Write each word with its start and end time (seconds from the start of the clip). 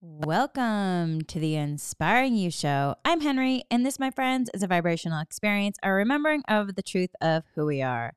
Welcome 0.00 1.22
to 1.22 1.40
the 1.40 1.56
Inspiring 1.56 2.36
You 2.36 2.52
Show. 2.52 2.94
I'm 3.04 3.20
Henri, 3.20 3.64
and 3.68 3.84
this, 3.84 3.98
my 3.98 4.12
friends, 4.12 4.48
is 4.54 4.62
a 4.62 4.68
vibrational 4.68 5.20
experience, 5.20 5.76
a 5.82 5.90
remembering 5.90 6.42
of 6.46 6.76
the 6.76 6.82
truth 6.82 7.10
of 7.20 7.42
who 7.56 7.66
we 7.66 7.82
are. 7.82 8.12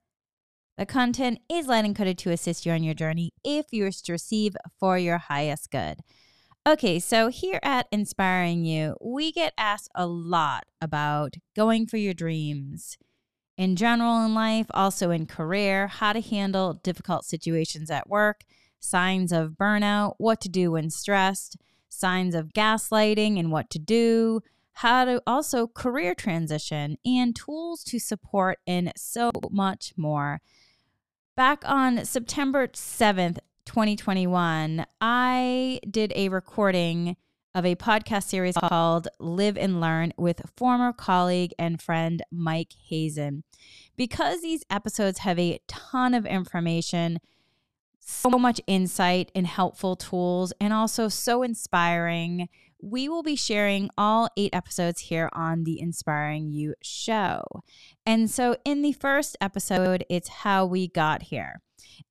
The 0.77 0.85
content 0.85 1.39
is 1.49 1.65
light 1.65 1.83
and 1.83 1.95
coded 1.95 2.19
to 2.19 2.29
assist 2.29 2.67
you 2.67 2.71
on 2.71 2.83
your 2.83 2.93
journey 2.93 3.31
if 3.43 3.65
you 3.71 3.85
wish 3.85 4.03
to 4.03 4.11
receive 4.11 4.55
for 4.79 4.99
your 4.99 5.17
highest 5.17 5.71
good. 5.71 6.01
Okay, 6.67 6.99
so 6.99 7.29
here 7.29 7.59
at 7.63 7.87
Inspiring 7.91 8.63
You, 8.63 8.95
we 9.01 9.31
get 9.31 9.53
asked 9.57 9.89
a 9.95 10.05
lot 10.05 10.65
about 10.81 11.33
going 11.55 11.87
for 11.87 11.97
your 11.97 12.13
dreams 12.13 12.99
in 13.57 13.75
general 13.75 14.23
in 14.23 14.35
life, 14.35 14.67
also 14.69 15.09
in 15.09 15.25
career, 15.25 15.87
how 15.87 16.13
to 16.13 16.21
handle 16.21 16.75
difficult 16.75 17.25
situations 17.25 17.89
at 17.89 18.07
work, 18.07 18.43
signs 18.79 19.31
of 19.31 19.53
burnout, 19.53 20.13
what 20.19 20.39
to 20.41 20.49
do 20.49 20.73
when 20.73 20.91
stressed, 20.91 21.57
signs 21.91 22.33
of 22.33 22.53
gaslighting 22.53 23.39
and 23.39 23.51
what 23.51 23.69
to 23.69 23.79
do, 23.79 24.41
how 24.73 25.05
to 25.05 25.21
also 25.27 25.67
career 25.67 26.15
transition, 26.15 26.97
and 27.05 27.35
tools 27.35 27.83
to 27.83 27.99
support, 27.99 28.59
and 28.65 28.91
so 28.95 29.31
much 29.51 29.93
more. 29.97 30.41
Back 31.35 31.63
on 31.65 32.05
September 32.05 32.67
7th, 32.67 33.39
2021, 33.65 34.85
I 34.99 35.79
did 35.89 36.13
a 36.15 36.29
recording 36.29 37.15
of 37.53 37.65
a 37.65 37.75
podcast 37.75 38.23
series 38.23 38.55
called 38.55 39.07
Live 39.19 39.57
and 39.57 39.81
Learn 39.81 40.13
with 40.17 40.41
former 40.55 40.93
colleague 40.93 41.53
and 41.59 41.81
friend 41.81 42.23
Mike 42.31 42.73
Hazan. 42.89 43.43
Because 43.97 44.41
these 44.41 44.63
episodes 44.69 45.19
have 45.19 45.37
a 45.37 45.59
ton 45.67 46.13
of 46.13 46.25
information, 46.25 47.19
so 48.11 48.31
much 48.31 48.61
insight 48.67 49.31
and 49.33 49.47
helpful 49.47 49.95
tools, 49.95 50.53
and 50.59 50.73
also 50.73 51.07
so 51.07 51.43
inspiring, 51.43 52.49
we 52.81 53.07
will 53.07 53.23
be 53.23 53.35
sharing 53.35 53.89
all 53.97 54.29
eight 54.35 54.53
episodes 54.53 55.01
here 55.01 55.29
on 55.33 55.63
the 55.63 55.79
Inspiring 55.79 56.51
You 56.51 56.73
show. 56.81 57.43
And 58.05 58.29
so, 58.29 58.57
in 58.65 58.81
the 58.81 58.91
first 58.91 59.37
episode, 59.39 60.03
it's 60.09 60.29
how 60.29 60.65
we 60.65 60.87
got 60.87 61.23
here. 61.23 61.61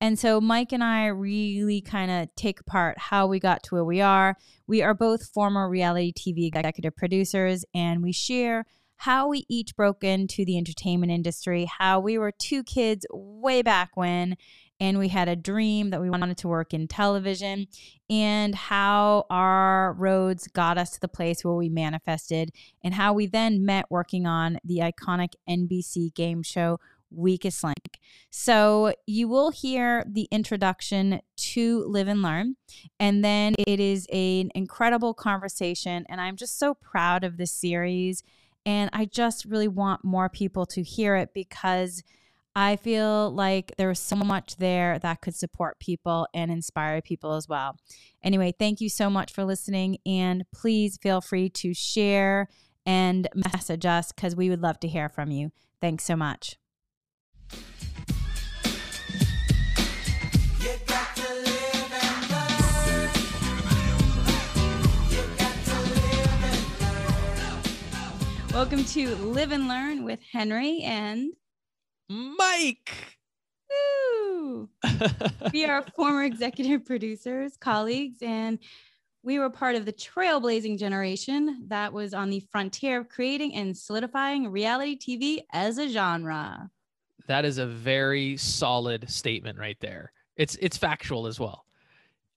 And 0.01 0.19
so 0.19 0.41
Mike 0.41 0.73
and 0.73 0.83
I 0.83 1.07
really 1.07 1.81
kind 1.81 2.11
of 2.11 2.35
take 2.35 2.61
apart 2.61 2.99
how 2.99 3.27
we 3.27 3.39
got 3.39 3.63
to 3.65 3.75
where 3.75 3.85
we 3.85 4.01
are. 4.01 4.37
We 4.67 4.83
are 4.83 4.95
both 4.95 5.29
former 5.29 5.69
reality 5.69 6.13
TV 6.13 6.47
executive 6.47 6.97
producers, 6.97 7.65
and 7.75 8.03
we 8.03 8.13
share 8.13 8.67
how 8.97 9.29
we 9.29 9.45
each 9.49 9.75
broke 9.77 10.05
into 10.05 10.45
the 10.45 10.59
entertainment 10.59 11.11
industry, 11.11 11.67
how 11.79 12.01
we 12.01 12.19
were 12.19 12.33
two 12.33 12.63
kids 12.63 13.07
way 13.11 13.63
back 13.63 13.91
when, 13.95 14.37
and 14.81 14.99
we 14.99 15.09
had 15.09 15.29
a 15.29 15.37
dream 15.37 15.91
that 15.91 16.01
we 16.01 16.11
wanted 16.11 16.39
to 16.39 16.49
work 16.49 16.75
in 16.75 16.89
television, 16.89 17.69
and 18.09 18.55
how 18.55 19.27
our 19.31 19.93
roads 19.93 20.49
got 20.49 20.79
us 20.79 20.91
to 20.93 21.01
the 21.01 21.09
place 21.09 21.45
where 21.45 21.55
we 21.55 21.69
manifested, 21.69 22.51
and 22.83 22.95
how 22.95 23.13
we 23.13 23.27
then 23.27 23.65
met 23.65 23.85
working 23.91 24.27
on 24.27 24.59
the 24.65 24.79
iconic 24.79 25.35
NBC 25.49 26.15
game 26.15 26.43
show 26.43 26.81
weakest 27.13 27.65
link. 27.65 27.99
So 28.31 28.95
you 29.07 29.29
will 29.29 29.51
hear 29.51 30.05
the 30.09 30.29
introduction 30.31 31.21
to 31.37 31.85
Live 31.87 32.09
and 32.09 32.23
Learn, 32.23 32.57
and 32.99 33.25
then 33.25 33.55
it 33.59 33.81
is 33.81 34.07
an 34.13 34.51
incredible 34.55 35.13
conversation. 35.13 36.07
And 36.09 36.21
I'm 36.21 36.37
just 36.37 36.59
so 36.59 36.75
proud 36.75 37.25
of 37.25 37.37
this 37.37 37.53
series. 37.53 38.23
And 38.67 38.91
I 38.93 39.07
just 39.07 39.47
really 39.47 39.69
want 39.69 40.05
more 40.05 40.29
people 40.29 40.67
to 40.67 40.83
hear 40.83 41.17
it 41.17 41.31
because 41.35 42.03
I 42.57 42.75
feel 42.75 43.31
like 43.31 43.73
there's 43.79 44.01
so 44.01 44.17
much 44.17 44.57
there 44.57 44.99
that 44.99 45.21
could 45.21 45.37
support 45.37 45.79
people 45.79 46.27
and 46.35 46.51
inspire 46.51 47.01
people 47.01 47.35
as 47.35 47.47
well. 47.49 47.77
Anyway, 48.25 48.53
thank 48.59 48.81
you 48.81 48.89
so 48.89 49.09
much 49.09 49.33
for 49.33 49.45
listening. 49.45 49.99
And 50.05 50.45
please 50.53 50.99
feel 51.01 51.21
free 51.21 51.49
to 51.51 51.73
share 51.73 52.49
and 52.85 53.29
message 53.35 53.87
us 53.87 54.11
because 54.11 54.35
we 54.35 54.51
would 54.51 54.63
love 54.63 54.81
to 54.81 54.89
hear 54.89 55.09
from 55.09 55.31
you. 55.31 55.53
Thanks 55.81 56.03
so 56.03 56.17
much. 56.17 56.57
Welcome 68.53 68.85
to 68.87 69.15
Live 69.15 69.53
and 69.53 69.69
Learn 69.69 70.05
with 70.05 70.19
Henri 70.35 70.83
and 70.83 71.33
Mike. 72.11 73.19
Woo! 73.71 74.69
we 75.53 75.65
are 75.65 75.83
former 75.95 76.25
executive 76.25 76.85
producers, 76.85 77.57
colleagues, 77.57 78.19
and 78.21 78.59
we 79.23 79.39
were 79.39 79.49
part 79.49 79.77
of 79.77 79.85
the 79.85 79.93
trailblazing 79.93 80.77
generation 80.77 81.67
that 81.69 81.93
was 81.93 82.13
on 82.13 82.29
the 82.31 82.41
frontier 82.51 82.99
of 82.99 83.09
creating 83.09 83.55
and 83.55 83.77
solidifying 83.77 84.51
reality 84.51 84.99
TV 84.99 85.45
as 85.53 85.79
a 85.79 85.89
genre. 85.89 86.69
That 87.29 87.45
is 87.45 87.59
a 87.59 87.67
very 87.67 88.37
solid 88.37 89.09
statement 89.09 89.57
right 89.57 89.79
there. 89.79 90.11
It's 90.37 90.57
it's 90.57 90.77
factual 90.77 91.29
as 91.29 91.39
well. 91.39 91.65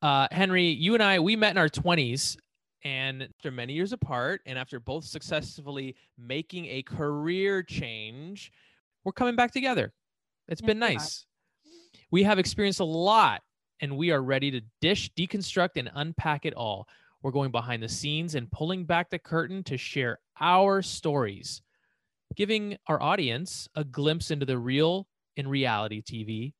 Uh, 0.03 0.27
Henri, 0.29 0.67
you 0.67 0.93
and 0.93 1.01
I, 1.01 1.19
we 1.19 1.35
met 1.35 1.51
in 1.51 1.57
our 1.57 1.69
20s 1.69 2.37
and 2.83 3.23
after 3.23 3.49
many 3.49 3.73
years 3.73 3.91
apart, 3.93 4.41
and 4.45 4.59
after 4.59 4.79
both 4.79 5.05
successfully 5.05 5.95
making 6.17 6.65
a 6.65 6.83
career 6.83 7.63
change, 7.63 8.51
we're 9.03 9.11
coming 9.11 9.35
back 9.35 9.51
together. 9.51 9.93
It's 10.47 10.61
yes, 10.61 10.67
been 10.67 10.79
nice. 10.79 11.25
We, 11.65 11.71
we 12.11 12.23
have 12.23 12.39
experienced 12.39 12.79
a 12.79 12.85
lot, 12.85 13.41
and 13.81 13.97
we 13.97 14.11
are 14.11 14.21
ready 14.21 14.51
to 14.51 14.61
dish, 14.81 15.11
deconstruct, 15.17 15.77
and 15.77 15.89
unpack 15.93 16.45
it 16.45 16.53
all. 16.53 16.87
We're 17.21 17.31
going 17.31 17.51
behind 17.51 17.81
the 17.81 17.89
scenes 17.89 18.35
and 18.35 18.51
pulling 18.51 18.85
back 18.85 19.09
the 19.09 19.19
curtain 19.19 19.63
to 19.63 19.77
share 19.77 20.19
our 20.39 20.81
stories, 20.81 21.61
giving 22.35 22.77
our 22.87 23.01
audience 23.01 23.67
a 23.75 23.83
glimpse 23.83 24.31
into 24.31 24.45
the 24.45 24.57
real 24.57 25.07
in 25.37 25.47
reality 25.47 26.01
TV 26.01 26.53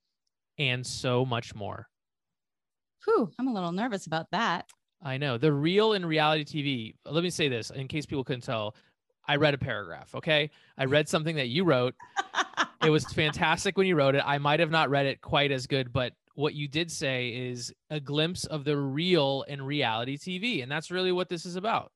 and 0.58 0.86
so 0.86 1.26
much 1.26 1.54
more. 1.54 1.88
Whew, 3.06 3.30
I'm 3.38 3.48
a 3.48 3.54
little 3.54 3.72
nervous 3.72 4.08
about 4.08 4.28
that. 4.32 4.66
I 5.02 5.18
know 5.18 5.38
the 5.38 5.52
real 5.52 5.94
in 5.94 6.06
reality 6.06 6.46
TV. 6.46 7.12
Let 7.12 7.24
me 7.24 7.30
say 7.30 7.50
this 7.50 7.70
in 7.70 7.88
case 7.88 8.06
people 8.06 8.24
couldn't 8.24 8.44
tell. 8.44 8.76
I 9.28 9.38
read 9.38 9.54
a 9.54 9.58
paragraph. 9.58 10.14
Okay. 10.16 10.50
I 10.78 10.86
read 10.86 11.08
something 11.08 11.36
that 11.38 11.48
you 11.48 11.64
wrote. 11.64 11.96
it 12.84 12.90
was 12.90 13.06
fantastic 13.06 13.78
when 13.78 13.88
you 13.88 13.96
wrote 13.96 14.16
it. 14.16 14.24
I 14.26 14.38
might 14.38 14.60
have 14.60 14.72
not 14.72 14.90
read 14.90 15.06
it 15.06 15.22
quite 15.22 15.52
as 15.52 15.68
good, 15.68 15.94
but 15.94 16.14
what 16.36 16.54
you 16.56 16.68
did 16.68 16.92
say 16.92 17.30
is 17.30 17.74
a 17.90 18.00
glimpse 18.00 18.46
of 18.46 18.64
the 18.64 18.76
real 18.76 19.46
in 19.48 19.62
reality 19.62 20.18
TV. 20.18 20.64
And 20.64 20.72
that's 20.72 20.92
really 20.92 21.12
what 21.12 21.30
this 21.30 21.46
is 21.46 21.56
about. 21.56 21.92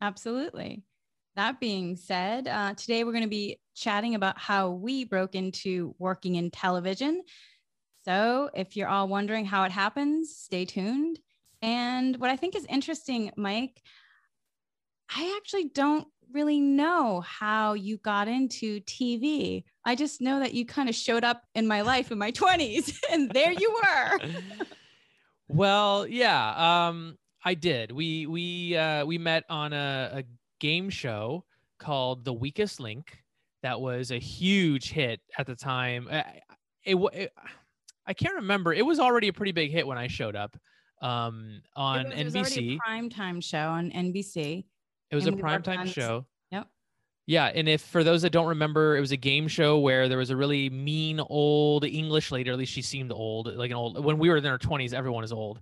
Absolutely. 0.00 0.82
That 1.36 1.58
being 1.58 1.96
said, 1.96 2.46
uh, 2.46 2.74
today 2.74 3.02
we're 3.02 3.12
going 3.12 3.24
to 3.24 3.28
be 3.28 3.58
chatting 3.74 4.14
about 4.14 4.38
how 4.38 4.70
we 4.70 5.04
broke 5.04 5.34
into 5.34 5.94
working 5.98 6.36
in 6.36 6.50
television. 6.50 7.22
So 8.04 8.50
if 8.54 8.76
you're 8.76 8.88
all 8.88 9.08
wondering 9.08 9.44
how 9.44 9.64
it 9.64 9.72
happens, 9.72 10.36
stay 10.36 10.64
tuned. 10.64 11.18
And 11.60 12.18
what 12.18 12.30
I 12.30 12.36
think 12.36 12.54
is 12.54 12.66
interesting, 12.66 13.32
Mike, 13.36 13.82
I 15.14 15.34
actually 15.36 15.68
don't 15.68 16.06
really 16.34 16.60
know 16.60 17.20
how 17.20 17.74
you 17.74 17.96
got 17.98 18.28
into 18.28 18.80
TV. 18.80 19.64
I 19.84 19.94
just 19.94 20.20
know 20.20 20.40
that 20.40 20.52
you 20.52 20.66
kind 20.66 20.88
of 20.88 20.94
showed 20.94 21.24
up 21.24 21.42
in 21.54 21.66
my 21.66 21.82
life 21.82 22.10
in 22.10 22.18
my 22.18 22.32
20s 22.32 22.98
and 23.12 23.30
there 23.30 23.52
you 23.52 23.80
were. 23.82 24.18
well, 25.48 26.06
yeah, 26.06 26.88
um 26.88 27.16
I 27.44 27.54
did. 27.54 27.92
We 27.92 28.26
we 28.26 28.76
uh 28.76 29.04
we 29.04 29.18
met 29.18 29.44
on 29.48 29.72
a, 29.72 30.10
a 30.12 30.24
game 30.60 30.90
show 30.90 31.44
called 31.78 32.24
The 32.24 32.32
Weakest 32.32 32.80
Link 32.80 33.22
that 33.62 33.80
was 33.80 34.10
a 34.10 34.18
huge 34.18 34.90
hit 34.90 35.20
at 35.38 35.46
the 35.46 35.54
time. 35.54 36.08
It, 36.10 36.26
it, 36.84 36.96
it 37.14 37.32
I 38.06 38.12
can't 38.12 38.34
remember. 38.34 38.74
It 38.74 38.84
was 38.84 38.98
already 38.98 39.28
a 39.28 39.32
pretty 39.32 39.52
big 39.52 39.70
hit 39.70 39.86
when 39.86 39.96
I 39.96 40.08
showed 40.08 40.36
up 40.36 40.56
um, 41.00 41.62
on 41.74 42.12
it 42.12 42.24
was, 42.24 42.34
NBC. 42.34 42.36
It 42.36 42.40
was 42.40 42.58
a 42.58 42.76
prime 42.78 43.10
time 43.10 43.40
show 43.40 43.68
on 43.68 43.90
NBC. 43.90 44.64
It 45.14 45.16
was 45.16 45.26
a 45.26 45.32
prime 45.36 45.62
time 45.62 45.86
show. 45.86 46.26
Yep. 46.50 46.68
Yeah, 47.26 47.46
and 47.46 47.68
if 47.68 47.80
for 47.80 48.04
those 48.04 48.22
that 48.22 48.30
don't 48.30 48.48
remember, 48.48 48.96
it 48.96 49.00
was 49.00 49.12
a 49.12 49.16
game 49.16 49.48
show 49.48 49.78
where 49.78 50.08
there 50.08 50.18
was 50.18 50.30
a 50.30 50.36
really 50.36 50.68
mean 50.68 51.20
old 51.20 51.84
English 51.84 52.30
lady, 52.30 52.50
or 52.50 52.52
at 52.52 52.58
least 52.58 52.72
she 52.72 52.82
seemed 52.82 53.12
old, 53.12 53.46
like 53.54 53.70
an 53.70 53.76
old. 53.76 54.04
When 54.04 54.18
we 54.18 54.28
were 54.28 54.36
in 54.36 54.46
our 54.46 54.58
twenties, 54.58 54.92
everyone 54.92 55.24
is 55.24 55.32
old, 55.32 55.60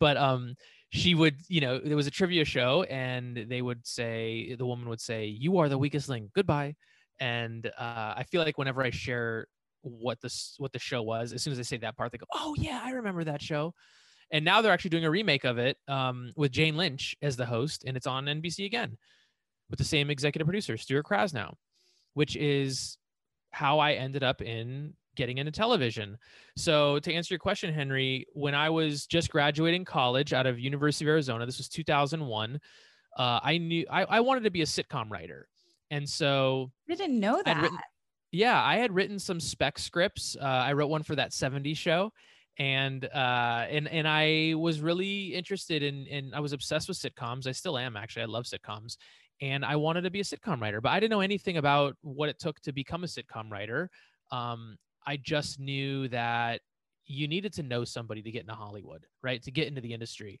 but 0.00 0.16
um, 0.16 0.56
she 0.90 1.14
would, 1.14 1.36
you 1.48 1.60
know, 1.60 1.78
there 1.78 1.96
was 1.96 2.06
a 2.08 2.10
trivia 2.10 2.44
show, 2.44 2.82
and 2.84 3.46
they 3.48 3.62
would 3.62 3.86
say, 3.86 4.54
the 4.56 4.66
woman 4.66 4.88
would 4.88 5.00
say, 5.00 5.26
"You 5.26 5.58
are 5.58 5.68
the 5.68 5.78
weakest 5.78 6.08
link. 6.08 6.30
Goodbye." 6.34 6.74
And 7.20 7.66
uh, 7.78 8.14
I 8.16 8.24
feel 8.28 8.42
like 8.42 8.58
whenever 8.58 8.82
I 8.82 8.90
share 8.90 9.46
what 9.82 10.20
this 10.20 10.56
what 10.58 10.72
the 10.72 10.78
show 10.80 11.02
was, 11.02 11.32
as 11.32 11.42
soon 11.42 11.52
as 11.52 11.58
I 11.60 11.62
say 11.62 11.76
that 11.76 11.96
part, 11.96 12.10
they 12.10 12.18
go, 12.18 12.26
"Oh 12.32 12.56
yeah, 12.58 12.80
I 12.82 12.90
remember 12.90 13.22
that 13.24 13.40
show." 13.40 13.72
And 14.30 14.44
now 14.44 14.60
they're 14.60 14.72
actually 14.72 14.90
doing 14.90 15.04
a 15.04 15.10
remake 15.10 15.44
of 15.44 15.58
it 15.58 15.76
um, 15.88 16.32
with 16.36 16.52
Jane 16.52 16.76
Lynch 16.76 17.16
as 17.22 17.36
the 17.36 17.46
host, 17.46 17.84
and 17.86 17.96
it's 17.96 18.06
on 18.06 18.24
NBC 18.24 18.66
again 18.66 18.96
with 19.70 19.78
the 19.78 19.84
same 19.84 20.10
executive 20.10 20.46
producer, 20.46 20.76
Stuart 20.76 21.06
Krasnow, 21.06 21.54
which 22.14 22.36
is 22.36 22.98
how 23.52 23.78
I 23.78 23.92
ended 23.92 24.22
up 24.22 24.42
in 24.42 24.94
getting 25.16 25.38
into 25.38 25.52
television. 25.52 26.18
So 26.56 26.98
to 27.00 27.12
answer 27.12 27.34
your 27.34 27.38
question, 27.38 27.72
Henri, 27.72 28.26
when 28.32 28.54
I 28.54 28.70
was 28.70 29.06
just 29.06 29.30
graduating 29.30 29.84
college 29.84 30.32
out 30.32 30.46
of 30.46 30.58
University 30.58 31.04
of 31.04 31.10
Arizona, 31.10 31.46
this 31.46 31.58
was 31.58 31.68
2001. 31.68 32.60
Uh, 33.16 33.40
I 33.42 33.58
knew 33.58 33.86
I, 33.90 34.04
I 34.04 34.20
wanted 34.20 34.44
to 34.44 34.50
be 34.50 34.62
a 34.62 34.66
sitcom 34.66 35.10
writer, 35.10 35.46
and 35.90 36.08
so 36.08 36.72
I 36.90 36.96
didn't 36.96 37.20
know 37.20 37.40
that. 37.44 37.62
Written, 37.62 37.78
yeah, 38.32 38.60
I 38.60 38.76
had 38.76 38.92
written 38.92 39.20
some 39.20 39.38
spec 39.38 39.78
scripts. 39.78 40.36
Uh, 40.40 40.44
I 40.44 40.72
wrote 40.72 40.88
one 40.88 41.04
for 41.04 41.14
that 41.14 41.30
70s 41.30 41.76
show, 41.76 42.12
and 42.58 43.04
uh, 43.04 43.66
and 43.68 43.88
and 43.88 44.06
I 44.06 44.54
was 44.56 44.80
really 44.80 45.34
interested 45.34 45.82
in 45.82 46.06
in 46.06 46.34
I 46.34 46.40
was 46.40 46.52
obsessed 46.52 46.88
with 46.88 46.98
sitcoms. 46.98 47.46
I 47.46 47.52
still 47.52 47.76
am 47.76 47.96
actually. 47.96 48.22
I 48.22 48.26
love 48.26 48.44
sitcoms, 48.44 48.96
and 49.40 49.64
I 49.64 49.76
wanted 49.76 50.02
to 50.02 50.10
be 50.10 50.20
a 50.20 50.24
sitcom 50.24 50.60
writer, 50.60 50.80
but 50.80 50.90
I 50.90 51.00
didn't 51.00 51.10
know 51.10 51.20
anything 51.20 51.56
about 51.56 51.96
what 52.02 52.28
it 52.28 52.38
took 52.38 52.60
to 52.60 52.72
become 52.72 53.04
a 53.04 53.08
sitcom 53.08 53.50
writer. 53.50 53.90
Um, 54.30 54.76
I 55.06 55.16
just 55.16 55.60
knew 55.60 56.08
that 56.08 56.60
you 57.06 57.28
needed 57.28 57.52
to 57.54 57.62
know 57.62 57.84
somebody 57.84 58.22
to 58.22 58.30
get 58.30 58.42
into 58.42 58.54
Hollywood, 58.54 59.06
right? 59.22 59.42
To 59.42 59.50
get 59.50 59.68
into 59.68 59.80
the 59.80 59.92
industry. 59.92 60.38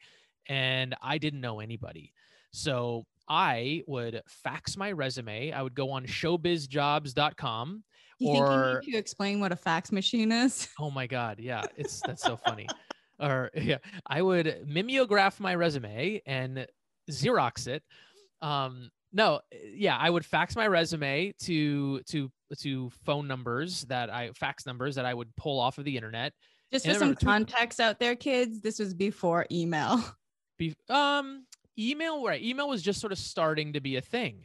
And 0.48 0.94
I 1.02 1.18
didn't 1.18 1.40
know 1.40 1.60
anybody. 1.60 2.12
So 2.52 3.04
I 3.28 3.82
would 3.86 4.22
fax 4.26 4.76
my 4.76 4.92
resume. 4.92 5.52
I 5.52 5.62
would 5.62 5.74
go 5.74 5.90
on 5.90 6.06
showbizjobs.com. 6.06 7.84
You 8.18 8.30
or, 8.30 8.46
think 8.46 8.86
you 8.86 8.92
need 8.92 8.92
to 8.92 8.98
explain 8.98 9.40
what 9.40 9.52
a 9.52 9.56
fax 9.56 9.92
machine 9.92 10.32
is? 10.32 10.68
Oh 10.78 10.90
my 10.90 11.06
God. 11.06 11.38
Yeah. 11.40 11.62
It's 11.76 12.00
that's 12.04 12.22
so 12.22 12.36
funny. 12.36 12.66
or 13.20 13.50
yeah, 13.54 13.78
I 14.06 14.22
would 14.22 14.64
mimeograph 14.66 15.40
my 15.40 15.54
resume 15.54 16.20
and 16.26 16.66
Xerox 17.10 17.66
it. 17.66 17.82
Um, 18.42 18.90
no, 19.12 19.40
yeah, 19.72 19.96
I 19.96 20.10
would 20.10 20.24
fax 20.24 20.56
my 20.56 20.66
resume 20.66 21.32
to 21.42 22.00
to 22.08 22.30
to 22.58 22.90
phone 23.04 23.28
numbers 23.28 23.82
that 23.82 24.10
I 24.10 24.30
fax 24.32 24.66
numbers 24.66 24.96
that 24.96 25.06
I 25.06 25.14
would 25.14 25.34
pull 25.36 25.60
off 25.60 25.78
of 25.78 25.84
the 25.84 25.96
internet. 25.96 26.32
Just 26.72 26.86
for 26.86 26.94
some 26.94 27.14
context 27.14 27.78
out 27.78 28.00
there, 28.00 28.16
kids, 28.16 28.60
this 28.60 28.80
was 28.80 28.94
before 28.94 29.46
email. 29.52 30.02
Be, 30.58 30.74
um, 30.88 31.46
email 31.78 32.24
right? 32.26 32.42
Email 32.42 32.68
was 32.68 32.82
just 32.82 33.00
sort 33.00 33.12
of 33.12 33.18
starting 33.18 33.72
to 33.74 33.80
be 33.80 33.96
a 33.96 34.00
thing, 34.00 34.44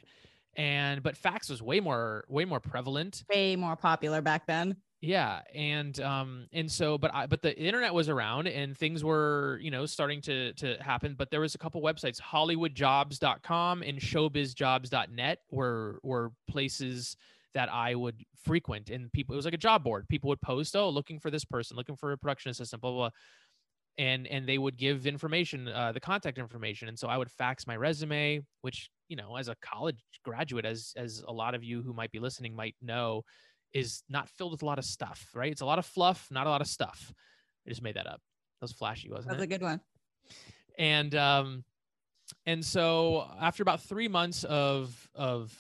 and 0.60 1.02
but 1.02 1.16
fax 1.16 1.50
was 1.50 1.62
way 1.62 1.80
more 1.80 2.26
way 2.28 2.46
more 2.46 2.60
prevalent, 2.60 3.24
way 3.34 3.56
more 3.56 3.76
popular 3.76 4.22
back 4.22 4.46
then. 4.46 4.76
Yeah 5.02 5.40
and 5.56 5.98
um 6.02 6.48
and 6.52 6.70
so 6.70 6.98
but 6.98 7.16
i 7.16 7.26
but 7.26 7.42
the 7.42 7.58
internet 7.58 7.94
was 7.94 8.10
around 8.10 8.48
and 8.50 8.78
things 8.78 9.02
were 9.02 9.58
you 9.62 9.72
know 9.72 9.86
starting 9.86 10.20
to 10.24 10.52
to 10.56 10.76
happen 10.84 11.16
but 11.18 11.32
there 11.32 11.40
was 11.40 11.56
a 11.56 11.58
couple 11.58 11.82
websites 11.82 12.20
hollywoodjobs.com 12.20 13.82
and 13.82 13.98
showbizjobs.net 13.98 15.40
were 15.52 16.00
were 16.04 16.34
places 16.50 17.16
that 17.54 17.72
i 17.72 17.96
would 17.96 18.26
frequent 18.44 18.90
and 18.90 19.12
people 19.12 19.34
it 19.34 19.38
was 19.38 19.46
like 19.46 19.54
a 19.54 19.58
job 19.58 19.84
board. 19.84 20.08
People 20.08 20.30
would 20.30 20.42
post 20.42 20.76
oh 20.76 20.90
looking 20.90 21.20
for 21.20 21.30
this 21.30 21.46
person 21.46 21.78
looking 21.78 21.96
for 21.96 22.12
a 22.12 22.18
production 22.18 22.52
assistant 22.52 22.82
blah 22.82 22.92
blah, 22.92 23.00
blah. 23.00 23.10
And 23.98 24.28
and 24.28 24.48
they 24.48 24.58
would 24.58 24.78
give 24.78 25.06
information 25.06 25.68
uh, 25.68 25.92
the 25.92 26.00
contact 26.00 26.38
information 26.38 26.88
and 26.88 26.98
so 26.98 27.08
i 27.08 27.18
would 27.18 27.30
fax 27.32 27.68
my 27.68 27.76
resume 27.76 28.42
which 28.62 28.90
you 29.10 29.16
know 29.16 29.36
as 29.36 29.48
a 29.48 29.56
college 29.62 29.98
graduate 30.24 30.66
as 30.66 30.94
as 30.96 31.24
a 31.28 31.32
lot 31.32 31.56
of 31.56 31.64
you 31.64 31.82
who 31.82 31.94
might 31.94 32.12
be 32.12 32.20
listening 32.20 32.56
might 32.56 32.76
know 32.82 33.24
is 33.74 34.04
not 34.10 34.30
filled 34.30 34.52
with 34.52 34.62
a 34.62 34.66
lot 34.66 34.80
of 34.80 34.86
stuff, 34.86 35.30
right? 35.34 35.52
It's 35.52 35.62
a 35.62 35.66
lot 35.66 35.80
of 35.80 35.86
fluff, 35.86 36.28
not 36.32 36.48
a 36.48 36.50
lot 36.50 36.62
of 36.62 36.68
stuff. 36.68 37.14
I 37.66 37.70
just 37.70 37.82
made 37.82 37.96
that 37.96 38.08
up. 38.08 38.22
That 38.60 38.64
was 38.64 38.72
flashy, 38.72 39.10
wasn't 39.10 39.30
That's 39.30 39.44
it? 39.44 39.50
That's 39.50 39.56
a 39.56 39.60
good 39.60 39.66
one. 39.66 39.82
And 40.78 41.16
um, 41.16 41.64
and 42.46 42.64
so 42.64 43.28
after 43.40 43.64
about 43.64 43.82
three 43.82 44.08
months 44.08 44.44
of 44.44 45.10
of 45.14 45.54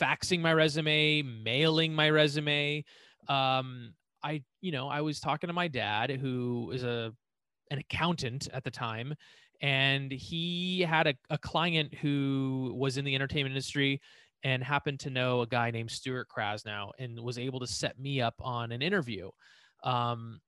faxing 0.00 0.40
my 0.40 0.52
resume, 0.52 1.22
mailing 1.22 1.94
my 1.94 2.10
resume, 2.10 2.84
um, 3.28 3.94
I 4.22 4.42
you 4.60 4.72
know 4.72 4.88
I 4.88 5.00
was 5.00 5.20
talking 5.20 5.48
to 5.48 5.54
my 5.54 5.68
dad, 5.68 6.10
who 6.10 6.70
is 6.72 6.84
a 6.84 7.12
an 7.72 7.78
accountant 7.78 8.48
at 8.52 8.62
the 8.62 8.70
time, 8.70 9.14
and 9.62 10.12
he 10.12 10.80
had 10.80 11.06
a, 11.06 11.14
a 11.30 11.38
client 11.38 11.94
who 11.94 12.74
was 12.76 12.98
in 12.98 13.04
the 13.04 13.14
entertainment 13.14 13.52
industry 13.52 14.00
and 14.44 14.62
happened 14.62 15.00
to 15.00 15.10
know 15.10 15.40
a 15.40 15.46
guy 15.46 15.70
named 15.70 15.90
Stuart 15.90 16.28
Krasnow 16.28 16.90
and 16.98 17.18
was 17.18 17.38
able 17.38 17.60
to 17.60 17.66
set 17.66 17.98
me 17.98 18.20
up 18.20 18.34
on 18.40 18.72
an 18.72 18.82
interview. 18.82 19.30
Um, 19.84 20.40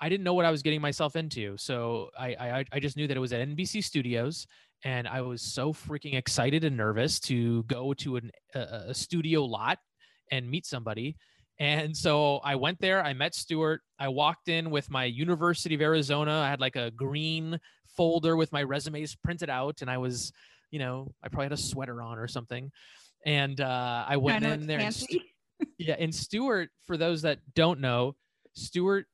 I 0.00 0.08
didn't 0.08 0.24
know 0.24 0.34
what 0.34 0.44
I 0.44 0.50
was 0.50 0.62
getting 0.62 0.80
myself 0.80 1.16
into, 1.16 1.56
so 1.56 2.10
I, 2.18 2.28
I 2.28 2.64
I 2.72 2.80
just 2.80 2.96
knew 2.98 3.06
that 3.06 3.16
it 3.16 3.20
was 3.20 3.32
at 3.32 3.48
NBC 3.48 3.82
Studios, 3.82 4.46
and 4.84 5.08
I 5.08 5.22
was 5.22 5.40
so 5.40 5.72
freaking 5.72 6.14
excited 6.14 6.64
and 6.64 6.76
nervous 6.76 7.18
to 7.20 7.62
go 7.64 7.94
to 7.94 8.16
an, 8.16 8.30
a, 8.54 8.60
a 8.88 8.94
studio 8.94 9.44
lot 9.44 9.78
and 10.30 10.50
meet 10.50 10.66
somebody. 10.66 11.16
And 11.58 11.96
so 11.96 12.38
I 12.44 12.56
went 12.56 12.80
there. 12.80 13.02
I 13.02 13.14
met 13.14 13.34
Stuart. 13.34 13.80
I 13.98 14.08
walked 14.08 14.48
in 14.48 14.70
with 14.70 14.90
my 14.90 15.04
University 15.04 15.74
of 15.74 15.80
Arizona. 15.80 16.32
I 16.32 16.50
had 16.50 16.60
like 16.60 16.76
a 16.76 16.90
green 16.90 17.58
folder 17.96 18.36
with 18.36 18.52
my 18.52 18.62
resumes 18.62 19.14
printed 19.14 19.48
out, 19.48 19.80
and 19.80 19.90
I 19.90 19.98
was, 19.98 20.32
you 20.70 20.78
know, 20.78 21.12
I 21.22 21.28
probably 21.28 21.46
had 21.46 21.52
a 21.52 21.56
sweater 21.56 22.02
on 22.02 22.18
or 22.18 22.28
something 22.28 22.70
and 23.26 23.60
uh, 23.60 24.04
I 24.08 24.16
went 24.16 24.44
in 24.44 24.66
there. 24.66 24.78
And 24.80 24.94
Stu- 24.94 25.18
yeah, 25.78 25.96
and 25.98 26.14
Stuart, 26.14 26.70
for 26.86 26.96
those 26.96 27.22
that 27.22 27.40
don't 27.54 27.80
know, 27.80 28.14
Stuart 28.54 29.06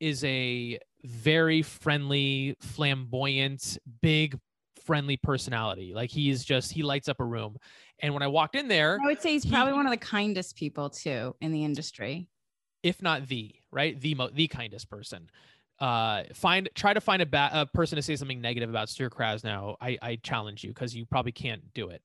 is 0.00 0.24
a 0.24 0.78
very 1.04 1.62
friendly, 1.62 2.56
flamboyant, 2.60 3.78
big, 4.02 4.38
friendly 4.84 5.16
personality. 5.16 5.94
Like 5.94 6.10
he's 6.10 6.44
just 6.44 6.72
he 6.72 6.82
lights 6.82 7.08
up 7.08 7.20
a 7.20 7.24
room. 7.24 7.56
And 8.00 8.14
when 8.14 8.22
I 8.22 8.26
walked 8.26 8.56
in 8.56 8.68
there, 8.68 8.98
I 9.02 9.06
would 9.06 9.22
say 9.22 9.32
he's 9.32 9.44
he, 9.44 9.50
probably 9.50 9.74
one 9.74 9.86
of 9.86 9.92
the 9.92 9.96
kindest 9.96 10.56
people 10.56 10.90
too 10.90 11.36
in 11.40 11.52
the 11.52 11.64
industry, 11.64 12.28
if 12.82 13.00
not 13.00 13.28
the 13.28 13.54
right, 13.70 14.00
the 14.00 14.14
mo- 14.14 14.30
the 14.32 14.48
kindest 14.48 14.90
person. 14.90 15.30
Uh, 15.78 16.24
find 16.34 16.68
try 16.74 16.92
to 16.92 17.00
find 17.00 17.22
a, 17.22 17.26
ba- 17.26 17.50
a 17.52 17.66
person 17.66 17.96
to 17.96 18.02
say 18.02 18.14
something 18.16 18.40
negative 18.40 18.70
about 18.70 18.88
Stuart 18.88 19.14
Krasnow. 19.14 19.76
I 19.80 19.98
I 20.02 20.16
challenge 20.16 20.64
you 20.64 20.70
because 20.70 20.94
you 20.94 21.06
probably 21.06 21.32
can't 21.32 21.72
do 21.74 21.88
it. 21.88 22.02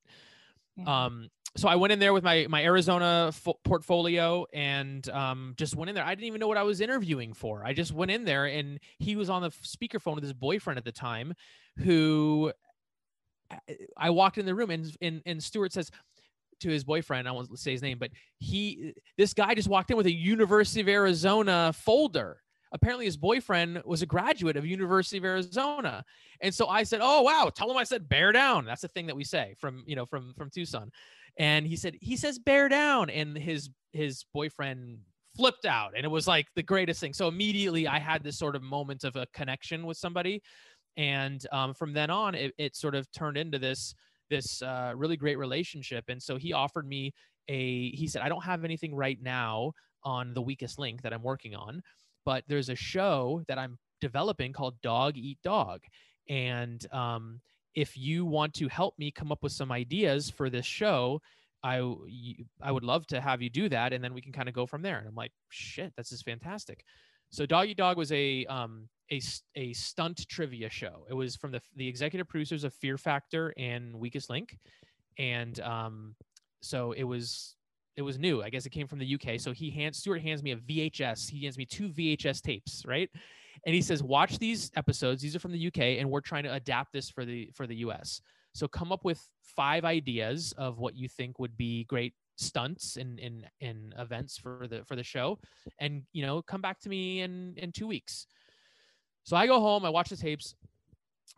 Yeah. 0.76 1.04
Um, 1.06 1.30
so 1.56 1.68
I 1.68 1.76
went 1.76 1.92
in 1.92 1.98
there 1.98 2.12
with 2.12 2.22
my 2.22 2.46
my 2.48 2.62
Arizona 2.62 3.32
portfolio 3.64 4.46
and 4.52 5.08
um, 5.10 5.54
just 5.56 5.74
went 5.74 5.88
in 5.88 5.94
there. 5.94 6.04
I 6.04 6.14
didn't 6.14 6.26
even 6.26 6.40
know 6.40 6.48
what 6.48 6.56
I 6.56 6.62
was 6.62 6.80
interviewing 6.80 7.32
for. 7.32 7.64
I 7.64 7.72
just 7.72 7.92
went 7.92 8.10
in 8.10 8.24
there 8.24 8.46
and 8.46 8.78
he 8.98 9.16
was 9.16 9.30
on 9.30 9.42
the 9.42 9.50
speakerphone 9.50 10.14
with 10.14 10.24
his 10.24 10.32
boyfriend 10.32 10.78
at 10.78 10.84
the 10.84 10.92
time, 10.92 11.34
who 11.78 12.52
I 13.96 14.10
walked 14.10 14.38
in 14.38 14.46
the 14.46 14.54
room 14.54 14.70
and 14.70 14.96
and, 15.00 15.22
and 15.26 15.42
Stuart 15.42 15.72
says 15.72 15.90
to 16.60 16.70
his 16.70 16.84
boyfriend, 16.84 17.28
I 17.28 17.32
won't 17.32 17.56
say 17.58 17.72
his 17.72 17.82
name, 17.82 17.98
but 17.98 18.10
he 18.38 18.94
this 19.16 19.34
guy 19.34 19.54
just 19.54 19.68
walked 19.68 19.90
in 19.90 19.96
with 19.96 20.06
a 20.06 20.12
University 20.12 20.80
of 20.80 20.88
Arizona 20.88 21.72
folder. 21.72 22.42
Apparently 22.72 23.06
his 23.06 23.16
boyfriend 23.16 23.80
was 23.84 24.02
a 24.02 24.06
graduate 24.06 24.56
of 24.56 24.66
University 24.66 25.16
of 25.18 25.24
Arizona. 25.24 26.04
And 26.42 26.54
so 26.54 26.68
I 26.68 26.82
said, 26.82 27.00
"Oh 27.02 27.22
wow, 27.22 27.50
tell 27.54 27.70
him 27.70 27.76
I 27.76 27.84
said 27.84 28.08
bear 28.08 28.32
down." 28.32 28.64
That's 28.64 28.82
the 28.82 28.88
thing 28.88 29.06
that 29.06 29.16
we 29.16 29.24
say 29.24 29.54
from, 29.58 29.84
you 29.86 29.96
know, 29.96 30.04
from 30.04 30.34
from 30.36 30.50
Tucson. 30.50 30.90
And 31.38 31.66
he 31.66 31.76
said 31.76 31.96
he 32.00 32.16
says 32.16 32.38
bear 32.38 32.68
down. 32.68 33.08
And 33.08 33.36
his 33.36 33.70
his 33.92 34.24
boyfriend 34.34 34.98
flipped 35.36 35.66
out 35.66 35.92
and 35.94 36.04
it 36.04 36.08
was 36.08 36.26
like 36.26 36.46
the 36.56 36.62
greatest 36.62 37.00
thing. 37.00 37.12
So 37.12 37.28
immediately 37.28 37.86
i 37.86 37.98
had 37.98 38.22
this 38.22 38.36
sort 38.36 38.56
of 38.56 38.62
moment 38.62 39.04
of 39.04 39.16
a 39.16 39.26
connection 39.32 39.86
with 39.86 39.96
somebody 39.96 40.42
and 40.98 41.46
um, 41.52 41.72
from 41.72 41.94
then 41.94 42.10
on 42.10 42.34
it, 42.34 42.52
it, 42.58 42.76
sort 42.76 42.94
of 42.94 43.10
turned 43.12 43.38
into 43.38 43.58
this 43.58 43.94
this 44.28 44.60
uh, 44.60 44.92
really 44.94 45.16
great 45.16 45.38
relationship 45.38 46.04
and 46.08 46.22
so 46.22 46.36
he 46.36 46.52
offered 46.52 46.86
me 46.86 47.12
a 47.48 47.90
he 47.92 48.06
said 48.06 48.20
i 48.20 48.28
don't 48.28 48.44
have 48.44 48.64
anything 48.64 48.94
right 48.94 49.18
now 49.22 49.72
on 50.04 50.34
the 50.34 50.42
weakest 50.42 50.78
link 50.78 51.00
that 51.00 51.14
i'm 51.14 51.22
working 51.22 51.54
on 51.54 51.80
but 52.26 52.44
there's 52.46 52.68
a 52.68 52.76
show 52.76 53.42
that 53.48 53.58
i'm 53.58 53.78
developing 54.02 54.52
called 54.52 54.78
dog 54.82 55.16
eat 55.16 55.38
dog 55.42 55.80
and 56.28 56.86
um, 56.92 57.40
if 57.74 57.96
you 57.96 58.24
want 58.24 58.54
to 58.54 58.68
help 58.68 58.98
me 58.98 59.10
come 59.10 59.32
up 59.32 59.42
with 59.42 59.52
some 59.52 59.72
ideas 59.72 60.30
for 60.30 60.50
this 60.50 60.66
show, 60.66 61.20
I 61.62 61.76
I 62.60 62.72
would 62.72 62.84
love 62.84 63.06
to 63.08 63.20
have 63.20 63.42
you 63.42 63.50
do 63.50 63.68
that, 63.68 63.92
and 63.92 64.02
then 64.02 64.14
we 64.14 64.20
can 64.20 64.32
kind 64.32 64.48
of 64.48 64.54
go 64.54 64.66
from 64.66 64.82
there. 64.82 64.98
And 64.98 65.08
I'm 65.08 65.14
like, 65.14 65.32
shit, 65.48 65.92
this 65.96 66.12
is 66.12 66.22
fantastic. 66.22 66.84
So 67.30 67.46
Dog 67.46 67.68
Eat 67.68 67.76
Dog 67.76 67.96
was 67.96 68.12
a 68.12 68.44
um 68.46 68.88
a 69.10 69.20
a 69.54 69.72
stunt 69.72 70.26
trivia 70.28 70.68
show. 70.70 71.06
It 71.08 71.14
was 71.14 71.36
from 71.36 71.52
the 71.52 71.60
the 71.76 71.86
executive 71.86 72.28
producers 72.28 72.64
of 72.64 72.74
Fear 72.74 72.98
Factor 72.98 73.54
and 73.56 73.94
Weakest 73.98 74.30
Link, 74.30 74.58
and 75.18 75.58
um 75.60 76.14
so 76.60 76.92
it 76.92 77.04
was 77.04 77.56
it 77.96 78.02
was 78.02 78.18
new. 78.18 78.42
I 78.42 78.50
guess 78.50 78.64
it 78.64 78.70
came 78.70 78.86
from 78.86 79.00
the 79.00 79.14
UK. 79.14 79.40
So 79.40 79.52
he 79.52 79.70
hands 79.70 79.98
Stuart 79.98 80.22
hands 80.22 80.42
me 80.42 80.52
a 80.52 80.56
VHS. 80.56 81.28
He 81.28 81.44
hands 81.44 81.58
me 81.58 81.64
two 81.64 81.88
VHS 81.88 82.40
tapes, 82.42 82.84
right? 82.86 83.10
and 83.66 83.74
he 83.74 83.82
says 83.82 84.02
watch 84.02 84.38
these 84.38 84.70
episodes 84.76 85.22
these 85.22 85.34
are 85.34 85.40
from 85.40 85.52
the 85.52 85.66
uk 85.66 85.78
and 85.78 86.08
we're 86.08 86.20
trying 86.20 86.44
to 86.44 86.52
adapt 86.52 86.92
this 86.92 87.10
for 87.10 87.24
the 87.24 87.50
for 87.54 87.66
the 87.66 87.76
us 87.76 88.20
so 88.54 88.66
come 88.68 88.92
up 88.92 89.04
with 89.04 89.20
five 89.42 89.84
ideas 89.84 90.52
of 90.58 90.78
what 90.78 90.96
you 90.96 91.08
think 91.08 91.38
would 91.38 91.56
be 91.56 91.84
great 91.84 92.14
stunts 92.36 92.96
in 92.96 93.18
in 93.18 93.44
in 93.60 93.92
events 93.98 94.38
for 94.38 94.66
the 94.68 94.84
for 94.84 94.94
the 94.94 95.02
show 95.02 95.38
and 95.80 96.02
you 96.12 96.24
know 96.24 96.40
come 96.42 96.60
back 96.60 96.78
to 96.80 96.88
me 96.88 97.20
in 97.20 97.54
in 97.56 97.72
two 97.72 97.86
weeks 97.86 98.26
so 99.28 99.36
i 99.36 99.46
go 99.46 99.60
home 99.60 99.84
i 99.84 99.88
watch 99.88 100.08
the 100.08 100.16
tapes 100.16 100.54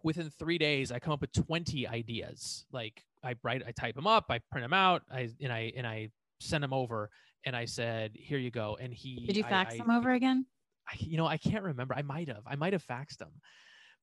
within 0.03 0.31
three 0.39 0.59
days 0.59 0.91
i 0.93 0.99
come 0.99 1.13
up 1.13 1.21
with 1.21 1.33
20 1.33 1.87
ideas 1.89 2.65
like 2.73 3.05
i 3.25 3.35
write 3.43 3.63
i 3.67 3.73
type 3.73 3.95
them 3.95 4.07
up 4.07 4.27
i 4.31 4.39
print 4.51 4.65
them 4.65 4.73
out 4.73 5.03
i 5.11 5.29
and 5.43 5.53
i 5.53 5.73
and 5.77 5.87
i 5.87 6.09
send 6.41 6.63
them 6.63 6.73
over 6.73 7.11
and 7.45 7.57
I 7.57 7.65
said, 7.65 8.13
"Here 8.15 8.39
you 8.39 8.51
go." 8.51 8.77
And 8.81 8.93
he 8.93 9.27
Did 9.27 9.37
you 9.37 9.45
fax 9.45 9.75
I- 9.75 9.79
them 9.79 9.91
over 9.91 10.13
again? 10.13 10.47
I, 10.89 10.97
you 10.99 11.17
know, 11.17 11.27
I 11.27 11.37
can't 11.37 11.63
remember. 11.63 11.95
I 11.95 12.03
might 12.03 12.29
have. 12.29 12.43
I 12.47 12.57
might 12.57 12.73
have 12.73 12.85
faxed 12.85 13.21
him. 13.21 13.31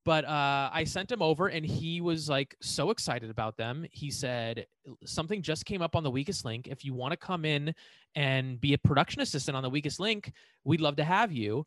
But 0.04 0.24
uh, 0.24 0.70
I 0.72 0.84
sent 0.84 1.12
him 1.12 1.20
over 1.20 1.48
and 1.48 1.66
he 1.66 2.00
was 2.00 2.30
like 2.30 2.56
so 2.62 2.90
excited 2.90 3.28
about 3.28 3.56
them. 3.58 3.84
He 3.92 4.10
said, 4.10 4.64
Something 5.04 5.42
just 5.42 5.66
came 5.66 5.82
up 5.82 5.94
on 5.96 6.02
the 6.02 6.10
weakest 6.10 6.46
link. 6.46 6.66
If 6.66 6.84
you 6.84 6.94
want 6.94 7.10
to 7.10 7.16
come 7.16 7.44
in 7.44 7.74
and 8.14 8.58
be 8.58 8.72
a 8.72 8.78
production 8.78 9.20
assistant 9.20 9.56
on 9.56 9.62
the 9.62 9.68
weakest 9.68 10.00
link, 10.00 10.32
we'd 10.64 10.80
love 10.80 10.96
to 10.96 11.04
have 11.04 11.30
you. 11.30 11.66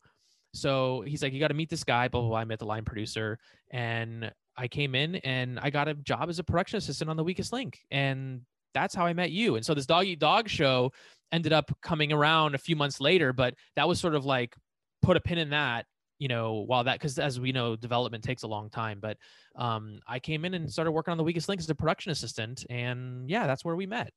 So 0.52 1.02
he's 1.06 1.22
like, 1.22 1.32
You 1.32 1.40
got 1.40 1.48
to 1.48 1.54
meet 1.54 1.70
this 1.70 1.84
guy, 1.84 2.08
blah, 2.08 2.20
blah, 2.20 2.30
blah. 2.30 2.38
I 2.38 2.44
met 2.44 2.58
the 2.58 2.66
line 2.66 2.84
producer 2.84 3.38
and 3.70 4.32
I 4.56 4.68
came 4.68 4.94
in 4.94 5.16
and 5.16 5.58
I 5.60 5.70
got 5.70 5.88
a 5.88 5.94
job 5.94 6.28
as 6.28 6.38
a 6.38 6.44
production 6.44 6.78
assistant 6.78 7.10
on 7.10 7.16
the 7.16 7.24
weakest 7.24 7.52
link. 7.52 7.78
And 7.90 8.42
that's 8.74 8.94
how 8.94 9.06
I 9.06 9.12
met 9.12 9.30
you. 9.30 9.56
And 9.56 9.64
so 9.64 9.74
this 9.74 9.86
dog 9.86 10.06
eat 10.06 10.18
dog 10.18 10.48
show 10.48 10.92
ended 11.30 11.52
up 11.52 11.70
coming 11.82 12.12
around 12.12 12.54
a 12.54 12.58
few 12.58 12.76
months 12.76 13.00
later, 13.00 13.32
but 13.32 13.54
that 13.76 13.88
was 13.88 13.98
sort 13.98 14.14
of 14.14 14.24
like 14.24 14.54
put 15.00 15.16
a 15.16 15.20
pin 15.20 15.38
in 15.38 15.50
that 15.50 15.86
you 16.18 16.28
know 16.28 16.64
while 16.66 16.84
that 16.84 17.00
because 17.00 17.18
as 17.18 17.40
we 17.40 17.50
know 17.50 17.74
development 17.74 18.22
takes 18.22 18.44
a 18.44 18.46
long 18.46 18.70
time 18.70 19.00
but 19.00 19.16
um 19.56 19.98
i 20.06 20.20
came 20.20 20.44
in 20.44 20.54
and 20.54 20.70
started 20.70 20.92
working 20.92 21.10
on 21.10 21.18
the 21.18 21.24
weakest 21.24 21.48
link 21.48 21.60
as 21.60 21.68
a 21.68 21.74
production 21.74 22.12
assistant 22.12 22.64
and 22.70 23.28
yeah 23.28 23.48
that's 23.48 23.64
where 23.64 23.74
we 23.74 23.86
met 23.86 24.12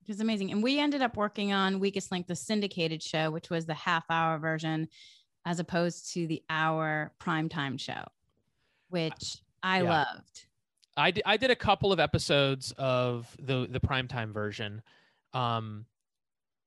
Which 0.00 0.14
is 0.14 0.20
amazing. 0.20 0.52
And 0.52 0.62
we 0.62 0.78
ended 0.78 1.00
up 1.02 1.16
working 1.16 1.52
on 1.52 1.80
Weakest 1.80 2.12
Link, 2.12 2.26
the 2.26 2.36
syndicated 2.36 3.02
show, 3.02 3.30
which 3.30 3.48
was 3.50 3.64
the 3.64 3.74
half 3.74 4.04
hour 4.10 4.38
version, 4.38 4.88
as 5.46 5.60
opposed 5.60 6.12
to 6.12 6.26
the 6.26 6.42
hour 6.50 7.12
primetime 7.20 7.80
show, 7.80 8.04
which 8.90 9.38
I 9.62 9.80
Yeah. 9.80 9.90
loved. 9.90 10.46
I 10.98 11.10
did, 11.12 11.22
I 11.24 11.36
did 11.36 11.50
a 11.50 11.56
couple 11.56 11.92
of 11.92 12.00
episodes 12.00 12.72
of 12.76 13.34
the 13.38 13.66
the 13.70 13.80
primetime 13.80 14.32
version 14.32 14.82
um 15.34 15.84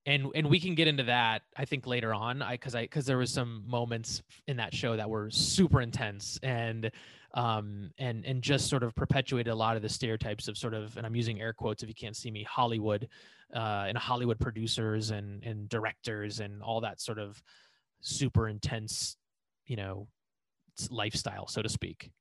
and 0.06 0.28
and 0.36 0.48
we 0.48 0.60
can 0.60 0.76
get 0.76 0.88
into 0.88 1.02
that 1.04 1.42
i 1.58 1.66
think 1.66 1.88
later 1.88 2.14
on 2.14 2.42
i 2.44 2.52
because 2.52 2.76
i 2.76 2.82
because 2.84 3.06
there 3.06 3.18
was 3.18 3.32
some 3.32 3.64
moments 3.66 4.22
in 4.48 4.58
that 4.58 4.74
show 4.76 4.96
that 4.96 5.10
were 5.10 5.32
super 5.32 5.82
intense 5.82 6.38
and 6.44 6.92
um 7.34 7.90
and 7.98 8.24
and 8.26 8.44
just 8.44 8.68
sort 8.68 8.84
of 8.84 8.94
perpetuated 8.96 9.52
a 9.52 9.56
lot 9.56 9.76
of 9.76 9.82
the 9.82 9.90
stereotypes 9.90 10.48
of 10.48 10.58
sort 10.58 10.74
of 10.76 10.96
and 10.98 11.06
i'm 11.08 11.16
using 11.16 11.42
air 11.42 11.54
quotes 11.54 11.82
if 11.82 11.90
you 11.90 11.96
can't 11.96 12.16
see 12.18 12.30
me 12.30 12.44
hollywood 12.44 13.08
uh 13.56 13.86
and 13.88 13.98
hollywood 13.98 14.40
producers 14.40 15.10
and 15.10 15.44
and 15.44 15.70
directors 15.70 16.40
and 16.40 16.62
all 16.62 16.82
that 16.82 17.02
sort 17.02 17.18
of 17.18 17.42
super 18.02 18.48
intense 18.48 19.18
you 19.66 19.76
know 19.76 20.08
lifestyle 20.90 21.48
so 21.48 21.62
to 21.62 21.70
speak 21.70 22.12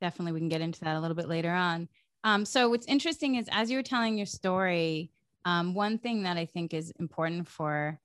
Definitely, 0.00 0.32
we 0.32 0.40
can 0.40 0.48
get 0.48 0.62
into 0.62 0.80
that 0.80 0.96
a 0.96 1.00
little 1.00 1.14
bit 1.14 1.28
later 1.28 1.50
on. 1.50 1.88
Um, 2.24 2.44
so, 2.44 2.70
what's 2.70 2.86
interesting 2.86 3.34
is 3.34 3.48
as 3.52 3.70
you 3.70 3.76
were 3.76 3.82
telling 3.82 4.16
your 4.16 4.26
story, 4.26 5.10
um, 5.44 5.74
one 5.74 5.98
thing 5.98 6.22
that 6.22 6.36
I 6.36 6.46
think 6.46 6.72
is 6.72 6.90
important 6.98 7.48
for, 7.48 7.98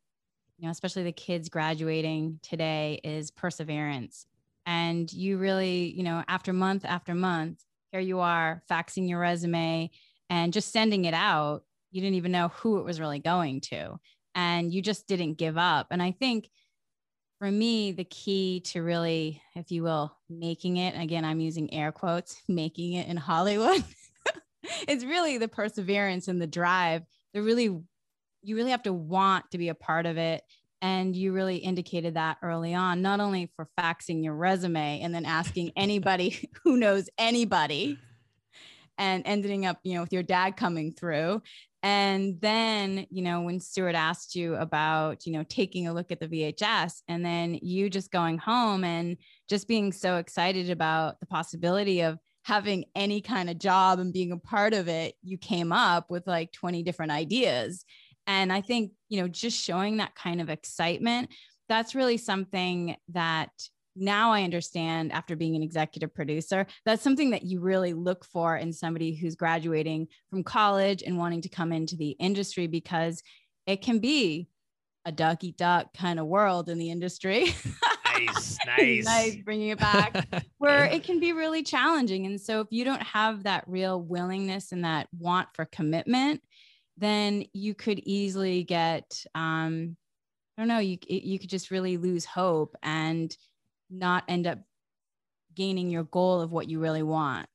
you 0.57 0.65
know, 0.65 0.71
especially 0.71 1.03
the 1.03 1.11
kids 1.11 1.49
graduating 1.49 2.39
today 2.41 2.99
is 3.03 3.31
perseverance. 3.31 4.25
And 4.65 5.11
you 5.11 5.37
really, 5.37 5.93
you 5.95 6.03
know, 6.03 6.23
after 6.27 6.51
month 6.51 6.85
after 6.85 7.13
month, 7.13 7.63
here 7.91 8.01
you 8.01 8.19
are 8.19 8.61
faxing 8.69 9.07
your 9.07 9.19
resume 9.19 9.89
and 10.29 10.51
just 10.51 10.71
sending 10.71 11.05
it 11.05 11.13
out. 11.13 11.63
You 11.91 12.01
didn't 12.01 12.15
even 12.15 12.31
know 12.31 12.49
who 12.49 12.79
it 12.79 12.85
was 12.85 12.99
really 12.99 13.19
going 13.19 13.61
to. 13.61 13.99
And 14.35 14.73
you 14.73 14.81
just 14.81 15.07
didn't 15.07 15.35
give 15.35 15.57
up. 15.57 15.87
And 15.91 16.03
I 16.03 16.11
think 16.11 16.49
for 17.39 17.49
me, 17.51 17.91
the 17.91 18.03
key 18.03 18.61
to 18.65 18.81
really, 18.81 19.41
if 19.55 19.71
you 19.71 19.83
will, 19.83 20.15
making 20.29 20.77
it 20.77 20.99
again, 20.99 21.25
I'm 21.25 21.39
using 21.39 21.73
air 21.73 21.91
quotes, 21.91 22.41
making 22.47 22.93
it 22.93 23.07
in 23.07 23.17
Hollywood. 23.17 23.83
it's 24.87 25.03
really 25.03 25.37
the 25.37 25.47
perseverance 25.47 26.27
and 26.27 26.41
the 26.41 26.47
drive. 26.47 27.03
The 27.33 27.41
really, 27.41 27.65
you 27.65 28.55
really 28.55 28.71
have 28.71 28.83
to 28.83 28.93
want 28.93 29.51
to 29.51 29.57
be 29.57 29.69
a 29.69 29.75
part 29.75 30.05
of 30.05 30.17
it. 30.17 30.43
And 30.81 31.15
you 31.15 31.33
really 31.33 31.57
indicated 31.57 32.13
that 32.13 32.37
early 32.41 32.73
on, 32.73 33.01
not 33.01 33.19
only 33.19 33.51
for 33.55 33.67
faxing 33.77 34.23
your 34.23 34.35
resume 34.35 35.01
and 35.01 35.15
then 35.15 35.25
asking 35.25 35.71
anybody 35.75 36.49
who 36.63 36.77
knows 36.77 37.09
anybody 37.17 37.97
and 38.97 39.23
ending 39.25 39.65
up, 39.65 39.79
you 39.83 39.95
know, 39.95 40.01
with 40.01 40.13
your 40.13 40.23
dad 40.23 40.55
coming 40.55 40.93
through. 40.93 41.41
And 41.85 42.41
then, 42.41 43.05
you 43.11 43.21
know, 43.21 43.41
when 43.41 43.59
Stuart 43.59 43.93
asked 43.93 44.33
you 44.33 44.55
about, 44.55 45.27
you 45.27 45.31
know, 45.31 45.43
taking 45.47 45.85
a 45.85 45.93
look 45.93 46.11
at 46.11 46.19
the 46.19 46.27
VHS 46.27 47.03
and 47.07 47.23
then 47.23 47.59
you 47.61 47.91
just 47.91 48.09
going 48.09 48.39
home 48.39 48.83
and 48.83 49.17
just 49.47 49.67
being 49.67 49.91
so 49.91 50.17
excited 50.17 50.71
about 50.71 51.19
the 51.19 51.27
possibility 51.27 52.01
of 52.01 52.17
having 52.43 52.85
any 52.95 53.21
kind 53.21 53.51
of 53.51 53.59
job 53.59 53.99
and 53.99 54.11
being 54.11 54.31
a 54.31 54.37
part 54.37 54.73
of 54.73 54.87
it, 54.87 55.13
you 55.21 55.37
came 55.37 55.71
up 55.71 56.09
with 56.09 56.25
like 56.25 56.51
20 56.53 56.81
different 56.81 57.11
ideas. 57.11 57.85
And 58.25 58.51
I 58.51 58.61
think, 58.61 58.93
you 59.09 59.21
know, 59.21 59.27
just 59.27 59.63
showing 59.63 59.97
that 59.97 60.15
kind 60.15 60.41
of 60.41 60.49
excitement, 60.49 61.29
that's 61.69 61.93
really 61.93 62.17
something 62.17 62.95
that 63.09 63.51
now 63.95 64.31
I 64.31 64.43
understand 64.43 65.11
after 65.11 65.35
being 65.35 65.55
an 65.55 65.63
executive 65.63 66.13
producer, 66.13 66.65
that's 66.85 67.01
something 67.01 67.31
that 67.31 67.43
you 67.43 67.61
really 67.61 67.93
look 67.93 68.25
for 68.25 68.57
in 68.57 68.73
somebody 68.73 69.15
who's 69.15 69.35
graduating 69.35 70.07
from 70.29 70.43
college 70.43 71.03
and 71.03 71.17
wanting 71.17 71.41
to 71.41 71.49
come 71.49 71.71
into 71.71 71.95
the 71.95 72.11
industry 72.11 72.67
because 72.67 73.23
it 73.65 73.81
can 73.81 73.99
be 73.99 74.49
a 75.05 75.11
duck 75.11 75.43
eat 75.43 75.57
duck 75.57 75.93
kind 75.95 76.19
of 76.19 76.25
world 76.25 76.67
in 76.67 76.77
the 76.77 76.89
industry. 76.89 77.55
nice 78.05 78.57
nice 78.77 79.05
nice 79.05 79.35
bringing 79.37 79.69
it 79.69 79.79
back 79.79 80.27
where 80.57 80.85
it 80.85 81.03
can 81.03 81.19
be 81.19 81.31
really 81.31 81.63
challenging. 81.63 82.25
And 82.25 82.39
so 82.39 82.59
if 82.61 82.67
you 82.71 82.83
don't 82.83 83.03
have 83.03 83.43
that 83.43 83.63
real 83.67 84.01
willingness 84.01 84.71
and 84.71 84.83
that 84.83 85.07
want 85.17 85.49
for 85.53 85.65
commitment, 85.65 86.41
then 86.97 87.45
you 87.53 87.75
could 87.75 87.99
easily 87.99 88.63
get 88.63 89.23
um 89.35 89.95
I 90.57 90.61
don't 90.61 90.69
know, 90.69 90.79
you 90.79 90.97
you 91.07 91.37
could 91.37 91.49
just 91.49 91.71
really 91.71 91.97
lose 91.97 92.25
hope 92.25 92.75
and 92.81 93.35
not 93.89 94.23
end 94.27 94.47
up 94.47 94.59
gaining 95.55 95.89
your 95.89 96.03
goal 96.03 96.41
of 96.41 96.51
what 96.51 96.69
you 96.69 96.79
really 96.79 97.03
want. 97.03 97.47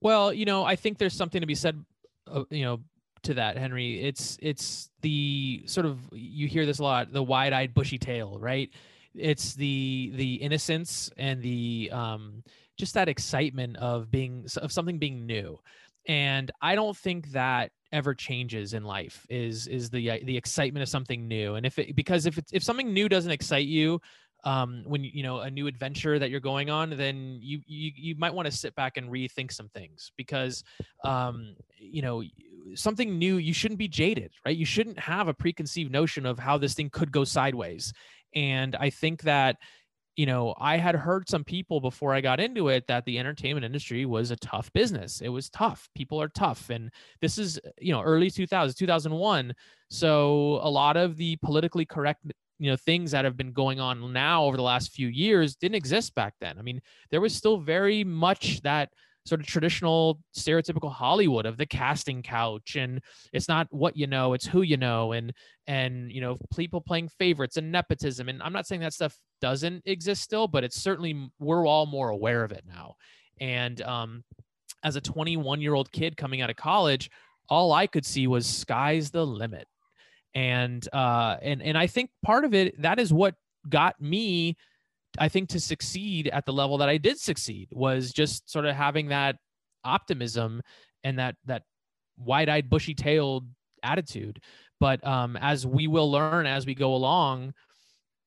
Well, 0.00 0.32
you 0.32 0.44
know, 0.44 0.64
I 0.64 0.76
think 0.76 0.98
there's 0.98 1.14
something 1.14 1.40
to 1.40 1.46
be 1.46 1.54
said, 1.54 1.82
uh, 2.30 2.44
you 2.50 2.64
know, 2.64 2.80
to 3.22 3.34
that, 3.34 3.56
Henri. 3.56 4.02
It's 4.02 4.38
it's 4.40 4.90
the 5.00 5.62
sort 5.66 5.86
of 5.86 5.98
you 6.12 6.46
hear 6.46 6.66
this 6.66 6.78
a 6.78 6.82
lot, 6.82 7.12
the 7.12 7.22
wide-eyed, 7.22 7.74
bushy 7.74 7.98
tail, 7.98 8.38
right? 8.38 8.70
It's 9.14 9.54
the 9.54 10.12
the 10.14 10.34
innocence 10.34 11.10
and 11.16 11.42
the 11.42 11.90
um, 11.92 12.42
just 12.76 12.94
that 12.94 13.08
excitement 13.08 13.76
of 13.76 14.10
being 14.10 14.46
of 14.58 14.72
something 14.72 14.98
being 14.98 15.26
new, 15.26 15.58
and 16.06 16.50
I 16.60 16.74
don't 16.74 16.96
think 16.96 17.30
that 17.32 17.70
ever 17.94 18.12
changes 18.12 18.74
in 18.74 18.82
life 18.82 19.24
is 19.30 19.68
is 19.68 19.88
the 19.88 20.10
uh, 20.10 20.18
the 20.24 20.36
excitement 20.36 20.82
of 20.82 20.88
something 20.88 21.28
new 21.28 21.54
and 21.54 21.64
if 21.64 21.78
it 21.78 21.94
because 21.94 22.26
if 22.26 22.36
it's 22.36 22.52
if 22.52 22.60
something 22.60 22.92
new 22.92 23.08
doesn't 23.08 23.30
excite 23.30 23.66
you 23.66 24.00
um, 24.44 24.82
when 24.86 25.02
you 25.02 25.22
know 25.22 25.40
a 25.40 25.50
new 25.50 25.66
adventure 25.66 26.18
that 26.18 26.30
you're 26.30 26.40
going 26.40 26.70
on, 26.70 26.90
then 26.90 27.38
you 27.40 27.60
you 27.66 27.92
you 27.96 28.14
might 28.16 28.34
want 28.34 28.46
to 28.46 28.52
sit 28.52 28.74
back 28.74 28.96
and 28.96 29.10
rethink 29.10 29.52
some 29.52 29.68
things 29.70 30.12
because 30.16 30.62
um, 31.04 31.56
you 31.76 32.02
know 32.02 32.22
something 32.74 33.18
new. 33.18 33.38
You 33.38 33.54
shouldn't 33.54 33.78
be 33.78 33.88
jaded, 33.88 34.32
right? 34.44 34.56
You 34.56 34.66
shouldn't 34.66 34.98
have 34.98 35.28
a 35.28 35.34
preconceived 35.34 35.90
notion 35.90 36.26
of 36.26 36.38
how 36.38 36.58
this 36.58 36.74
thing 36.74 36.90
could 36.90 37.10
go 37.10 37.24
sideways. 37.24 37.92
And 38.34 38.76
I 38.76 38.90
think 38.90 39.22
that 39.22 39.56
you 40.16 40.26
know 40.26 40.54
I 40.58 40.76
had 40.76 40.94
heard 40.94 41.26
some 41.26 41.42
people 41.42 41.80
before 41.80 42.14
I 42.14 42.20
got 42.20 42.38
into 42.38 42.68
it 42.68 42.86
that 42.86 43.06
the 43.06 43.18
entertainment 43.18 43.64
industry 43.64 44.04
was 44.04 44.30
a 44.30 44.36
tough 44.36 44.70
business. 44.74 45.22
It 45.22 45.30
was 45.30 45.48
tough. 45.48 45.88
People 45.94 46.20
are 46.20 46.28
tough, 46.28 46.68
and 46.68 46.90
this 47.22 47.38
is 47.38 47.58
you 47.80 47.92
know 47.94 48.02
early 48.02 48.30
2000s, 48.30 48.76
2001. 48.76 49.54
So 49.88 50.60
a 50.62 50.68
lot 50.68 50.98
of 50.98 51.16
the 51.16 51.36
politically 51.36 51.86
correct 51.86 52.26
you 52.58 52.70
know 52.70 52.76
things 52.76 53.10
that 53.10 53.24
have 53.24 53.36
been 53.36 53.52
going 53.52 53.80
on 53.80 54.12
now 54.12 54.44
over 54.44 54.56
the 54.56 54.62
last 54.62 54.92
few 54.92 55.08
years 55.08 55.56
didn't 55.56 55.74
exist 55.74 56.14
back 56.14 56.34
then. 56.40 56.58
I 56.58 56.62
mean 56.62 56.80
there 57.10 57.20
was 57.20 57.34
still 57.34 57.58
very 57.58 58.04
much 58.04 58.60
that 58.62 58.90
sort 59.26 59.40
of 59.40 59.46
traditional 59.46 60.20
stereotypical 60.36 60.92
hollywood 60.92 61.46
of 61.46 61.56
the 61.56 61.64
casting 61.64 62.22
couch 62.22 62.76
and 62.76 63.00
it's 63.32 63.48
not 63.48 63.66
what 63.70 63.96
you 63.96 64.06
know 64.06 64.34
it's 64.34 64.44
who 64.44 64.60
you 64.60 64.76
know 64.76 65.12
and 65.12 65.32
and 65.66 66.12
you 66.12 66.20
know 66.20 66.36
people 66.54 66.78
playing 66.78 67.08
favorites 67.08 67.56
and 67.56 67.72
nepotism. 67.72 68.28
And 68.28 68.42
i'm 68.42 68.52
not 68.52 68.66
saying 68.66 68.82
that 68.82 68.92
stuff 68.92 69.16
doesn't 69.40 69.82
exist 69.86 70.22
still 70.22 70.46
but 70.46 70.64
it's 70.64 70.80
certainly 70.80 71.30
we're 71.38 71.66
all 71.66 71.86
more 71.86 72.10
aware 72.10 72.44
of 72.44 72.52
it 72.52 72.64
now. 72.68 72.94
And 73.40 73.80
um 73.82 74.24
as 74.82 74.96
a 74.96 75.00
21 75.00 75.60
year 75.60 75.74
old 75.74 75.90
kid 75.90 76.16
coming 76.16 76.42
out 76.42 76.50
of 76.50 76.56
college 76.56 77.10
all 77.48 77.72
i 77.72 77.86
could 77.86 78.06
see 78.06 78.26
was 78.26 78.46
sky's 78.46 79.10
the 79.10 79.26
limit 79.26 79.66
and 80.34 80.88
uh 80.92 81.36
and 81.42 81.62
and 81.62 81.78
i 81.78 81.86
think 81.86 82.10
part 82.24 82.44
of 82.44 82.54
it 82.54 82.80
that 82.82 82.98
is 82.98 83.12
what 83.12 83.34
got 83.68 84.00
me 84.00 84.56
i 85.18 85.28
think 85.28 85.48
to 85.48 85.60
succeed 85.60 86.28
at 86.28 86.44
the 86.44 86.52
level 86.52 86.78
that 86.78 86.88
i 86.88 86.96
did 86.96 87.18
succeed 87.18 87.68
was 87.72 88.12
just 88.12 88.50
sort 88.50 88.64
of 88.64 88.74
having 88.74 89.08
that 89.08 89.36
optimism 89.84 90.60
and 91.04 91.18
that 91.18 91.36
that 91.44 91.62
wide-eyed 92.16 92.70
bushy-tailed 92.70 93.46
attitude. 93.82 94.40
But 94.80 95.06
um 95.06 95.36
as 95.36 95.66
we 95.66 95.86
will 95.86 96.10
learn 96.10 96.46
as 96.46 96.66
we 96.66 96.74
go 96.74 96.94
along 96.94 97.54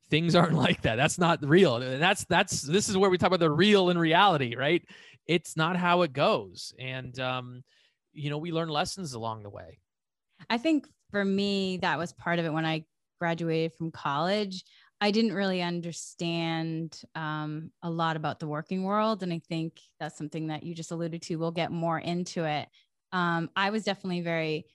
things 0.10 0.36
aren't 0.36 0.54
like 0.54 0.84
that. 0.84 0.96
That's 0.96 1.18
not 1.18 1.44
real. 1.44 1.80
That's 1.80 2.26
that's 2.26 2.62
this 2.62 2.88
is 2.88 2.98
where 2.98 3.10
we 3.10 3.18
talk 3.18 3.28
about 3.28 3.40
the 3.40 3.52
real 3.52 3.90
and 3.90 4.00
reality 4.00 4.56
right? 4.56 4.84
It's 5.26 5.58
not 5.58 5.76
how 5.76 6.04
it 6.04 6.14
goes. 6.14 6.74
And 6.80 7.20
um 7.20 7.64
you 8.14 8.30
know 8.30 8.38
we 8.38 8.52
learn 8.52 8.70
lessons 8.70 9.14
along 9.14 9.44
the 9.44 9.50
way. 9.50 9.80
I 10.50 10.58
think 10.58 10.88
for 11.12 11.24
me, 11.24 11.78
that 11.78 11.98
was 11.98 12.14
part 12.14 12.40
of 12.40 12.46
it 12.46 12.54
when 12.54 12.66
I 12.66 12.86
graduated 13.20 13.74
from 13.78 13.92
college. 13.92 14.64
I 15.00 15.12
didn't 15.12 15.34
really 15.34 15.62
understand 15.62 17.00
um, 17.14 17.72
a 17.84 17.90
lot 17.90 18.16
about 18.16 18.40
the 18.40 18.48
working 18.48 18.84
world. 18.84 19.22
And 19.22 19.32
I 19.32 19.42
think 19.48 19.80
that's 20.00 20.18
something 20.18 20.48
that 20.48 20.64
you 20.64 20.74
just 20.74 20.92
alluded 20.92 21.22
to. 21.24 21.36
We'll 21.36 21.52
get 21.52 21.72
more 21.72 22.00
into 22.00 22.46
it. 22.46 22.68
Um, 23.12 23.50
I 23.56 23.70
was 23.70 23.84
definitely 23.84 24.22
very 24.22 24.66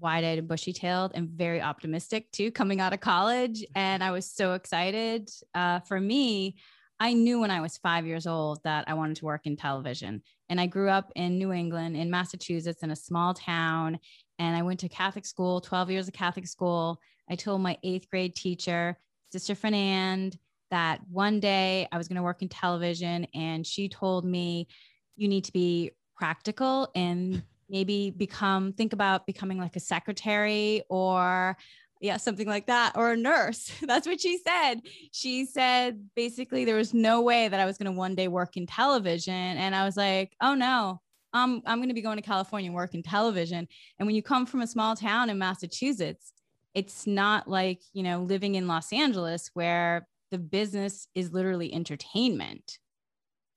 wide 0.00 0.24
eyed 0.24 0.38
and 0.38 0.48
bushy 0.48 0.72
tailed 0.72 1.12
and 1.14 1.28
very 1.28 1.60
optimistic 1.60 2.30
too, 2.32 2.50
coming 2.50 2.80
out 2.80 2.92
of 2.92 3.00
college. 3.00 3.64
And 3.74 4.02
I 4.02 4.10
was 4.10 4.30
so 4.30 4.54
excited. 4.54 5.30
Uh, 5.54 5.80
for 5.80 6.00
me, 6.00 6.56
I 7.00 7.12
knew 7.12 7.40
when 7.40 7.50
I 7.50 7.60
was 7.60 7.78
five 7.78 8.06
years 8.06 8.26
old 8.26 8.60
that 8.64 8.84
I 8.88 8.94
wanted 8.94 9.16
to 9.18 9.24
work 9.24 9.42
in 9.46 9.56
television. 9.56 10.22
And 10.48 10.60
I 10.60 10.66
grew 10.66 10.90
up 10.90 11.12
in 11.14 11.38
New 11.38 11.52
England, 11.52 11.96
in 11.96 12.10
Massachusetts, 12.10 12.82
in 12.82 12.90
a 12.90 12.96
small 12.96 13.34
town. 13.34 14.00
And 14.38 14.56
I 14.56 14.62
went 14.62 14.80
to 14.80 14.88
Catholic 14.88 15.26
school, 15.26 15.60
12 15.60 15.90
years 15.90 16.08
of 16.08 16.14
Catholic 16.14 16.46
school. 16.46 17.00
I 17.30 17.34
told 17.34 17.60
my 17.60 17.76
eighth 17.82 18.08
grade 18.10 18.34
teacher, 18.34 18.98
Sister 19.30 19.54
Fernand, 19.54 20.38
that 20.70 21.00
one 21.10 21.40
day 21.40 21.88
I 21.90 21.98
was 21.98 22.08
going 22.08 22.16
to 22.16 22.22
work 22.22 22.42
in 22.42 22.48
television. 22.48 23.26
And 23.34 23.66
she 23.66 23.88
told 23.88 24.24
me, 24.24 24.68
you 25.16 25.28
need 25.28 25.44
to 25.44 25.52
be 25.52 25.92
practical 26.16 26.90
and 26.94 27.42
maybe 27.68 28.10
become, 28.10 28.72
think 28.72 28.92
about 28.92 29.26
becoming 29.26 29.58
like 29.58 29.76
a 29.76 29.80
secretary 29.80 30.82
or 30.88 31.56
yeah, 32.00 32.16
something 32.16 32.46
like 32.46 32.66
that, 32.66 32.92
or 32.96 33.12
a 33.12 33.16
nurse. 33.16 33.72
That's 33.82 34.06
what 34.06 34.20
she 34.20 34.38
said. 34.38 34.82
She 35.12 35.44
said 35.46 36.08
basically 36.14 36.64
there 36.64 36.76
was 36.76 36.94
no 36.94 37.22
way 37.22 37.48
that 37.48 37.58
I 37.58 37.66
was 37.66 37.76
going 37.76 37.92
to 37.92 37.98
one 37.98 38.14
day 38.14 38.28
work 38.28 38.56
in 38.56 38.66
television. 38.66 39.34
And 39.34 39.74
I 39.74 39.84
was 39.84 39.96
like, 39.96 40.32
oh 40.40 40.54
no, 40.54 41.00
um, 41.32 41.62
I'm 41.66 41.78
going 41.78 41.88
to 41.88 41.94
be 41.94 42.02
going 42.02 42.16
to 42.16 42.22
California 42.22 42.68
and 42.68 42.74
work 42.74 42.94
in 42.94 43.02
television. 43.02 43.68
And 43.98 44.06
when 44.06 44.14
you 44.14 44.22
come 44.22 44.46
from 44.46 44.62
a 44.62 44.66
small 44.66 44.96
town 44.96 45.30
in 45.30 45.38
Massachusetts, 45.38 46.32
it's 46.74 47.06
not 47.06 47.48
like, 47.48 47.80
you 47.92 48.02
know, 48.02 48.22
living 48.22 48.54
in 48.54 48.66
Los 48.66 48.92
Angeles 48.92 49.50
where 49.54 50.06
the 50.30 50.38
business 50.38 51.08
is 51.14 51.32
literally 51.32 51.72
entertainment. 51.72 52.78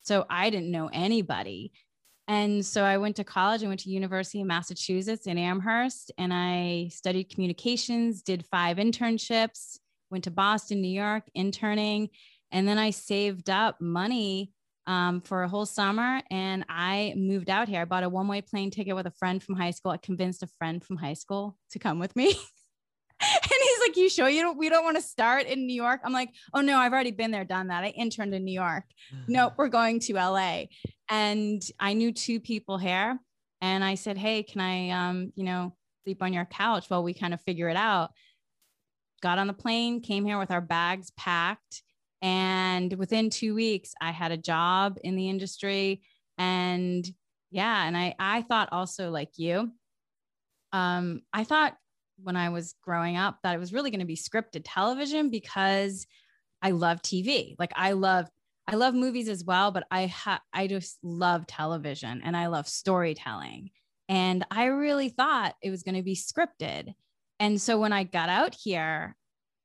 So 0.03 0.25
I 0.29 0.49
didn't 0.49 0.71
know 0.71 0.89
anybody. 0.91 1.71
And 2.27 2.65
so 2.65 2.83
I 2.83 2.97
went 2.97 3.17
to 3.17 3.23
college. 3.23 3.63
I 3.63 3.67
went 3.67 3.81
to 3.81 3.89
University 3.89 4.41
of 4.41 4.47
Massachusetts 4.47 5.27
in 5.27 5.37
Amherst 5.37 6.11
and 6.17 6.33
I 6.33 6.89
studied 6.91 7.29
communications, 7.29 8.21
did 8.21 8.45
five 8.45 8.77
internships, 8.77 9.77
went 10.09 10.23
to 10.25 10.31
Boston, 10.31 10.81
New 10.81 10.87
York, 10.87 11.23
interning. 11.35 12.09
And 12.51 12.67
then 12.67 12.77
I 12.77 12.91
saved 12.91 13.49
up 13.49 13.79
money 13.81 14.51
um, 14.88 15.21
for 15.21 15.43
a 15.43 15.47
whole 15.47 15.65
summer 15.65 16.21
and 16.31 16.65
I 16.67 17.13
moved 17.15 17.50
out 17.50 17.67
here. 17.67 17.81
I 17.81 17.85
bought 17.85 18.03
a 18.03 18.09
one 18.09 18.27
way 18.27 18.41
plane 18.41 18.71
ticket 18.71 18.95
with 18.95 19.05
a 19.05 19.11
friend 19.11 19.41
from 19.41 19.55
high 19.55 19.71
school. 19.71 19.91
I 19.91 19.97
convinced 19.97 20.43
a 20.43 20.47
friend 20.47 20.83
from 20.83 20.97
high 20.97 21.13
school 21.13 21.57
to 21.71 21.79
come 21.79 22.00
with 22.00 22.15
me. 22.15 22.27
and 23.21 23.61
he's 23.61 23.79
like, 23.88 23.97
"You 23.97 24.09
sure 24.09 24.29
you 24.29 24.41
don't? 24.41 24.57
We 24.57 24.69
don't 24.69 24.83
want 24.83 24.97
to 24.97 25.03
start 25.03 25.45
in 25.45 25.67
New 25.67 25.75
York." 25.75 26.01
I'm 26.03 26.13
like, 26.13 26.29
"Oh 26.53 26.61
no, 26.61 26.77
I've 26.77 26.93
already 26.93 27.11
been 27.11 27.31
there, 27.31 27.45
done 27.45 27.67
that. 27.67 27.83
I 27.83 27.89
interned 27.89 28.33
in 28.33 28.43
New 28.43 28.53
York. 28.53 28.85
nope, 29.27 29.53
we're 29.57 29.67
going 29.67 30.00
to 30.01 30.13
LA." 30.13 30.65
And 31.09 31.61
I 31.79 31.93
knew 31.93 32.11
two 32.11 32.39
people 32.39 32.77
here, 32.77 33.19
and 33.61 33.83
I 33.83 33.95
said, 33.95 34.17
"Hey, 34.17 34.43
can 34.43 34.61
I, 34.61 34.89
um, 34.89 35.31
you 35.35 35.43
know, 35.43 35.75
sleep 36.03 36.23
on 36.23 36.33
your 36.33 36.45
couch 36.45 36.89
while 36.89 37.03
we 37.03 37.13
kind 37.13 37.33
of 37.33 37.41
figure 37.41 37.69
it 37.69 37.77
out?" 37.77 38.11
Got 39.21 39.38
on 39.38 39.47
the 39.47 39.53
plane, 39.53 40.01
came 40.01 40.25
here 40.25 40.39
with 40.39 40.50
our 40.50 40.61
bags 40.61 41.11
packed, 41.15 41.83
and 42.21 42.93
within 42.93 43.29
two 43.29 43.55
weeks, 43.55 43.93
I 44.01 44.11
had 44.11 44.31
a 44.31 44.37
job 44.37 44.97
in 45.03 45.15
the 45.15 45.29
industry, 45.29 46.01
and 46.37 47.09
yeah, 47.49 47.85
and 47.85 47.97
I 47.97 48.15
I 48.19 48.41
thought 48.43 48.69
also 48.71 49.09
like 49.09 49.37
you, 49.37 49.71
um, 50.73 51.21
I 51.33 51.43
thought 51.43 51.75
when 52.23 52.35
I 52.35 52.49
was 52.49 52.75
growing 52.83 53.17
up 53.17 53.39
that 53.43 53.55
it 53.55 53.59
was 53.59 53.73
really 53.73 53.91
going 53.91 53.99
to 53.99 54.05
be 54.05 54.15
scripted 54.15 54.61
television 54.63 55.29
because 55.29 56.05
I 56.61 56.71
love 56.71 57.01
TV. 57.01 57.55
Like 57.57 57.71
I 57.75 57.93
love 57.93 58.29
I 58.67 58.75
love 58.75 58.93
movies 58.93 59.27
as 59.27 59.43
well, 59.43 59.71
but 59.71 59.85
I 59.91 60.05
ha- 60.07 60.41
I 60.53 60.67
just 60.67 60.99
love 61.03 61.47
television 61.47 62.21
and 62.23 62.37
I 62.37 62.47
love 62.47 62.67
storytelling. 62.67 63.71
And 64.07 64.45
I 64.51 64.65
really 64.65 65.09
thought 65.09 65.55
it 65.61 65.71
was 65.71 65.83
going 65.83 65.95
to 65.95 66.03
be 66.03 66.15
scripted. 66.15 66.93
And 67.39 67.60
so 67.60 67.79
when 67.79 67.91
I 67.91 68.03
got 68.03 68.29
out 68.29 68.55
here, 68.55 69.15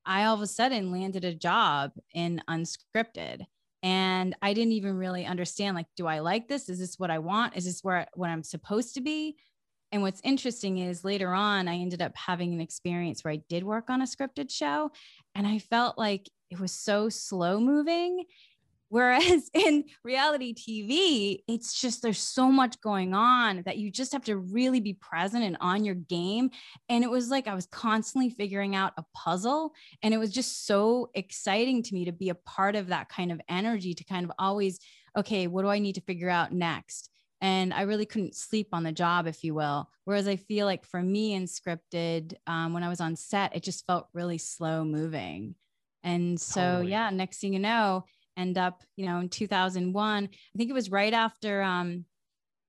I 0.07 0.25
all 0.25 0.35
of 0.35 0.41
a 0.41 0.47
sudden 0.47 0.93
landed 0.93 1.25
a 1.25 1.35
job 1.35 1.93
in 2.15 2.43
unscripted. 2.49 3.45
And 3.83 4.35
I 4.41 4.55
didn't 4.55 4.73
even 4.73 4.97
really 4.97 5.27
understand 5.27 5.77
like, 5.77 5.87
do 5.97 6.07
I 6.07 6.21
like 6.21 6.49
this? 6.49 6.69
Is 6.69 6.79
this 6.79 6.99
what 6.99 7.11
I 7.11 7.19
want? 7.19 7.57
Is 7.57 7.67
this 7.67 7.81
where 7.83 8.07
what 8.15 8.31
I'm 8.31 8.43
supposed 8.43 8.95
to 8.95 9.01
be? 9.01 9.37
And 9.93 10.03
what's 10.03 10.21
interesting 10.25 10.79
is 10.79 11.05
later 11.05 11.33
on, 11.33 11.69
I 11.69 11.77
ended 11.77 12.03
up 12.03 12.13
having 12.17 12.53
an 12.53 12.61
experience 12.61 13.23
where 13.23 13.33
I 13.33 13.43
did 13.49 13.65
work 13.65 13.89
on 13.89 14.03
a 14.03 14.05
scripted 14.05 14.51
show 14.51 14.91
and 15.35 15.47
I 15.47 15.59
felt 15.59 15.99
like 15.99 16.29
it 16.51 16.59
was 16.59 16.73
so 16.73 17.09
slow 17.09 17.61
moving. 17.61 18.25
Whereas 18.89 19.51
in 19.55 19.85
reality 20.05 20.55
TV, 20.55 21.39
it's 21.49 21.81
just 21.81 22.03
there's 22.03 22.21
so 22.21 22.51
much 22.51 22.81
going 22.81 23.15
on 23.15 23.63
that 23.67 23.79
you 23.79 23.91
just 23.91 24.13
have 24.13 24.25
to 24.25 24.37
really 24.37 24.81
be 24.81 24.95
present 24.95 25.45
and 25.45 25.57
on 25.61 25.85
your 25.85 25.95
game. 25.95 26.51
And 26.89 27.05
it 27.05 27.11
was 27.11 27.31
like 27.31 27.49
I 27.49 27.55
was 27.55 27.67
constantly 27.67 28.31
figuring 28.31 28.75
out 28.75 28.93
a 28.97 29.05
puzzle. 29.15 29.73
And 30.03 30.15
it 30.15 30.19
was 30.19 30.33
just 30.33 30.67
so 30.67 31.11
exciting 31.15 31.83
to 31.85 31.95
me 31.95 32.05
to 32.05 32.13
be 32.13 32.29
a 32.29 32.35
part 32.35 32.77
of 32.77 32.89
that 32.89 33.09
kind 33.09 33.33
of 33.33 33.41
energy 33.49 33.95
to 33.95 34.05
kind 34.05 34.25
of 34.25 34.33
always, 34.39 34.79
okay, 35.17 35.47
what 35.47 35.63
do 35.63 35.69
I 35.69 35.79
need 35.79 35.95
to 35.95 36.01
figure 36.03 36.31
out 36.31 36.53
next? 36.53 37.11
and 37.41 37.75
I 37.75 37.83
really 37.83 38.07
couldn't 38.07 38.35
sleep 38.35 38.69
on 38.73 38.83
the 38.83 38.93
job, 38.93 39.27
if 39.27 39.45
you 39.45 39.55
will. 39.55 39.91
Whereas 40.05 40.27
I 40.27 40.37
feel 40.37 40.67
like 40.67 40.85
for 40.85 41.03
me 41.03 41.35
in 41.35 41.45
scripted, 41.45 42.35
um, 42.47 42.73
when 42.73 42.83
I 42.83 42.89
was 42.89 43.01
on 43.01 43.17
set, 43.17 43.55
it 43.55 43.63
just 43.63 43.87
felt 43.87 44.09
really 44.15 44.39
slow 44.39 44.85
moving. 44.85 45.55
And 46.03 46.41
so, 46.41 46.61
totally. 46.61 46.91
yeah, 46.93 47.11
next 47.11 47.41
thing 47.41 47.53
you 47.53 47.59
know, 47.59 48.05
end 48.37 48.59
up, 48.59 48.83
you 48.97 49.07
know, 49.07 49.19
in 49.19 49.29
2001, 49.29 50.25
I 50.25 50.29
think 50.57 50.71
it 50.71 50.75
was 50.75 50.91
right 50.91 51.13
after 51.13 51.63
um, 51.63 52.05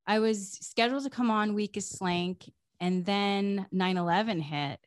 I 0.08 0.19
was 0.19 0.58
scheduled 0.62 1.03
to 1.03 1.10
come 1.10 1.30
on 1.30 1.53
Weakest 1.53 2.01
Link, 2.01 2.49
and 2.80 3.06
then 3.06 3.67
9 3.71 3.97
11 3.97 4.39
hit. 4.39 4.80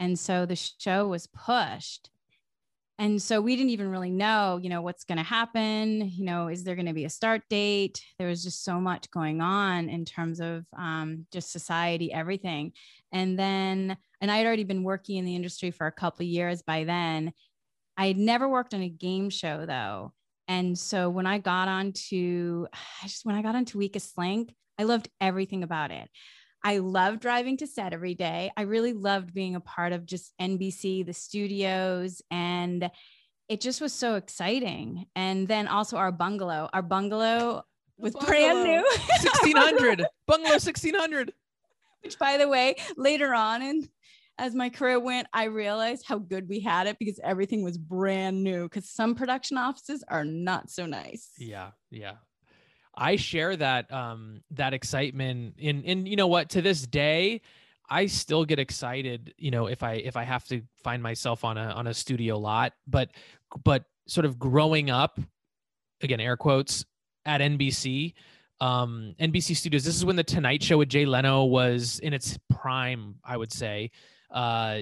And 0.00 0.18
so 0.18 0.44
the 0.44 0.56
show 0.56 1.06
was 1.06 1.28
pushed. 1.28 2.10
And 2.98 3.20
so 3.20 3.40
we 3.40 3.56
didn't 3.56 3.70
even 3.70 3.90
really 3.90 4.10
know 4.10 4.60
you 4.62 4.68
know 4.68 4.82
what's 4.82 5.04
going 5.04 5.18
to 5.18 5.24
happen. 5.24 6.08
You 6.08 6.24
know 6.24 6.48
is 6.48 6.64
there 6.64 6.76
going 6.76 6.86
to 6.86 6.92
be 6.92 7.04
a 7.04 7.10
start 7.10 7.42
date? 7.48 8.02
There 8.18 8.28
was 8.28 8.42
just 8.42 8.64
so 8.64 8.80
much 8.80 9.10
going 9.10 9.40
on 9.40 9.88
in 9.88 10.04
terms 10.04 10.40
of 10.40 10.64
um, 10.76 11.26
just 11.32 11.52
society 11.52 12.12
everything. 12.12 12.72
And 13.12 13.38
then 13.38 13.96
and 14.20 14.30
i 14.30 14.38
had 14.38 14.46
already 14.46 14.64
been 14.64 14.84
working 14.84 15.16
in 15.16 15.24
the 15.24 15.36
industry 15.36 15.70
for 15.70 15.86
a 15.86 15.92
couple 15.92 16.24
years 16.24 16.62
by 16.62 16.84
then. 16.84 17.32
I 17.96 18.08
had 18.08 18.18
never 18.18 18.48
worked 18.48 18.74
on 18.74 18.82
a 18.82 18.88
game 18.88 19.30
show 19.30 19.66
though 19.66 20.12
and 20.48 20.78
so 20.78 21.08
when 21.10 21.26
i 21.26 21.38
got 21.38 21.68
onto 21.68 22.66
i 23.02 23.06
just 23.06 23.24
when 23.24 23.34
i 23.34 23.42
got 23.42 23.54
onto 23.54 23.78
weakest 23.78 24.16
link 24.18 24.54
i 24.78 24.84
loved 24.84 25.08
everything 25.20 25.62
about 25.62 25.90
it 25.90 26.08
I 26.66 26.78
loved 26.78 27.20
driving 27.20 27.58
to 27.58 27.66
set 27.66 27.92
every 27.92 28.14
day. 28.14 28.50
I 28.56 28.62
really 28.62 28.94
loved 28.94 29.34
being 29.34 29.54
a 29.54 29.60
part 29.60 29.92
of 29.92 30.06
just 30.06 30.32
NBC, 30.40 31.04
the 31.04 31.12
studios, 31.12 32.22
and 32.30 32.90
it 33.50 33.60
just 33.60 33.82
was 33.82 33.92
so 33.92 34.14
exciting. 34.14 35.04
And 35.14 35.46
then 35.46 35.68
also 35.68 35.98
our 35.98 36.10
bungalow, 36.10 36.70
our 36.72 36.80
bungalow 36.80 37.64
was 37.98 38.14
bungalow. 38.14 38.30
brand 38.30 38.64
new 38.64 38.82
1600 39.42 40.06
bungalow 40.26 40.52
1600 40.54 41.32
which 42.02 42.18
by 42.18 42.36
the 42.36 42.48
way 42.48 42.76
later 42.96 43.32
on 43.32 43.62
and 43.62 43.88
as 44.38 44.54
my 44.54 44.68
career 44.68 44.98
went 44.98 45.26
i 45.32 45.44
realized 45.44 46.04
how 46.06 46.18
good 46.18 46.48
we 46.48 46.60
had 46.60 46.86
it 46.86 46.98
because 46.98 47.20
everything 47.22 47.62
was 47.62 47.78
brand 47.78 48.42
new 48.42 48.64
because 48.64 48.88
some 48.88 49.14
production 49.14 49.56
offices 49.56 50.04
are 50.08 50.24
not 50.24 50.70
so 50.70 50.86
nice. 50.86 51.30
Yeah 51.38 51.70
yeah. 51.90 52.14
I 52.96 53.16
share 53.16 53.56
that 53.56 53.92
um 53.92 54.42
that 54.52 54.74
excitement 54.74 55.54
in 55.58 55.84
and 55.84 56.08
you 56.08 56.16
know 56.16 56.26
what 56.26 56.50
to 56.50 56.62
this 56.62 56.86
day 56.86 57.40
I 57.88 58.06
still 58.06 58.44
get 58.44 58.58
excited 58.58 59.34
you 59.36 59.50
know 59.50 59.66
if 59.66 59.82
I 59.82 59.94
if 59.94 60.16
I 60.16 60.24
have 60.24 60.44
to 60.48 60.62
find 60.82 61.02
myself 61.02 61.44
on 61.44 61.58
a 61.58 61.66
on 61.70 61.86
a 61.86 61.94
studio 61.94 62.38
lot 62.38 62.72
but 62.86 63.10
but 63.64 63.84
sort 64.06 64.26
of 64.26 64.38
growing 64.38 64.90
up 64.90 65.18
again 66.02 66.20
air 66.20 66.36
quotes 66.36 66.84
at 67.26 67.40
NBC 67.40 68.14
um 68.60 69.14
NBC 69.20 69.56
Studios 69.56 69.84
this 69.84 69.96
is 69.96 70.04
when 70.04 70.16
the 70.16 70.24
Tonight 70.24 70.62
Show 70.62 70.78
with 70.78 70.88
Jay 70.88 71.04
Leno 71.04 71.44
was 71.44 71.98
in 71.98 72.12
its 72.12 72.38
prime 72.48 73.16
I 73.24 73.36
would 73.36 73.52
say 73.52 73.90
uh, 74.34 74.80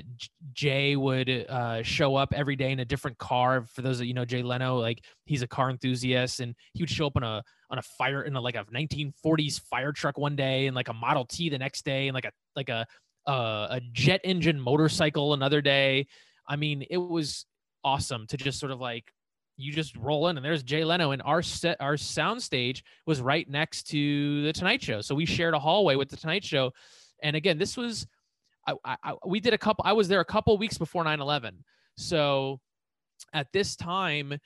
Jay 0.55 0.97
would 0.97 1.29
uh, 1.29 1.83
show 1.83 2.17
up 2.17 2.33
every 2.35 2.57
day 2.57 2.73
in 2.73 2.81
a 2.81 2.85
different 2.85 3.19
car. 3.19 3.67
For 3.67 3.83
those 3.83 3.99
that 3.99 4.07
you 4.07 4.15
know, 4.15 4.25
Jay 4.25 4.43
Leno, 4.43 4.79
like 4.79 5.05
he's 5.27 5.43
a 5.43 5.47
car 5.47 5.71
enthusiast, 5.71 6.41
and 6.41 6.55
he 6.73 6.83
would 6.83 6.91
show 6.91 7.07
up 7.07 7.17
on 7.17 7.23
a 7.23 7.43
on 7.71 7.79
a 7.79 7.83
fire 7.83 8.23
in 8.23 8.35
a, 8.35 8.41
like 8.41 8.57
a 8.57 8.65
1940s 8.65 9.61
fire 9.61 9.93
truck 9.93 10.17
one 10.17 10.35
day, 10.35 10.67
and 10.67 10.75
like 10.75 10.89
a 10.89 10.95
Model 10.95 11.27
T 11.27 11.51
the 11.51 11.59
next 11.59 11.85
day, 11.85 12.09
and 12.09 12.15
like 12.15 12.25
a 12.25 12.33
like 12.57 12.71
a 12.71 12.87
a 13.27 13.81
jet 13.93 14.23
engine 14.25 14.59
motorcycle 14.59 15.35
another 15.35 15.61
day. 15.61 16.07
I 16.49 16.57
mean, 16.57 16.85
it 16.89 16.97
was 16.97 17.45
awesome 17.85 18.27
to 18.29 18.37
just 18.37 18.59
sort 18.59 18.73
of 18.73 18.81
like 18.81 19.13
you 19.59 19.71
just 19.71 19.97
roll 19.97 20.29
in 20.29 20.37
and 20.37 20.45
there's 20.45 20.63
Jay 20.63 20.83
Leno 20.83 21.11
and 21.11 21.21
our 21.23 21.43
set 21.43 21.77
our 21.79 21.97
sound 21.97 22.43
stage 22.43 22.83
was 23.07 23.21
right 23.21 23.49
next 23.49 23.85
to 23.89 24.43
the 24.45 24.53
Tonight 24.53 24.83
Show. 24.83 25.03
So 25.03 25.15
we 25.15 25.27
shared 25.27 25.55
a 25.55 25.59
hallway 25.59 25.95
with 25.95 26.09
the 26.09 26.17
Tonight 26.17 26.43
Show. 26.43 26.73
And 27.23 27.37
again, 27.37 27.59
this 27.59 27.77
was 27.77 28.07
I, 28.67 28.97
I 29.03 29.15
we 29.27 29.41
did 29.41 29.55
a 29.55 29.59
couple. 29.59 29.85
I 29.87 29.93
was 29.93 30.09
there 30.09 30.21
a 30.21 30.25
couple 30.25 30.57
weeks 30.59 30.79
before 30.79 31.05
9/11. 31.05 31.53
So 31.97 32.61
at 33.33 33.53
this 33.53 33.77
time, 33.77 34.39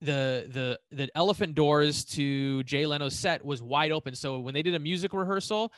the 0.00 0.46
the 0.48 0.78
the 0.90 1.08
elephant 1.14 1.54
doors 1.54 2.04
to 2.06 2.62
Jay 2.64 2.86
Leno's 2.86 3.14
set 3.14 3.44
was 3.44 3.62
wide 3.62 3.92
open. 3.92 4.14
So 4.14 4.40
when 4.40 4.54
they 4.54 4.62
did 4.62 4.74
a 4.74 4.78
music 4.78 5.12
rehearsal, 5.12 5.72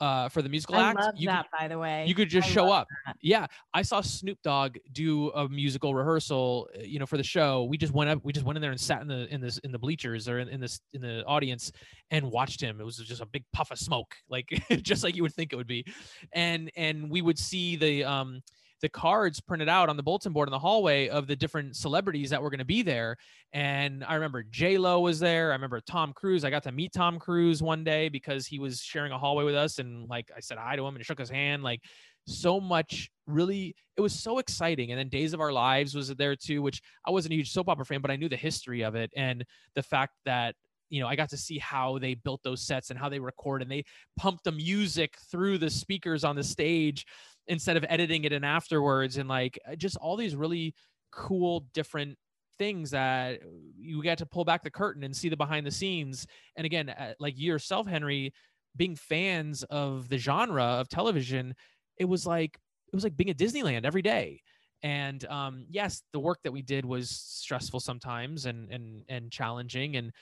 uh, 0.00 0.28
for 0.28 0.42
the 0.42 0.48
musical 0.48 0.74
I 0.76 0.90
act. 0.90 1.00
love 1.00 1.14
you 1.16 1.26
that, 1.28 1.46
could, 1.50 1.58
by 1.58 1.68
the 1.68 1.78
way. 1.78 2.04
you 2.06 2.14
could 2.14 2.28
just 2.28 2.48
I 2.48 2.50
show 2.50 2.70
up. 2.70 2.86
that. 3.06 3.16
Yeah, 3.22 3.46
I 3.72 3.82
saw 3.82 4.00
Snoop 4.00 4.38
Dogg 4.42 4.76
do 4.92 5.30
a 5.30 5.48
musical 5.48 5.94
rehearsal. 5.94 6.68
uh, 6.76 6.82
You 6.82 6.98
know, 6.98 7.06
for 7.06 7.16
the 7.16 7.22
show. 7.24 7.64
We 7.64 7.78
just 7.78 7.92
went 7.94 8.10
up. 8.10 8.20
We 8.22 8.32
just 8.32 8.44
went 8.46 8.56
in 8.56 8.62
there 8.62 8.70
and 8.72 8.80
sat 8.80 9.00
in 9.00 9.08
the 9.08 9.26
in 9.32 9.40
this 9.40 9.58
in 9.58 9.72
the 9.72 9.78
bleachers 9.78 10.28
or 10.28 10.38
in, 10.38 10.48
in 10.48 10.60
this 10.60 10.80
in 10.92 11.00
the 11.00 11.24
audience 11.24 11.72
and 12.10 12.30
watched 12.30 12.60
him. 12.60 12.80
It 12.80 12.84
was 12.84 12.96
just 12.98 13.20
a 13.22 13.26
big 13.26 13.44
puff 13.52 13.70
of 13.70 13.78
smoke, 13.78 14.14
like 14.28 14.48
just 14.82 15.02
like 15.04 15.16
you 15.16 15.22
would 15.22 15.34
think 15.34 15.52
it 15.52 15.56
would 15.56 15.66
be. 15.66 15.84
And 16.32 16.70
and 16.76 17.10
we 17.10 17.22
would 17.22 17.38
see 17.38 17.76
the 17.76 18.04
um 18.04 18.42
the 18.82 18.88
cards 18.88 19.40
printed 19.40 19.68
out 19.68 19.88
on 19.88 19.96
the 19.96 20.02
bulletin 20.02 20.32
board 20.32 20.48
in 20.48 20.52
the 20.52 20.58
hallway 20.58 21.08
of 21.08 21.26
the 21.26 21.36
different 21.36 21.76
celebrities 21.76 22.30
that 22.30 22.42
were 22.42 22.50
going 22.50 22.58
to 22.58 22.64
be 22.64 22.82
there. 22.82 23.16
And 23.52 24.04
I 24.04 24.14
remember 24.14 24.42
J 24.42 24.78
Lo 24.78 25.00
was 25.00 25.18
there. 25.18 25.50
I 25.50 25.54
remember 25.54 25.80
Tom 25.80 26.12
Cruise. 26.12 26.44
I 26.44 26.50
got 26.50 26.62
to 26.64 26.72
meet 26.72 26.92
Tom 26.92 27.18
Cruise 27.18 27.62
one 27.62 27.84
day 27.84 28.08
because 28.08 28.46
he 28.46 28.58
was 28.58 28.80
sharing 28.80 29.12
a 29.12 29.18
hallway 29.18 29.44
with 29.44 29.54
us, 29.54 29.78
and 29.78 30.08
like 30.08 30.30
I 30.36 30.40
said 30.40 30.58
hi 30.58 30.76
to 30.76 30.86
him 30.86 30.96
and 30.96 31.04
shook 31.04 31.18
his 31.18 31.30
hand. 31.30 31.62
Like 31.62 31.80
so 32.26 32.60
much, 32.60 33.10
really, 33.26 33.74
it 33.96 34.00
was 34.00 34.12
so 34.12 34.38
exciting. 34.38 34.90
And 34.90 34.98
then 34.98 35.08
Days 35.08 35.32
of 35.32 35.40
Our 35.40 35.52
Lives 35.52 35.94
was 35.94 36.08
there 36.08 36.36
too, 36.36 36.60
which 36.60 36.82
I 37.06 37.10
wasn't 37.10 37.32
a 37.32 37.36
huge 37.36 37.52
soap 37.52 37.68
opera 37.68 37.86
fan, 37.86 38.00
but 38.00 38.10
I 38.10 38.16
knew 38.16 38.28
the 38.28 38.36
history 38.36 38.82
of 38.82 38.94
it 38.94 39.10
and 39.16 39.44
the 39.74 39.82
fact 39.82 40.14
that 40.24 40.54
you 40.88 41.00
know, 41.00 41.08
I 41.08 41.16
got 41.16 41.30
to 41.30 41.36
see 41.36 41.58
how 41.58 41.98
they 41.98 42.14
built 42.14 42.42
those 42.44 42.62
sets 42.62 42.90
and 42.90 42.98
how 42.98 43.08
they 43.08 43.18
record 43.18 43.62
and 43.62 43.70
they 43.70 43.84
pumped 44.16 44.44
the 44.44 44.52
music 44.52 45.16
through 45.30 45.58
the 45.58 45.70
speakers 45.70 46.22
on 46.22 46.36
the 46.36 46.44
stage 46.44 47.04
instead 47.48 47.76
of 47.76 47.84
editing 47.88 48.24
it 48.24 48.32
in 48.32 48.44
afterwards 48.44 49.18
and 49.18 49.28
like 49.28 49.58
uh, 49.70 49.76
just 49.76 49.96
all 49.96 50.16
these 50.16 50.34
really 50.34 50.74
cool 51.12 51.66
different 51.72 52.16
things 52.58 52.90
that 52.90 53.40
you 53.76 54.02
get 54.02 54.18
to 54.18 54.26
pull 54.26 54.44
back 54.44 54.62
the 54.62 54.70
curtain 54.70 55.04
and 55.04 55.14
see 55.14 55.28
the 55.28 55.36
behind 55.36 55.66
the 55.66 55.70
scenes. 55.70 56.26
And 56.56 56.64
again 56.64 56.88
uh, 56.88 57.14
like 57.20 57.38
yourself 57.38 57.86
henri 57.86 58.32
being 58.76 58.96
fans 58.96 59.62
of 59.64 60.08
the 60.08 60.18
genre 60.18 60.62
of 60.62 60.88
television 60.88 61.54
it 61.98 62.04
was 62.04 62.26
like 62.26 62.58
it 62.92 62.94
was 62.94 63.04
like 63.04 63.16
being 63.16 63.30
at 63.30 63.38
disneyland 63.38 63.84
every 63.84 64.02
day. 64.02 64.40
And 64.82 65.24
um 65.26 65.66
yes 65.68 66.02
the 66.12 66.20
work 66.20 66.38
that 66.44 66.52
we 66.52 66.62
did 66.62 66.84
was 66.84 67.10
stressful 67.10 67.80
sometimes 67.80 68.46
and 68.46 68.70
and 68.70 69.02
and 69.08 69.30
challenging. 69.30 69.96
And 69.96 70.12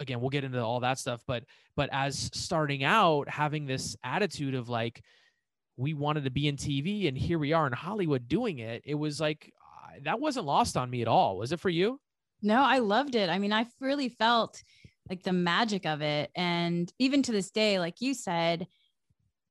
again 0.00 0.20
we'll 0.20 0.30
get 0.30 0.44
into 0.44 0.62
all 0.62 0.80
that 0.80 0.98
stuff. 0.98 1.22
But 1.26 1.44
but 1.76 1.88
as 1.92 2.30
starting 2.34 2.84
out 2.84 3.28
having 3.28 3.66
this 3.66 3.96
attitude 4.04 4.54
of 4.54 4.68
like 4.68 5.02
we 5.78 5.94
wanted 5.94 6.24
to 6.24 6.30
be 6.30 6.48
in 6.48 6.56
TV 6.56 7.08
and 7.08 7.16
here 7.16 7.38
we 7.38 7.52
are 7.52 7.66
in 7.66 7.72
Hollywood 7.72 8.28
doing 8.28 8.58
it. 8.58 8.82
It 8.84 8.96
was 8.96 9.20
like 9.20 9.54
that 10.02 10.20
wasn't 10.20 10.44
lost 10.44 10.76
on 10.76 10.90
me 10.90 11.02
at 11.02 11.08
all. 11.08 11.38
Was 11.38 11.52
it 11.52 11.60
for 11.60 11.70
you? 11.70 12.00
No, 12.42 12.62
I 12.62 12.78
loved 12.78 13.14
it. 13.14 13.30
I 13.30 13.38
mean, 13.38 13.52
I 13.52 13.66
really 13.80 14.08
felt 14.08 14.62
like 15.08 15.22
the 15.22 15.32
magic 15.32 15.86
of 15.86 16.02
it. 16.02 16.30
And 16.34 16.92
even 16.98 17.22
to 17.22 17.32
this 17.32 17.50
day, 17.50 17.78
like 17.78 18.00
you 18.00 18.12
said, 18.12 18.66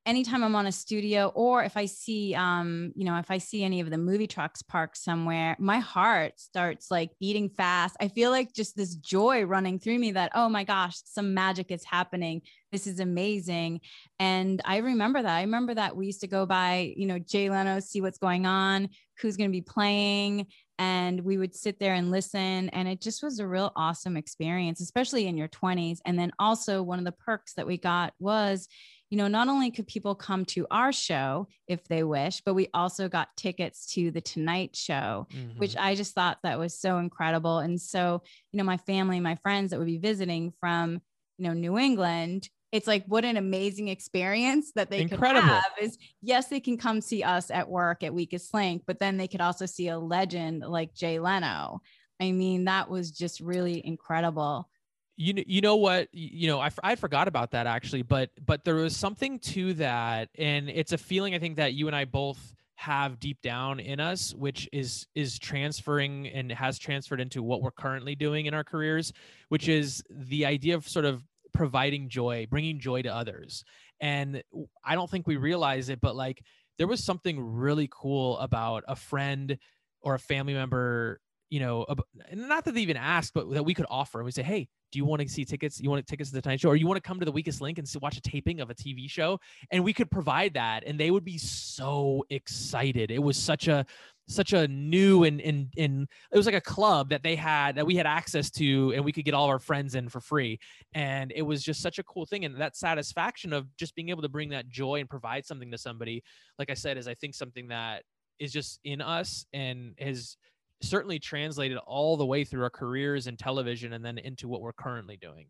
anytime 0.07 0.41
I'm 0.41 0.55
on 0.55 0.67
a 0.67 0.71
studio 0.71 1.33
or 1.35 1.63
if 1.63 1.75
I 1.75 1.85
see, 1.85 2.33
um, 2.33 2.93
you 2.95 3.03
know, 3.03 3.17
if 3.17 3.29
I 3.29 3.37
see 3.39 3.63
any 3.63 3.81
of 3.81 3.89
the 3.89 3.97
movie 3.97 4.25
trucks 4.25 4.61
parked 4.61 4.97
somewhere, 4.97 5.57
my 5.59 5.79
heart 5.79 6.39
starts 6.39 6.89
like 6.89 7.11
beating 7.19 7.49
fast. 7.49 7.97
I 7.99 8.07
feel 8.07 8.31
like 8.31 8.53
just 8.53 8.77
this 8.77 8.95
joy 8.95 9.43
running 9.43 9.79
through 9.79 9.99
me 9.99 10.13
that, 10.13 10.31
oh 10.33 10.47
my 10.47 10.63
gosh, 10.63 10.95
some 11.03 11.33
magic 11.33 11.71
is 11.71 11.83
happening. 11.83 12.41
This 12.71 12.87
is 12.87 13.01
amazing. 13.01 13.81
And 14.17 14.61
I 14.63 14.77
remember 14.77 15.21
that. 15.21 15.37
I 15.37 15.41
remember 15.41 15.75
that 15.75 15.97
we 15.97 16.05
used 16.05 16.21
to 16.21 16.27
go 16.27 16.45
by, 16.45 16.93
you 16.95 17.05
know, 17.05 17.19
Jay 17.19 17.49
Leno, 17.49 17.81
see 17.81 17.99
what's 17.99 18.17
going 18.17 18.45
on, 18.45 18.89
who's 19.21 19.35
going 19.35 19.49
to 19.49 19.55
be 19.55 19.61
playing. 19.61 20.47
And 20.79 21.21
we 21.21 21.37
would 21.37 21.55
sit 21.55 21.79
there 21.79 21.95
and 21.95 22.11
listen. 22.11 22.69
And 22.69 22.87
it 22.87 23.01
just 23.01 23.23
was 23.23 23.39
a 23.39 23.47
real 23.47 23.73
awesome 23.75 24.15
experience, 24.15 24.79
especially 24.79 25.27
in 25.27 25.35
your 25.35 25.47
20s. 25.47 25.97
And 26.05 26.17
then 26.17 26.31
also, 26.39 26.81
one 26.81 26.99
of 26.99 27.05
the 27.05 27.11
perks 27.11 27.53
that 27.55 27.67
we 27.67 27.77
got 27.77 28.13
was, 28.19 28.67
you 29.09 29.17
know, 29.17 29.27
not 29.27 29.47
only 29.47 29.71
could 29.71 29.87
people 29.87 30.15
come 30.15 30.45
to 30.45 30.67
our 30.69 30.91
show 30.91 31.47
if 31.67 31.87
they 31.87 32.03
wish, 32.03 32.41
but 32.45 32.53
we 32.55 32.67
also 32.73 33.07
got 33.07 33.35
tickets 33.37 33.93
to 33.93 34.11
the 34.11 34.21
Tonight 34.21 34.75
Show, 34.75 35.27
which 35.57 35.71
Mm-hmm. 35.71 35.79
I 35.79 35.95
just 35.95 36.13
thought 36.13 36.39
that 36.43 36.59
was 36.59 36.79
so 36.79 36.97
incredible. 36.97 37.59
And 37.59 37.79
so, 37.79 38.21
you 38.51 38.57
know, 38.57 38.63
my 38.63 38.77
family, 38.77 39.19
my 39.19 39.35
friends 39.35 39.71
that 39.71 39.79
would 39.79 39.87
be 39.87 39.97
visiting 39.97 40.51
from, 40.59 41.01
you 41.37 41.47
know, 41.47 41.53
New 41.53 41.77
England, 41.77 42.49
it's 42.71 42.87
like 42.87 43.05
what 43.05 43.23
an 43.23 43.37
amazing 43.37 43.87
experience 43.87 44.73
that 44.75 44.89
they 44.89 45.01
Incredible. 45.01 45.41
could 45.41 45.49
have 45.49 45.71
is 45.81 45.97
yes, 46.21 46.47
they 46.47 46.59
can 46.59 46.77
come 46.77 46.99
see 46.99 47.23
us 47.23 47.49
at 47.49 47.69
work 47.69 48.03
at 48.03 48.13
Weakest 48.13 48.53
Link, 48.53 48.83
but 48.85 48.99
then 48.99 49.17
they 49.17 49.27
could 49.27 49.41
also 49.41 49.65
see 49.65 49.87
a 49.87 49.97
legend 49.97 50.63
like 50.67 50.93
Jay 50.93 51.19
Leno. 51.19 51.81
I 52.19 52.31
mean, 52.31 52.65
that 52.65 52.89
was 52.89 53.11
just 53.11 53.39
really 53.39 53.85
incredible. 53.85 54.69
You 55.17 55.33
know, 55.33 55.43
you 55.45 55.61
know 55.61 55.75
what 55.75 56.07
you 56.13 56.47
know 56.47 56.59
I, 56.59 56.69
I 56.83 56.95
forgot 56.95 57.27
about 57.27 57.51
that 57.51 57.67
actually 57.67 58.03
but 58.03 58.29
but 58.45 58.63
there 58.63 58.75
was 58.75 58.95
something 58.95 59.39
to 59.39 59.73
that 59.75 60.29
and 60.37 60.69
it's 60.69 60.93
a 60.93 60.97
feeling 60.97 61.33
i 61.33 61.39
think 61.39 61.57
that 61.57 61.73
you 61.73 61.87
and 61.87 61.95
i 61.95 62.05
both 62.05 62.53
have 62.75 63.19
deep 63.19 63.41
down 63.41 63.79
in 63.79 63.99
us 63.99 64.35
which 64.35 64.69
is 64.71 65.07
is 65.15 65.39
transferring 65.39 66.27
and 66.27 66.51
has 66.51 66.77
transferred 66.77 67.19
into 67.19 67.41
what 67.41 67.63
we're 67.63 67.71
currently 67.71 68.13
doing 68.13 68.45
in 68.45 68.53
our 68.53 68.63
careers 68.63 69.11
which 69.49 69.67
is 69.67 70.03
the 70.11 70.45
idea 70.45 70.75
of 70.75 70.87
sort 70.87 71.03
of 71.03 71.23
providing 71.57 72.07
joy 72.07 72.45
bringing 72.49 72.79
joy 72.79 73.01
to 73.01 73.13
others. 73.13 73.63
And 73.99 74.43
I 74.85 74.93
don't 74.93 75.09
think 75.09 75.25
we 75.25 75.37
realize 75.37 75.89
it 75.89 75.99
but 75.99 76.15
like 76.15 76.43
there 76.77 76.87
was 76.87 77.03
something 77.03 77.39
really 77.39 77.89
cool 77.91 78.37
about 78.37 78.83
a 78.87 78.95
friend 78.95 79.57
or 80.01 80.13
a 80.13 80.19
family 80.19 80.53
member 80.53 81.19
you 81.49 81.59
know 81.59 81.85
not 82.33 82.65
that 82.65 82.73
they 82.73 82.81
even 82.81 82.97
asked 82.97 83.33
but 83.33 83.49
that 83.51 83.63
we 83.63 83.73
could 83.73 83.85
offer. 83.89 84.19
And 84.19 84.25
we 84.25 84.31
say 84.31 84.43
hey 84.43 84.67
do 84.91 84.99
you 84.99 85.05
want 85.05 85.21
to 85.21 85.27
see 85.27 85.43
tickets? 85.43 85.81
You 85.81 85.89
want 85.89 86.05
tickets 86.07 86.29
to 86.29 86.35
the 86.35 86.41
tonight 86.41 86.61
show? 86.61 86.69
Or 86.69 86.75
you 86.75 86.87
want 86.87 86.95
to 86.97 87.05
come 87.05 87.19
to 87.19 87.25
the 87.25 87.31
weakest 87.31 87.59
link 87.59 87.77
and 87.77 87.87
see, 87.87 87.99
watch 87.99 88.17
a 88.17 88.21
taping 88.21 88.61
of 88.61 88.69
a 88.69 88.73
tv 88.73 89.09
show? 89.09 89.39
And 89.71 89.83
we 89.83 89.93
could 89.93 90.09
provide 90.09 90.53
that 90.53 90.83
and 90.85 90.99
they 90.99 91.11
would 91.11 91.25
be 91.25 91.37
so 91.37 92.25
excited. 92.29 93.11
It 93.11 93.21
was 93.21 93.37
such 93.37 93.67
a 93.67 93.85
such 94.29 94.51
a 94.51 94.67
new 94.67 95.23
and 95.23 95.39
and 95.39 95.73
and 95.77 96.07
it 96.31 96.37
was 96.37 96.45
like 96.45 96.55
a 96.55 96.61
club 96.61 97.09
that 97.09 97.23
they 97.23 97.35
had 97.35 97.75
that 97.75 97.85
we 97.85 97.95
had 97.95 98.05
access 98.05 98.49
to 98.51 98.91
and 98.93 99.05
we 99.05 99.13
could 99.13 99.23
get 99.23 99.33
all 99.33 99.47
our 99.47 99.59
friends 99.59 99.95
in 99.95 100.09
for 100.09 100.19
free. 100.19 100.59
And 100.93 101.31
it 101.35 101.43
was 101.43 101.63
just 101.63 101.81
such 101.81 101.99
a 101.99 102.03
cool 102.03 102.25
thing 102.25 102.45
and 102.45 102.59
that 102.59 102.75
satisfaction 102.75 103.53
of 103.53 103.73
just 103.77 103.95
being 103.95 104.09
able 104.09 104.21
to 104.21 104.29
bring 104.29 104.49
that 104.49 104.69
joy 104.69 104.99
and 104.99 105.09
provide 105.09 105.45
something 105.45 105.71
to 105.71 105.77
somebody 105.77 106.23
like 106.59 106.69
i 106.69 106.73
said 106.73 106.97
is 106.97 107.07
i 107.07 107.13
think 107.13 107.35
something 107.35 107.67
that 107.69 108.03
is 108.39 108.51
just 108.51 108.79
in 108.83 109.01
us 109.01 109.45
and 109.53 109.93
has 109.99 110.37
certainly 110.81 111.19
translated 111.19 111.77
all 111.79 112.17
the 112.17 112.25
way 112.25 112.43
through 112.43 112.63
our 112.63 112.69
careers 112.69 113.27
in 113.27 113.35
television 113.37 113.93
and 113.93 114.05
then 114.05 114.17
into 114.17 114.47
what 114.47 114.61
we're 114.61 114.73
currently 114.73 115.17
doing 115.17 115.47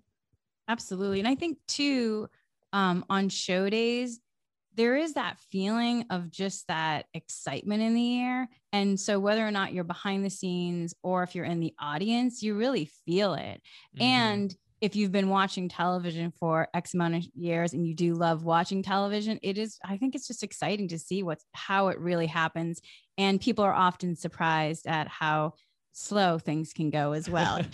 Absolutely. 0.67 1.19
And 1.19 1.27
I 1.27 1.35
think 1.35 1.59
too, 1.67 2.27
um, 2.73 3.05
on 3.09 3.29
show 3.29 3.69
days, 3.69 4.19
there 4.75 4.95
is 4.95 5.13
that 5.13 5.39
feeling 5.39 6.05
of 6.09 6.29
just 6.29 6.67
that 6.67 7.05
excitement 7.13 7.81
in 7.81 7.95
the 7.95 8.19
air. 8.19 8.49
And 8.71 8.99
so 8.99 9.19
whether 9.19 9.45
or 9.47 9.49
not 9.49 9.73
you're 9.73 9.83
behind 9.83 10.23
the 10.23 10.29
scenes 10.29 10.93
or 11.01 11.23
if 11.23 11.33
you're 11.33 11.45
in 11.45 11.59
the 11.59 11.73
audience, 11.79 12.43
you 12.43 12.55
really 12.55 12.85
feel 13.05 13.33
it. 13.33 13.61
Mhm. 13.97 14.01
And 14.01 14.55
if 14.79 14.95
you've 14.95 15.11
been 15.11 15.29
watching 15.29 15.67
television 15.69 16.29
for 16.29 16.67
X 16.75 16.93
amount 16.93 17.15
of 17.15 17.25
years 17.33 17.73
and 17.73 17.87
you 17.87 17.95
do 17.95 18.13
love 18.13 18.43
watching 18.43 18.83
television, 18.83 19.39
it 19.41 19.57
is, 19.57 19.79
I 19.83 19.97
think 19.97 20.13
it's 20.13 20.27
just 20.27 20.43
exciting 20.43 20.89
to 20.89 20.99
see 20.99 21.23
what's 21.23 21.45
how 21.53 21.87
it 21.87 21.97
really 21.99 22.27
happens. 22.27 22.79
And 23.17 23.41
people 23.41 23.63
are 23.63 23.73
often 23.73 24.15
surprised 24.15 24.87
at 24.87 25.07
how 25.07 25.53
slow 25.93 26.37
things 26.37 26.73
can 26.73 26.89
go 26.89 27.13
as 27.13 27.29
well. 27.29 27.61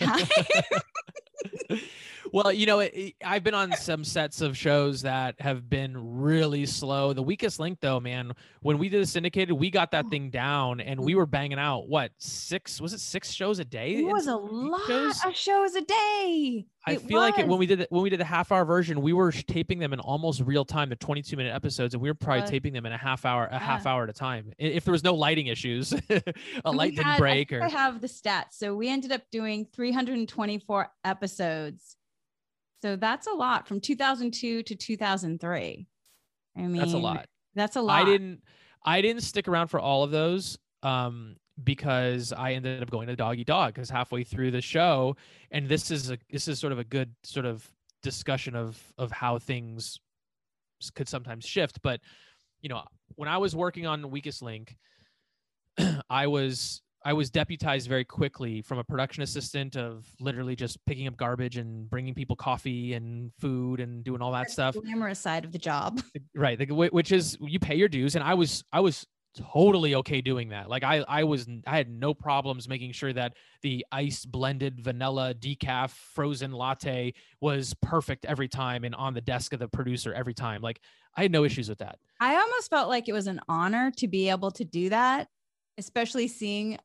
well, 2.34 2.52
you 2.52 2.66
know, 2.66 2.80
it, 2.80 2.92
it- 2.94 3.14
I've 3.24 3.44
been 3.44 3.54
on 3.54 3.72
some 3.76 4.02
sets 4.02 4.40
of 4.40 4.58
shows 4.58 5.02
that 5.02 5.40
have 5.40 5.70
been 5.70 5.96
really 5.96 6.66
slow. 6.66 7.12
The 7.12 7.22
weakest 7.22 7.60
link, 7.60 7.78
though, 7.80 8.00
man, 8.00 8.32
when 8.60 8.78
we 8.78 8.88
did 8.88 9.00
the 9.02 9.06
syndicated, 9.06 9.52
we 9.52 9.70
got 9.70 9.92
that 9.92 10.08
thing 10.08 10.30
down 10.30 10.80
and 10.80 10.98
we 10.98 11.14
were 11.14 11.26
banging 11.26 11.60
out 11.60 11.88
what 11.88 12.10
six 12.18 12.80
was 12.80 12.92
it 12.92 12.98
six 12.98 13.30
shows 13.30 13.60
a 13.60 13.64
day? 13.64 13.94
It 13.98 14.06
was 14.06 14.26
a 14.26 14.34
lot 14.34 14.84
shows? 14.88 15.24
of 15.24 15.36
shows 15.36 15.76
a 15.76 15.82
day. 15.82 16.66
I 16.86 16.94
It 16.94 17.02
feel 17.02 17.20
like 17.20 17.38
it, 17.38 17.46
when 17.46 17.58
we 17.58 17.66
did 17.66 17.82
it, 17.82 17.92
when 17.92 18.02
we 18.02 18.10
did 18.10 18.18
the 18.18 18.24
half 18.24 18.50
hour 18.50 18.64
version, 18.64 19.00
we 19.00 19.12
were 19.12 19.30
taping 19.30 19.78
them 19.78 19.92
in 19.92 20.00
almost 20.00 20.40
real 20.42 20.64
time, 20.64 20.88
the 20.88 20.96
22 20.96 21.36
minute 21.36 21.54
episodes, 21.54 21.94
and 21.94 22.02
we 22.02 22.10
were 22.10 22.14
probably 22.14 22.42
was. 22.42 22.50
taping 22.50 22.72
them 22.72 22.84
in 22.84 22.92
a 22.92 22.98
half 22.98 23.24
hour, 23.24 23.46
a 23.46 23.58
half 23.58 23.86
uh. 23.86 23.90
hour 23.90 24.02
at 24.02 24.10
a 24.10 24.12
time. 24.12 24.52
If 24.58 24.84
there 24.84 24.92
was 24.92 25.04
no 25.04 25.14
lighting 25.14 25.46
issues, 25.46 25.92
a 26.10 26.22
And 26.64 26.76
light 26.76 26.90
we 26.90 26.96
didn't 26.96 27.16
break, 27.16 27.52
I, 27.52 27.56
or 27.56 27.62
I 27.62 27.68
have 27.68 28.00
the 28.00 28.08
stats. 28.08 28.54
So 28.54 28.74
we 28.74 28.88
ended 28.88 29.12
up 29.12 29.22
doing 29.30 29.66
324 29.72 30.90
episodes. 31.04 31.96
So 32.84 32.96
that's 32.96 33.26
a 33.26 33.32
lot 33.32 33.66
from 33.66 33.80
2002 33.80 34.62
to 34.62 34.74
2003. 34.74 35.86
I 36.54 36.60
mean, 36.60 36.76
that's 36.76 36.92
a 36.92 36.98
lot. 36.98 37.26
That's 37.54 37.76
a 37.76 37.80
lot. 37.80 38.02
I 38.02 38.04
didn't 38.04 38.42
I 38.84 39.00
didn't 39.00 39.22
stick 39.22 39.48
around 39.48 39.68
for 39.68 39.80
all 39.80 40.04
of 40.04 40.10
those 40.10 40.58
um 40.82 41.36
because 41.62 42.34
I 42.34 42.52
ended 42.52 42.82
up 42.82 42.90
going 42.90 43.06
to 43.06 43.16
Dog 43.16 43.38
Eat 43.38 43.46
Dog 43.46 43.72
because 43.72 43.88
halfway 43.88 44.22
through 44.22 44.50
the 44.50 44.60
show 44.60 45.16
and 45.50 45.66
this 45.66 45.90
is 45.90 46.10
a 46.10 46.18
this 46.30 46.46
is 46.46 46.58
sort 46.58 46.74
of 46.74 46.78
a 46.78 46.84
good 46.84 47.14
sort 47.22 47.46
of 47.46 47.66
discussion 48.02 48.54
of 48.54 48.78
of 48.98 49.10
how 49.10 49.38
things 49.38 49.98
could 50.94 51.08
sometimes 51.08 51.46
shift 51.46 51.80
but 51.82 52.00
you 52.60 52.68
know, 52.68 52.82
when 53.14 53.30
I 53.30 53.38
was 53.38 53.56
working 53.56 53.86
on 53.86 54.10
Weakest 54.10 54.42
Link, 54.42 54.76
I 56.10 56.26
was 56.26 56.82
I 57.04 57.12
was 57.12 57.30
deputized 57.30 57.86
very 57.86 58.04
quickly 58.04 58.62
from 58.62 58.78
a 58.78 58.84
production 58.84 59.22
assistant 59.22 59.76
of 59.76 60.06
literally 60.20 60.56
just 60.56 60.84
picking 60.86 61.06
up 61.06 61.16
garbage 61.16 61.58
and 61.58 61.88
bringing 61.90 62.14
people 62.14 62.34
coffee 62.34 62.94
and 62.94 63.30
food 63.38 63.80
and 63.80 64.02
doing 64.02 64.22
all 64.22 64.32
that 64.32 64.44
That's 64.44 64.52
stuff. 64.54 64.74
glamorous 64.74 65.18
side 65.18 65.44
of 65.44 65.52
the 65.52 65.58
job. 65.58 66.02
Right, 66.34 66.58
the, 66.58 66.66
which 66.66 67.12
is 67.12 67.36
you 67.40 67.58
pay 67.58 67.74
your 67.74 67.88
dues, 67.88 68.14
and 68.14 68.24
I 68.24 68.34
was 68.34 68.64
I 68.72 68.80
was 68.80 69.06
totally 69.36 69.96
okay 69.96 70.20
doing 70.20 70.48
that. 70.50 70.70
Like 70.70 70.82
I 70.82 71.04
I 71.06 71.24
was 71.24 71.46
I 71.66 71.76
had 71.76 71.90
no 71.90 72.14
problems 72.14 72.68
making 72.68 72.92
sure 72.92 73.12
that 73.12 73.34
the 73.62 73.84
ice 73.92 74.24
blended 74.24 74.80
vanilla 74.80 75.34
decaf 75.34 75.90
frozen 75.90 76.52
latte 76.52 77.12
was 77.40 77.74
perfect 77.82 78.24
every 78.24 78.48
time 78.48 78.84
and 78.84 78.94
on 78.94 79.12
the 79.12 79.20
desk 79.20 79.52
of 79.52 79.58
the 79.58 79.68
producer 79.68 80.14
every 80.14 80.34
time. 80.34 80.62
Like 80.62 80.80
I 81.16 81.22
had 81.22 81.32
no 81.32 81.44
issues 81.44 81.68
with 81.68 81.78
that. 81.78 81.98
I 82.20 82.36
almost 82.36 82.70
felt 82.70 82.88
like 82.88 83.08
it 83.08 83.12
was 83.12 83.26
an 83.26 83.40
honor 83.48 83.90
to 83.98 84.08
be 84.08 84.30
able 84.30 84.50
to 84.52 84.64
do 84.64 84.88
that, 84.88 85.28
especially 85.78 86.28
seeing 86.28 86.78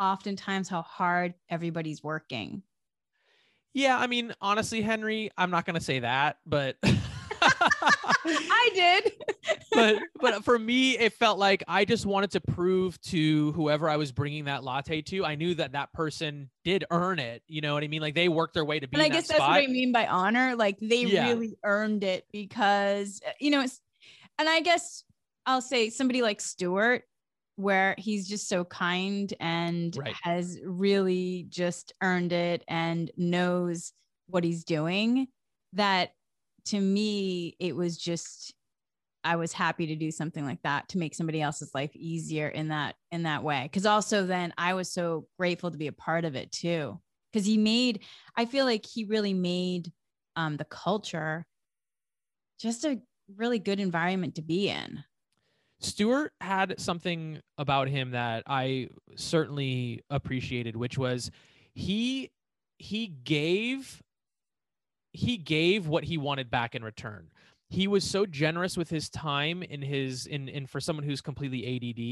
oftentimes 0.00 0.68
how 0.68 0.82
hard 0.82 1.34
everybody's 1.48 2.02
working. 2.02 2.62
Yeah, 3.74 3.98
I 3.98 4.06
mean, 4.06 4.34
honestly, 4.40 4.80
Henri, 4.82 5.30
I'm 5.36 5.50
not 5.50 5.66
gonna 5.66 5.80
say 5.80 5.98
that, 6.00 6.38
but 6.46 6.76
I 6.82 8.70
did. 8.74 9.12
but 9.74 10.02
but 10.20 10.44
for 10.44 10.58
me, 10.58 10.96
it 10.98 11.12
felt 11.12 11.38
like 11.38 11.62
I 11.68 11.84
just 11.84 12.06
wanted 12.06 12.30
to 12.32 12.40
prove 12.40 13.00
to 13.02 13.52
whoever 13.52 13.88
I 13.88 13.96
was 13.96 14.12
bringing 14.12 14.46
that 14.46 14.64
latte 14.64 15.02
to, 15.02 15.24
I 15.24 15.34
knew 15.34 15.54
that 15.56 15.72
that 15.72 15.92
person 15.92 16.48
did 16.64 16.84
earn 16.90 17.18
it. 17.18 17.42
You 17.46 17.60
know 17.60 17.74
what 17.74 17.84
I 17.84 17.88
mean? 17.88 18.00
Like 18.00 18.14
they 18.14 18.28
worked 18.28 18.54
their 18.54 18.64
way 18.64 18.80
to 18.80 18.88
be 18.88 18.96
and 18.96 19.02
I 19.02 19.06
in 19.06 19.12
that 19.12 19.18
guess 19.18 19.28
that's 19.28 19.40
spot. 19.40 19.56
what 19.56 19.62
I 19.62 19.66
mean 19.66 19.92
by 19.92 20.06
honor. 20.06 20.56
Like 20.56 20.78
they 20.80 21.04
Yeah. 21.04 21.28
really 21.28 21.58
earned 21.62 22.02
it 22.02 22.26
because 22.32 23.20
uh, 23.26 23.32
you 23.40 23.50
know, 23.50 23.60
it's, 23.60 23.80
and 24.38 24.48
I 24.48 24.60
guess 24.60 25.04
I'll 25.44 25.62
say 25.62 25.90
somebody 25.90 26.22
like 26.22 26.40
Stuart, 26.40 27.04
where 27.56 27.94
he's 27.98 28.28
just 28.28 28.48
so 28.48 28.64
kind 28.64 29.32
and 29.40 29.96
Right. 29.96 30.14
has 30.22 30.58
really 30.64 31.46
just 31.48 31.92
earned 32.02 32.32
it 32.32 32.62
and 32.68 33.10
knows 33.16 33.92
what 34.28 34.44
he's 34.44 34.64
doing. 34.64 35.28
That 35.72 36.12
to 36.66 36.80
me, 36.80 37.56
it 37.58 37.74
was 37.74 37.96
just 37.96 38.54
I 39.24 39.36
was 39.36 39.52
happy 39.52 39.88
to 39.88 39.96
do 39.96 40.12
something 40.12 40.44
like 40.44 40.62
that 40.62 40.88
to 40.90 40.98
make 40.98 41.14
somebody 41.14 41.42
else's 41.42 41.74
life 41.74 41.90
easier 41.96 42.48
in 42.48 42.68
that 42.68 42.94
in 43.10 43.24
that 43.24 43.42
way. 43.42 43.68
Cause 43.72 43.86
also 43.86 44.24
then 44.26 44.54
I 44.56 44.74
was 44.74 44.92
so 44.92 45.26
grateful 45.38 45.70
to 45.70 45.78
be 45.78 45.88
a 45.88 45.92
part 45.92 46.24
of 46.24 46.36
it 46.36 46.52
too. 46.52 47.00
Cause 47.32 47.44
he 47.44 47.58
made, 47.58 48.00
I 48.36 48.44
feel 48.46 48.64
like 48.64 48.86
he 48.86 49.04
really 49.04 49.34
made 49.34 49.92
um, 50.36 50.56
the 50.56 50.64
culture 50.64 51.46
just 52.58 52.84
a 52.84 53.00
really 53.34 53.58
good 53.58 53.80
environment 53.80 54.36
to 54.36 54.42
be 54.42 54.68
in. 54.68 55.02
Stuart 55.80 56.32
had 56.40 56.80
something 56.80 57.40
about 57.58 57.88
him 57.88 58.12
that 58.12 58.42
I 58.46 58.88
certainly 59.14 60.02
appreciated, 60.10 60.76
which 60.76 60.96
was 60.96 61.30
he 61.74 62.30
he 62.78 63.06
gave 63.06 64.02
he 65.12 65.36
gave 65.36 65.86
what 65.86 66.04
he 66.04 66.18
wanted 66.18 66.50
back 66.50 66.74
in 66.74 66.84
return. 66.84 67.30
He 67.68 67.88
was 67.88 68.04
so 68.04 68.26
generous 68.26 68.76
with 68.76 68.88
his 68.88 69.08
time 69.10 69.62
in 69.62 69.82
his 69.82 70.26
in 70.26 70.48
in 70.48 70.66
for 70.66 70.80
someone 70.80 71.04
who's 71.04 71.20
completely 71.20 71.66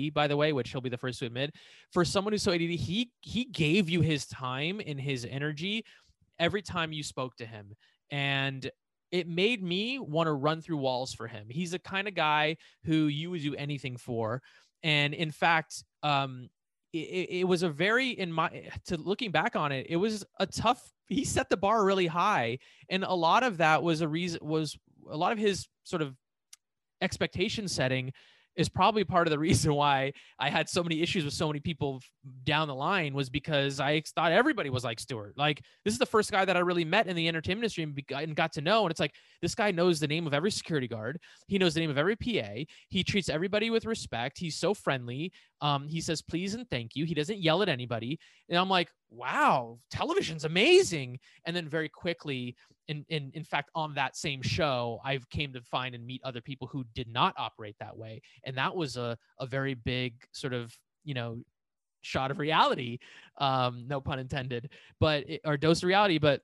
ADD, 0.09 0.13
by 0.13 0.27
the 0.27 0.37
way, 0.37 0.53
which 0.53 0.71
he'll 0.71 0.81
be 0.81 0.89
the 0.89 0.99
first 0.99 1.21
to 1.21 1.27
admit. 1.27 1.55
For 1.93 2.05
someone 2.05 2.33
who's 2.33 2.43
so 2.43 2.53
ADD, 2.53 2.61
he 2.61 3.13
he 3.21 3.45
gave 3.45 3.89
you 3.89 4.01
his 4.01 4.27
time 4.27 4.81
and 4.85 5.01
his 5.01 5.27
energy 5.31 5.85
every 6.39 6.63
time 6.63 6.93
you 6.93 7.03
spoke 7.03 7.37
to 7.37 7.47
him, 7.47 7.75
and 8.11 8.71
it 9.15 9.29
made 9.29 9.63
me 9.63 10.01
want 10.01 10.27
to 10.27 10.33
run 10.33 10.61
through 10.61 10.79
walls 10.79 11.15
for 11.15 11.29
him. 11.29 11.47
He's 11.49 11.71
the 11.71 11.79
kind 11.79 12.09
of 12.09 12.17
guy 12.17 12.57
who 12.83 13.07
you 13.07 13.31
would 13.31 13.43
do 13.43 13.55
anything 13.55 13.97
for, 13.97 14.43
and 14.83 15.15
in 15.15 15.31
fact, 15.31 15.85
um, 16.03 16.51
it, 16.93 17.29
it 17.31 17.45
was 17.49 17.63
a 17.63 17.69
very 17.69 18.11
in 18.11 18.33
my 18.33 18.71
to 18.87 18.97
looking 18.97 19.31
back 19.31 19.55
on 19.55 19.71
it, 19.71 19.87
it 19.89 19.97
was 19.97 20.25
a 20.41 20.47
tough. 20.47 20.83
He 21.07 21.25
set 21.25 21.49
the 21.49 21.57
bar 21.57 21.85
really 21.85 22.09
high, 22.09 22.59
and 22.89 23.05
a 23.05 23.15
lot 23.15 23.45
of 23.45 23.59
that 23.59 23.85
was 23.85 24.01
a 24.01 24.09
reason 24.09 24.41
was 24.43 24.77
a 25.09 25.17
lot 25.17 25.31
of 25.31 25.39
his 25.39 25.69
sort 25.85 26.03
of 26.03 26.17
expectation 27.01 27.69
setting 27.69 28.13
is 28.57 28.69
probably 28.69 29.05
part 29.05 29.27
of 29.27 29.31
the 29.31 29.39
reason 29.49 29.75
why 29.75 30.13
I 30.39 30.51
had 30.51 30.69
so 30.69 30.83
many 30.83 31.03
issues 31.03 31.25
with 31.25 31.35
so 31.35 31.47
many 31.49 31.61
people 31.61 32.01
down 32.45 32.69
the 32.69 32.75
line 32.75 33.15
was 33.15 33.29
because 33.29 33.81
I 33.81 34.03
thought 34.15 34.33
everybody 34.33 34.71
was 34.71 34.85
like 34.85 35.01
Stuart. 35.01 35.35
Like 35.37 35.63
this 35.85 35.93
is 35.93 35.99
the 35.99 36.07
first 36.07 36.31
guy 36.31 36.45
that 36.45 36.57
I 36.57 36.61
really 36.61 36.85
met 36.85 37.07
in 37.07 37.17
the 37.17 37.29
entertainment 37.29 37.65
industry 37.65 38.05
and, 38.17 38.37
got 38.37 38.53
to 38.55 38.61
know. 38.61 38.83
And 38.83 38.91
it's 38.91 39.01
like 39.01 39.15
this 39.43 39.55
guy 39.55 39.71
knows 39.71 40.01
the 40.01 40.09
name 40.09 40.27
of 40.27 40.35
every 40.35 40.51
security 40.51 40.89
guard. 40.89 41.19
He 41.47 41.59
knows 41.59 41.75
the 41.75 41.81
name 41.81 41.91
of 41.91 41.99
every 41.99 42.17
PA. 42.17 42.65
He 42.89 43.05
treats 43.05 43.29
everybody 43.29 43.71
with 43.71 43.87
respect. 43.87 44.39
He's 44.39 44.57
so 44.57 44.75
friendly. 44.75 45.33
Um, 45.61 45.89
he 45.89 46.01
says 46.01 46.23
please 46.23 46.55
and 46.55 46.69
thank 46.69 46.95
you. 46.95 47.05
He 47.05 47.15
doesn't 47.15 47.41
yell 47.41 47.63
at 47.63 47.69
anybody. 47.69 48.19
And 48.49 48.59
I'm 48.59 48.69
like, 48.69 48.89
wow, 49.11 49.79
television's 49.91 50.45
amazing. 50.45 51.19
And 51.47 51.55
then 51.55 51.69
very 51.69 51.89
quickly, 51.89 52.57
in, 52.89 53.05
in 53.09 53.31
in 53.35 53.45
fact 53.45 53.71
on 53.75 53.95
that 53.95 54.17
same 54.17 54.43
show 54.43 55.01
i've 55.05 55.29
came 55.31 55.53
to 55.53 55.61
find 55.63 55.95
and 55.95 56.07
meet 56.07 56.21
other 56.25 56.41
people 56.41 56.69
who 56.69 56.85
did 56.95 57.09
not 57.09 57.35
operate 57.39 57.77
that 57.81 57.97
way. 57.97 58.21
And 58.45 58.57
that 58.57 58.75
was 58.75 58.97
a, 58.97 59.17
a 59.41 59.47
very 59.47 59.75
big 59.75 60.15
sort 60.33 60.53
of 60.53 60.77
you 61.05 61.15
know 61.15 61.39
shot 62.03 62.31
of 62.31 62.39
reality 62.39 62.99
um 63.39 63.85
no 63.89 64.01
pun 64.01 64.19
intended 64.19 64.71
but 65.01 65.29
it, 65.29 65.41
or 65.45 65.57
dose 65.57 65.83
of 65.83 65.87
reality. 65.89 66.19
But 66.19 66.43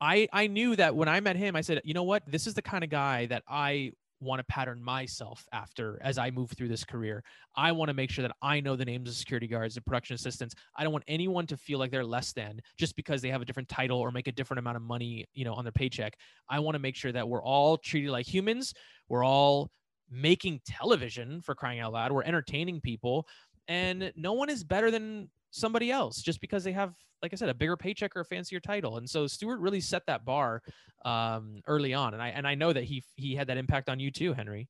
i 0.00 0.28
i 0.32 0.46
knew 0.46 0.76
that 0.76 0.94
when 0.94 1.08
i 1.08 1.20
met 1.20 1.36
him 1.36 1.56
i 1.56 1.60
said 1.60 1.80
you 1.84 1.94
know 1.94 2.02
what? 2.02 2.22
This 2.26 2.46
is 2.46 2.54
the 2.54 2.62
kind 2.62 2.84
of 2.84 2.90
guy 2.90 3.26
that 3.26 3.42
i 3.48 3.92
want 4.20 4.38
to 4.38 4.44
pattern 4.44 4.82
myself 4.82 5.46
after 5.52 5.98
as 6.02 6.18
i 6.18 6.30
move 6.30 6.50
through 6.52 6.68
this 6.68 6.84
career. 6.84 7.22
I 7.56 7.72
want 7.72 7.88
to 7.88 7.94
make 7.94 8.10
sure 8.10 8.22
that 8.22 8.36
i 8.42 8.60
know 8.60 8.76
the 8.76 8.84
names 8.84 9.08
of 9.08 9.16
security 9.16 9.46
guards 9.46 9.76
and 9.76 9.84
production 9.84 10.14
assistants. 10.14 10.54
I 10.76 10.82
don't 10.82 10.92
want 10.92 11.04
anyone 11.08 11.46
to 11.48 11.56
feel 11.56 11.78
like 11.78 11.90
they're 11.90 12.04
less 12.04 12.32
than 12.32 12.60
just 12.76 12.96
because 12.96 13.22
they 13.22 13.30
have 13.30 13.42
a 13.42 13.44
different 13.44 13.68
title 13.68 13.98
or 13.98 14.10
make 14.10 14.28
a 14.28 14.32
different 14.32 14.58
amount 14.58 14.76
of 14.76 14.82
money 14.82 15.26
you 15.34 15.44
know 15.44 15.54
on 15.54 15.64
their 15.64 15.72
paycheck. 15.72 16.16
I 16.48 16.60
want 16.60 16.74
to 16.74 16.80
make 16.80 16.96
sure 16.96 17.12
that 17.12 17.28
we're 17.28 17.42
all 17.42 17.76
treated 17.76 18.10
like 18.10 18.26
humans. 18.26 18.74
We're 19.08 19.24
all 19.24 19.70
making 20.10 20.60
television 20.66 21.40
for 21.40 21.54
crying 21.54 21.80
out 21.80 21.92
loud. 21.92 22.12
We're 22.12 22.24
entertaining 22.24 22.80
people. 22.80 23.26
And 23.68 24.12
no 24.16 24.34
one 24.34 24.50
is 24.50 24.62
better 24.62 24.90
than 24.90 25.30
somebody 25.54 25.90
else 25.90 26.20
just 26.20 26.40
because 26.40 26.64
they 26.64 26.72
have 26.72 26.92
like 27.22 27.32
i 27.32 27.36
said 27.36 27.48
a 27.48 27.54
bigger 27.54 27.76
paycheck 27.76 28.16
or 28.16 28.20
a 28.20 28.24
fancier 28.24 28.60
title 28.60 28.96
and 28.98 29.08
so 29.08 29.26
stuart 29.26 29.60
really 29.60 29.80
set 29.80 30.02
that 30.06 30.24
bar 30.24 30.60
um 31.04 31.60
early 31.68 31.94
on 31.94 32.12
and 32.12 32.22
i 32.22 32.28
and 32.28 32.46
i 32.46 32.54
know 32.54 32.72
that 32.72 32.84
he 32.84 33.02
he 33.16 33.34
had 33.34 33.46
that 33.46 33.56
impact 33.56 33.88
on 33.88 34.00
you 34.00 34.10
too 34.10 34.34
henri 34.34 34.68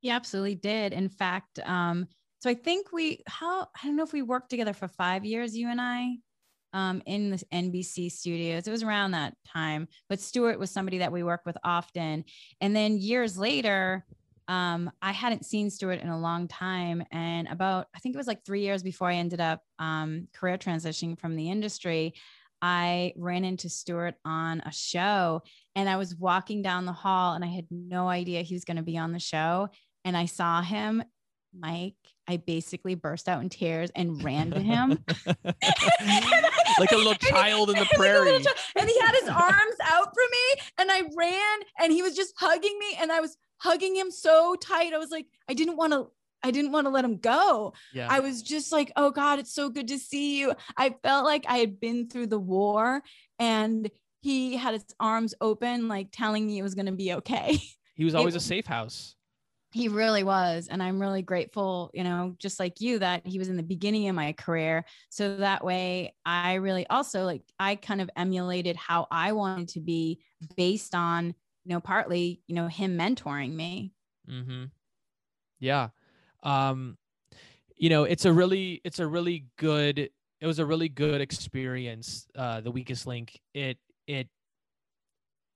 He 0.00 0.10
absolutely 0.10 0.54
did. 0.54 0.92
In 0.92 1.08
fact, 1.08 1.58
um, 1.64 2.06
so 2.40 2.48
I 2.50 2.54
think 2.54 2.92
we 2.92 3.20
how 3.26 3.62
I 3.62 3.86
don't 3.86 3.96
know 3.96 4.04
if 4.04 4.12
we 4.12 4.22
worked 4.22 4.50
together 4.50 4.72
for 4.72 4.88
five 4.88 5.24
years, 5.24 5.56
you 5.56 5.68
and 5.68 5.80
I, 5.80 6.18
um, 6.72 7.02
in 7.06 7.30
the 7.30 7.42
NBC 7.52 8.10
studios. 8.12 8.66
It 8.66 8.70
was 8.70 8.82
around 8.82 9.12
that 9.12 9.34
time. 9.46 9.88
But 10.08 10.20
Stuart 10.20 10.58
was 10.58 10.70
somebody 10.70 10.98
that 10.98 11.12
we 11.12 11.22
worked 11.22 11.46
with 11.46 11.56
often. 11.64 12.24
And 12.60 12.76
then 12.76 12.98
years 12.98 13.36
later, 13.36 14.04
um, 14.48 14.90
I 15.02 15.12
hadn't 15.12 15.44
seen 15.44 15.70
Stuart 15.70 16.00
in 16.00 16.08
a 16.08 16.18
long 16.18 16.48
time. 16.48 17.04
And 17.12 17.46
about 17.48 17.86
I 17.94 17.98
think 17.98 18.14
it 18.14 18.18
was 18.18 18.26
like 18.26 18.44
three 18.44 18.62
years 18.62 18.82
before 18.82 19.08
I 19.08 19.16
ended 19.16 19.40
up 19.40 19.62
um, 19.78 20.28
career 20.34 20.56
transitioning 20.56 21.18
from 21.18 21.36
the 21.36 21.50
industry. 21.50 22.14
I 22.60 23.12
ran 23.16 23.44
into 23.44 23.68
Stuart 23.68 24.14
on 24.24 24.60
a 24.60 24.72
show 24.72 25.42
and 25.76 25.88
I 25.88 25.96
was 25.96 26.16
walking 26.16 26.62
down 26.62 26.86
the 26.86 26.92
hall 26.92 27.34
and 27.34 27.44
I 27.44 27.48
had 27.48 27.66
no 27.70 28.08
idea 28.08 28.42
he 28.42 28.54
was 28.54 28.64
going 28.64 28.78
to 28.78 28.82
be 28.82 28.98
on 28.98 29.12
the 29.12 29.20
show 29.20 29.68
and 30.04 30.16
I 30.16 30.24
saw 30.24 30.62
him, 30.62 31.04
Mike, 31.56 31.94
I 32.28 32.38
basically 32.38 32.94
burst 32.94 33.28
out 33.28 33.42
in 33.42 33.48
tears 33.48 33.90
and 33.94 34.22
ran 34.24 34.50
to 34.50 34.60
him. 34.60 35.04
like 35.44 36.92
a 36.92 36.96
little 36.96 37.14
child 37.20 37.70
in 37.70 37.76
the 37.76 37.80
and 37.82 37.90
like 37.90 37.96
prairie 37.96 38.34
and 38.34 38.88
he 38.88 38.98
had 39.00 39.12
his 39.20 39.28
arms 39.28 39.76
out 39.84 40.08
for 40.14 40.22
me 40.30 40.62
and 40.78 40.90
I 40.90 41.02
ran 41.16 41.58
and 41.80 41.92
he 41.92 42.02
was 42.02 42.16
just 42.16 42.34
hugging 42.36 42.76
me 42.78 42.96
and 43.00 43.12
I 43.12 43.20
was 43.20 43.36
hugging 43.58 43.94
him 43.96 44.10
so 44.10 44.56
tight. 44.56 44.92
I 44.92 44.98
was 44.98 45.10
like, 45.10 45.26
I 45.48 45.54
didn't 45.54 45.76
want 45.76 45.92
to 45.92 46.08
I 46.42 46.52
didn't 46.52 46.70
want 46.70 46.86
to 46.86 46.90
let 46.90 47.04
him 47.04 47.16
go. 47.16 47.72
yeah 47.92 48.06
I 48.08 48.20
was 48.20 48.42
just 48.42 48.70
like, 48.70 48.92
oh 48.96 49.10
God, 49.10 49.40
it's 49.40 49.52
so 49.52 49.68
good 49.68 49.88
to 49.88 49.98
see 49.98 50.38
you. 50.38 50.54
I 50.76 50.94
felt 51.02 51.24
like 51.24 51.44
I 51.48 51.58
had 51.58 51.80
been 51.80 52.08
through 52.08 52.28
the 52.28 52.38
war 52.38 53.02
and 53.40 53.90
he 54.22 54.56
had 54.56 54.74
his 54.74 54.84
arms 55.00 55.34
open, 55.40 55.88
like 55.88 56.08
telling 56.12 56.46
me 56.46 56.58
it 56.58 56.62
was 56.62 56.74
going 56.74 56.86
to 56.86 56.92
be 56.92 57.14
okay. 57.14 57.58
he 57.94 58.04
was 58.04 58.14
it 58.14 58.16
always 58.16 58.36
a 58.36 58.40
safe 58.40 58.66
house 58.66 59.16
He 59.72 59.88
really 59.88 60.22
was. 60.22 60.68
And 60.68 60.82
I'm 60.82 61.00
really 61.00 61.22
grateful, 61.22 61.90
you 61.92 62.04
know, 62.04 62.34
just 62.38 62.58
like 62.58 62.80
you, 62.80 63.00
that 63.00 63.26
he 63.26 63.38
was 63.38 63.48
in 63.48 63.56
the 63.56 63.62
beginning 63.62 64.08
of 64.08 64.14
my 64.14 64.32
career. 64.32 64.84
So 65.10 65.36
that 65.36 65.64
way 65.64 66.14
I 66.24 66.54
really 66.54 66.86
also 66.86 67.24
like, 67.24 67.42
I 67.58 67.74
kind 67.74 68.00
of 68.00 68.10
emulated 68.16 68.76
how 68.76 69.08
I 69.10 69.32
wanted 69.32 69.68
to 69.70 69.80
be 69.80 70.20
based 70.56 70.94
on, 70.94 71.34
you 71.68 71.74
know, 71.74 71.80
partly, 71.80 72.40
you 72.46 72.54
know, 72.54 72.66
him 72.66 72.96
mentoring 72.96 73.52
me. 73.52 73.92
Mm-hmm. 74.26 74.64
Yeah. 75.60 75.88
Um, 76.42 76.96
you 77.76 77.90
know, 77.90 78.04
it's 78.04 78.24
a 78.24 78.32
really, 78.32 78.80
it's 78.84 79.00
a 79.00 79.06
really 79.06 79.44
good, 79.58 79.98
it 79.98 80.46
was 80.46 80.60
a 80.60 80.64
really 80.64 80.88
good 80.88 81.20
experience. 81.20 82.26
Uh, 82.34 82.62
the 82.62 82.70
weakest 82.70 83.06
link. 83.06 83.38
It, 83.52 83.76
it, 84.06 84.28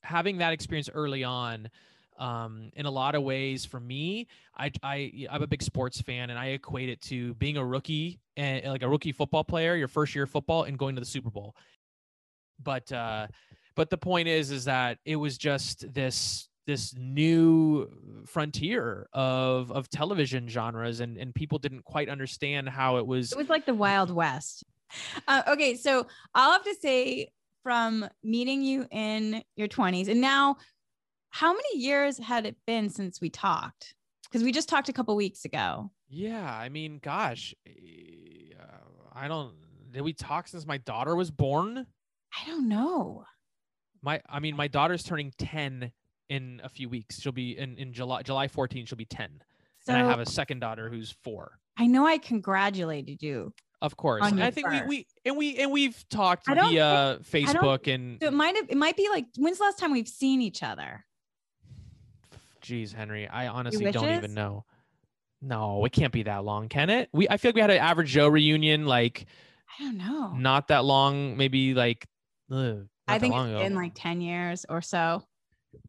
having 0.03 0.37
that 0.39 0.53
experience 0.53 0.91
early 0.93 1.25
on, 1.25 1.71
um, 2.19 2.71
in 2.77 2.85
a 2.85 2.91
lot 2.91 3.15
of 3.15 3.23
ways 3.23 3.65
for 3.65 3.81
me 3.81 4.29
I, 4.57 4.71
I 4.83 5.27
i'm 5.31 5.43
a 5.43 5.47
big 5.47 5.63
sports 5.63 6.03
fan 6.03 6.29
and 6.29 6.39
i 6.39 6.49
equate 6.49 6.91
it 6.91 7.01
to 7.05 7.33
being 7.35 7.57
a 7.57 7.65
rookie 7.65 8.21
and 8.37 8.65
like 8.67 8.83
a 8.83 8.89
rookie 8.89 9.13
football 9.13 9.43
player 9.43 9.75
your 9.77 9.89
first 9.89 10.15
year 10.15 10.25
of 10.25 10.31
football 10.31 10.65
and 10.65 10.79
going 10.79 10.95
to 10.95 11.01
the 11.01 11.07
super 11.07 11.31
bowl 11.31 11.57
but 12.63 12.93
uh 12.93 13.27
but 13.75 13.91
the 13.91 13.99
point 13.99 14.29
is 14.29 14.51
is 14.51 14.65
that 14.65 14.99
it 15.05 15.17
was 15.17 15.39
just 15.39 15.93
this 15.93 16.49
this 16.67 16.95
new 16.97 17.89
frontier 18.27 19.09
of 19.13 19.73
of 19.73 19.89
television 19.89 20.49
genres 20.49 21.01
and 21.01 21.17
and 21.19 21.35
people 21.35 21.59
didn't 21.59 21.85
quite 21.85 22.09
understand 22.09 22.69
how 22.69 22.97
it 22.99 23.07
was 23.07 23.33
It 23.33 23.39
was 23.39 23.49
like 23.49 23.67
the 23.67 23.75
Wild 23.75 24.11
West. 24.11 24.65
Uh, 25.27 25.43
okay, 25.49 25.75
so 25.75 26.07
I'll 26.35 26.53
have 26.53 26.65
to 26.65 26.75
say 26.81 27.29
from 27.63 28.07
meeting 28.23 28.63
you 28.63 28.87
in 28.91 29.43
your 29.57 29.69
20s 29.69 30.09
and 30.09 30.21
now 30.21 30.57
how 31.31 31.53
many 31.53 31.79
years 31.79 32.19
had 32.19 32.45
it 32.45 32.57
been 32.67 32.91
since 32.91 33.21
we 33.21 33.31
talked? 33.31 33.95
Because 34.25 34.43
we 34.45 34.53
just 34.53 34.69
talked 34.69 34.89
a 34.89 34.93
couple 34.93 35.17
weeks 35.17 35.45
ago. 35.45 35.91
yeah 36.09 36.55
i 36.65 36.69
mean 36.69 37.01
gosh 37.03 37.55
eh, 37.67 37.71
uh, 38.61 39.15
i 39.15 39.29
don't 39.29 39.55
did 39.91 40.03
we 40.03 40.13
talk 40.13 40.47
since 40.49 40.67
my 40.67 40.77
daughter 40.79 41.17
was 41.17 41.31
born 41.31 41.87
I 42.35 42.49
don't 42.49 42.67
know. 42.69 43.25
My 44.03 44.21
i 44.29 44.41
mean 44.41 44.57
my 44.57 44.69
daughter's 44.69 45.03
turning 45.03 45.33
10 45.39 45.93
in 46.29 46.61
a 46.65 46.69
few 46.69 46.89
weeks 46.89 47.21
she'll 47.21 47.33
be 47.33 47.57
in 47.59 47.77
in 47.77 47.93
july 47.93 48.23
july 48.23 48.49
14 48.49 48.87
she'll 48.87 48.97
be 48.99 49.05
10 49.05 49.43
So 49.81 49.93
and 49.93 50.03
i 50.03 50.09
have 50.09 50.19
a 50.21 50.27
second 50.27 50.61
daughter 50.61 50.89
who's 50.89 51.15
four 51.23 51.59
I 51.79 51.87
know 51.87 52.07
I 52.07 52.19
congratulated 52.19 53.23
you. 53.23 53.53
of 53.81 53.97
course 53.97 54.23
i 54.25 54.51
think 54.51 54.69
we, 54.69 54.79
first. 54.79 54.89
we 54.89 55.07
and 55.25 55.37
we 55.37 55.57
and 55.59 55.71
we've 55.73 56.05
talked 56.11 56.47
via 56.47 56.59
don't- 56.59 57.23
facebook 57.23 57.93
and 57.93 58.19
So 58.21 58.29
it 58.29 58.33
might 58.35 58.57
have 58.57 58.69
it 58.71 58.77
might 58.77 58.97
be 58.97 59.09
like 59.11 59.27
when's 59.39 59.59
the 59.59 59.65
last 59.65 59.79
time 59.79 59.93
we've 59.93 60.09
seen 60.09 60.43
each 60.43 60.63
other? 60.63 61.05
Geez, 62.61 62.93
Henri, 62.93 63.27
I 63.27 63.49
honestly 63.49 63.91
don't 63.91 64.09
even 64.09 64.35
know. 64.35 64.65
No, 65.41 65.85
it 65.85 65.91
can't 65.91 66.13
be 66.13 66.23
that 66.23 66.45
long, 66.45 66.69
can 66.69 66.91
it? 66.91 67.09
We 67.13 67.29
I 67.29 67.37
feel 67.37 67.49
like 67.49 67.57
we 67.57 67.61
had 67.61 67.71
an 67.71 67.79
average 67.79 68.11
Joe 68.11 68.29
reunion 68.29 68.87
like 68.87 69.27
I 69.81 69.83
don't 69.83 69.99
know. 69.99 70.33
not 70.37 70.69
that 70.69 70.85
long, 70.85 71.37
maybe 71.37 71.75
like 71.75 72.07
ugh, 72.53 72.87
not 73.09 73.15
I 73.15 73.19
think 73.19 73.35
it's 73.35 73.45
ago. 73.45 73.59
been 73.59 73.75
like 73.75 73.93
10 73.95 74.21
years 74.21 74.65
or 74.69 74.81
so. 74.81 75.23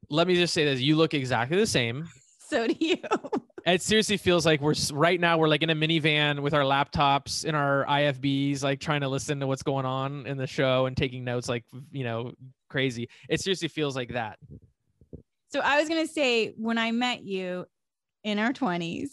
Let 0.10 0.28
me 0.28 0.36
just 0.36 0.54
say 0.54 0.66
this: 0.66 0.80
you 0.80 0.96
look 0.96 1.14
exactly 1.14 1.58
the 1.58 1.68
same. 1.68 2.08
So 2.50 2.68
do 2.68 2.76
you. 2.80 2.98
It 3.66 3.82
seriously 3.82 4.18
feels 4.18 4.46
like 4.46 4.60
we're 4.60 4.76
right 4.92 5.20
now. 5.20 5.38
We're 5.38 5.48
like 5.48 5.64
in 5.64 5.70
a 5.70 5.76
minivan 5.76 6.42
with 6.42 6.54
our 6.54 6.64
laptops 6.64 7.46
in 7.46 7.56
our 7.56 7.86
IFBs, 7.86 8.62
like 8.62 8.82
trying 8.82 9.02
to 9.02 9.08
listen 9.08 9.40
to 9.40 9.48
what's 9.48 9.64
going 9.64 9.86
on 9.86 10.28
in 10.28 10.38
the 10.38 10.46
show 10.46 10.86
and 10.86 10.98
taking 10.98 11.24
notes, 11.24 11.48
like 11.48 11.64
you 11.92 12.04
know, 12.04 12.34
crazy. 12.70 13.08
It 13.30 13.40
seriously 13.40 13.70
feels 13.70 13.96
like 13.96 14.10
that. 14.14 14.38
So 15.54 15.62
I 15.62 15.80
was 15.80 15.88
gonna 15.88 16.08
say 16.08 16.54
when 16.58 16.78
I 16.78 16.92
met 16.92 17.24
you 17.24 17.66
in 18.26 18.38
our 18.38 18.52
20s, 18.52 19.12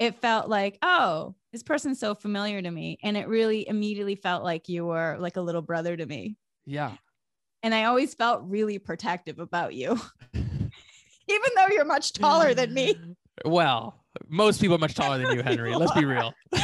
it 0.00 0.16
felt 0.16 0.48
like, 0.48 0.78
oh, 0.82 1.36
this 1.52 1.62
person's 1.62 2.00
so 2.00 2.16
familiar 2.16 2.60
to 2.60 2.70
me. 2.70 2.98
And 3.04 3.16
it 3.16 3.28
really 3.28 3.68
immediately 3.68 4.16
felt 4.16 4.42
like 4.42 4.68
you 4.68 4.84
were 4.84 5.16
like 5.20 5.36
a 5.36 5.40
little 5.40 5.62
brother 5.62 5.96
to 5.96 6.04
me. 6.04 6.36
Yeah. 6.66 6.92
And 7.62 7.74
I 7.74 7.84
always 7.84 8.14
felt 8.14 8.42
really 8.44 8.78
protective 8.78 9.38
about 9.38 9.74
you, 9.74 10.00
even 10.34 11.50
though 11.56 11.68
you're 11.70 11.84
much 11.84 12.12
taller 12.12 12.54
than 12.54 12.74
me. 12.74 12.96
Well, 13.44 14.02
most 14.28 14.60
people 14.60 14.76
are 14.76 14.80
much 14.80 14.94
taller 14.94 15.18
than 15.18 15.36
you, 15.36 15.42
Henri. 15.42 15.74
Let's 15.74 15.92
be 15.92 16.04
real. 16.04 16.34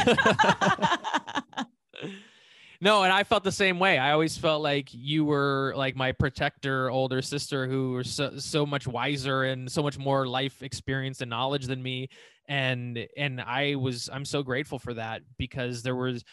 no, 2.81 3.03
and 3.03 3.13
I 3.13 3.23
felt 3.23 3.43
the 3.43 3.51
same 3.51 3.79
way. 3.79 3.97
I 3.97 4.11
always 4.11 4.37
felt 4.37 4.61
like 4.61 4.89
you 4.91 5.25
were 5.25 5.73
like 5.75 5.95
my 5.95 6.11
protector, 6.11 6.89
older 6.89 7.21
sister 7.21 7.67
who 7.67 7.93
was 7.93 8.11
so, 8.11 8.37
so 8.37 8.65
much 8.65 8.87
wiser 8.87 9.43
and 9.43 9.71
so 9.71 9.81
much 9.81 9.97
more 9.97 10.27
life 10.27 10.61
experience 10.61 11.21
and 11.21 11.29
knowledge 11.29 11.67
than 11.67 11.81
me. 11.81 12.09
And 12.47 13.07
and 13.15 13.39
I 13.39 13.75
was 13.75 14.09
I'm 14.11 14.25
so 14.25 14.43
grateful 14.43 14.79
for 14.79 14.95
that 14.95 15.21
because 15.37 15.83
there 15.83 15.95
was 15.95 16.23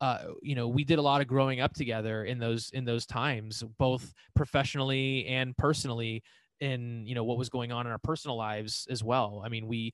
uh, 0.00 0.18
you 0.42 0.54
know, 0.54 0.68
we 0.68 0.84
did 0.84 0.98
a 0.98 1.02
lot 1.02 1.20
of 1.20 1.26
growing 1.26 1.60
up 1.60 1.74
together 1.74 2.24
in 2.24 2.38
those 2.38 2.70
in 2.70 2.84
those 2.84 3.06
times, 3.06 3.62
both 3.78 4.12
professionally 4.34 5.26
and 5.26 5.56
personally 5.56 6.22
in 6.60 7.06
you 7.06 7.14
know 7.14 7.24
what 7.24 7.38
was 7.38 7.48
going 7.48 7.72
on 7.72 7.86
in 7.86 7.92
our 7.92 7.98
personal 7.98 8.36
lives 8.36 8.86
as 8.90 9.04
well. 9.04 9.42
I 9.44 9.48
mean, 9.48 9.66
we 9.66 9.92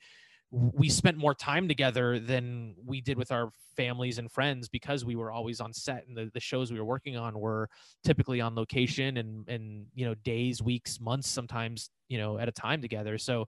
we 0.52 0.88
spent 0.88 1.16
more 1.16 1.34
time 1.34 1.66
together 1.66 2.20
than 2.20 2.74
we 2.84 3.00
did 3.00 3.18
with 3.18 3.32
our 3.32 3.50
families 3.76 4.18
and 4.18 4.30
friends 4.30 4.68
because 4.68 5.04
we 5.04 5.16
were 5.16 5.32
always 5.32 5.60
on 5.60 5.72
set 5.72 6.06
and 6.06 6.16
the, 6.16 6.30
the 6.34 6.40
shows 6.40 6.72
we 6.72 6.78
were 6.78 6.84
working 6.84 7.16
on 7.16 7.38
were 7.38 7.68
typically 8.04 8.40
on 8.40 8.54
location 8.54 9.16
and 9.16 9.48
and 9.48 9.86
you 9.94 10.06
know 10.06 10.14
days 10.24 10.62
weeks 10.62 11.00
months 11.00 11.28
sometimes 11.28 11.90
you 12.08 12.16
know 12.16 12.38
at 12.38 12.48
a 12.48 12.52
time 12.52 12.80
together 12.80 13.18
so 13.18 13.44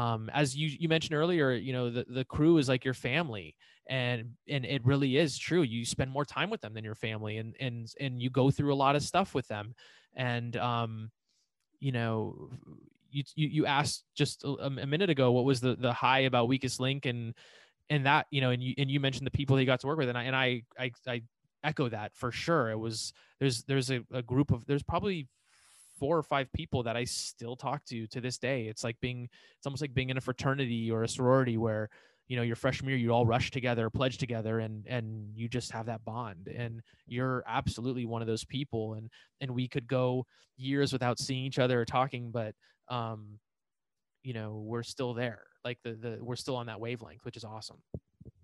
um, 0.00 0.30
as 0.32 0.56
you 0.56 0.68
you 0.68 0.88
mentioned 0.88 1.14
earlier 1.14 1.52
you 1.52 1.72
know 1.72 1.90
the, 1.90 2.04
the 2.08 2.24
crew 2.24 2.58
is 2.58 2.68
like 2.68 2.84
your 2.84 2.94
family 2.94 3.56
and 3.88 4.30
and 4.48 4.64
it 4.64 4.84
really 4.84 5.16
is 5.16 5.36
true 5.36 5.62
you 5.62 5.84
spend 5.84 6.10
more 6.10 6.24
time 6.24 6.50
with 6.50 6.60
them 6.60 6.74
than 6.74 6.84
your 6.84 6.94
family 6.94 7.38
and 7.38 7.54
and 7.60 7.92
and 8.00 8.22
you 8.22 8.30
go 8.30 8.50
through 8.50 8.72
a 8.72 8.76
lot 8.76 8.96
of 8.96 9.02
stuff 9.02 9.34
with 9.34 9.46
them 9.48 9.74
and 10.14 10.56
um 10.56 11.10
you 11.80 11.92
know 11.92 12.50
you 13.10 13.24
you, 13.34 13.48
you 13.48 13.66
asked 13.66 14.04
just 14.14 14.44
a, 14.44 14.48
a 14.48 14.86
minute 14.86 15.10
ago 15.10 15.32
what 15.32 15.44
was 15.44 15.60
the 15.60 15.74
the 15.76 15.92
high 15.92 16.20
about 16.20 16.48
weakest 16.48 16.80
link 16.80 17.06
and 17.06 17.34
and 17.90 18.06
that 18.06 18.26
you 18.30 18.40
know 18.40 18.50
and 18.50 18.62
you 18.62 18.74
and 18.78 18.90
you 18.90 19.00
mentioned 19.00 19.26
the 19.26 19.30
people 19.32 19.58
you 19.58 19.66
got 19.66 19.80
to 19.80 19.86
work 19.86 19.98
with 19.98 20.08
and 20.08 20.16
I 20.16 20.22
and 20.24 20.36
I 20.36 20.62
I, 20.78 20.92
I 21.06 21.22
echo 21.62 21.88
that 21.88 22.14
for 22.14 22.32
sure. 22.32 22.70
It 22.70 22.78
was 22.78 23.12
there's 23.38 23.62
there's 23.64 23.90
a, 23.90 24.00
a 24.12 24.22
group 24.22 24.50
of 24.50 24.66
there's 24.66 24.82
probably 24.82 25.28
four 26.00 26.18
or 26.18 26.22
five 26.22 26.52
people 26.52 26.82
that 26.82 26.96
I 26.96 27.04
still 27.04 27.54
talk 27.54 27.84
to 27.86 28.06
to 28.08 28.20
this 28.20 28.38
day. 28.38 28.66
It's 28.66 28.82
like 28.82 28.98
being 29.00 29.28
it's 29.56 29.66
almost 29.66 29.82
like 29.82 29.94
being 29.94 30.10
in 30.10 30.16
a 30.16 30.20
fraternity 30.20 30.90
or 30.90 31.04
a 31.04 31.08
sorority 31.08 31.58
where 31.58 31.90
you 32.26 32.36
know 32.36 32.42
your 32.42 32.56
freshman 32.56 32.88
year 32.88 32.98
you 32.98 33.12
all 33.12 33.26
rush 33.26 33.50
together 33.50 33.90
pledge 33.90 34.18
together 34.18 34.58
and 34.60 34.86
and 34.86 35.30
you 35.36 35.48
just 35.48 35.70
have 35.72 35.86
that 35.86 36.04
bond. 36.04 36.48
And 36.48 36.80
you're 37.06 37.44
absolutely 37.46 38.06
one 38.06 38.22
of 38.22 38.28
those 38.28 38.44
people. 38.44 38.94
And 38.94 39.10
and 39.40 39.52
we 39.52 39.68
could 39.68 39.86
go 39.86 40.26
years 40.56 40.92
without 40.92 41.18
seeing 41.18 41.44
each 41.44 41.58
other 41.58 41.80
or 41.80 41.84
talking 41.84 42.30
but 42.30 42.54
um 42.88 43.38
you 44.22 44.34
know 44.34 44.62
we're 44.64 44.82
still 44.82 45.14
there. 45.14 45.42
Like 45.64 45.78
the 45.84 45.92
the 45.92 46.18
we're 46.20 46.36
still 46.36 46.56
on 46.56 46.66
that 46.66 46.80
wavelength 46.80 47.24
which 47.24 47.36
is 47.36 47.44
awesome 47.44 47.82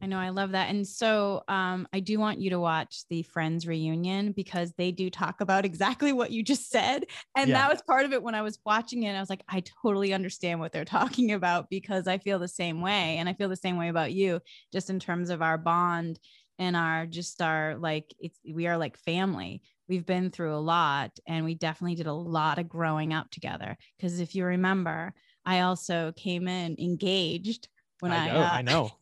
I 0.06 0.08
know 0.08 0.20
I 0.20 0.28
love 0.28 0.52
that. 0.52 0.70
And 0.70 0.86
so 0.86 1.42
um, 1.48 1.88
I 1.92 1.98
do 1.98 2.20
want 2.20 2.40
you 2.40 2.50
to 2.50 2.60
watch 2.60 3.02
the 3.10 3.24
Friends 3.24 3.66
reunion 3.66 4.30
because 4.30 4.72
they 4.74 4.92
do 4.92 5.10
talk 5.10 5.40
about 5.40 5.64
exactly 5.64 6.12
what 6.12 6.30
you 6.30 6.44
just 6.44 6.70
said. 6.70 7.06
And 7.36 7.50
Yeah. 7.50 7.56
that 7.56 7.68
was 7.72 7.82
part 7.82 8.04
of 8.06 8.12
it 8.12 8.22
when 8.22 8.36
I 8.36 8.42
was 8.42 8.60
watching 8.64 9.02
it. 9.02 9.16
I 9.16 9.20
was 9.20 9.28
like, 9.28 9.42
I 9.48 9.64
totally 9.82 10.12
understand 10.14 10.60
what 10.60 10.70
they're 10.70 10.84
talking 11.00 11.32
about 11.32 11.68
because 11.70 12.06
I 12.06 12.18
feel 12.18 12.38
the 12.38 12.46
same 12.46 12.80
way. 12.82 13.16
And 13.16 13.28
I 13.28 13.32
feel 13.32 13.48
the 13.48 13.56
same 13.56 13.78
way 13.78 13.88
about 13.88 14.12
you, 14.12 14.40
just 14.72 14.90
in 14.90 15.00
terms 15.00 15.28
of 15.28 15.42
our 15.42 15.58
bond 15.58 16.20
and 16.56 16.76
our 16.76 17.04
just 17.04 17.42
our 17.42 17.74
like, 17.76 18.14
it's 18.20 18.38
we 18.48 18.68
are 18.68 18.78
like 18.78 18.96
family. 18.96 19.60
We've 19.88 20.06
been 20.06 20.30
through 20.30 20.54
a 20.54 20.58
lot 20.62 21.18
and 21.26 21.44
we 21.44 21.56
definitely 21.56 21.96
did 21.96 22.06
a 22.06 22.12
lot 22.12 22.60
of 22.60 22.68
growing 22.68 23.12
up 23.12 23.32
together. 23.32 23.76
Because 23.98 24.20
if 24.20 24.36
you 24.36 24.44
remember, 24.44 25.14
I 25.44 25.60
also 25.62 26.12
came 26.12 26.46
in 26.46 26.76
engaged 26.78 27.66
when 27.98 28.12
I, 28.12 28.18
I 28.18 28.26
know 28.26 28.40
uh, 28.42 28.50
I 28.52 28.62
know 28.62 28.92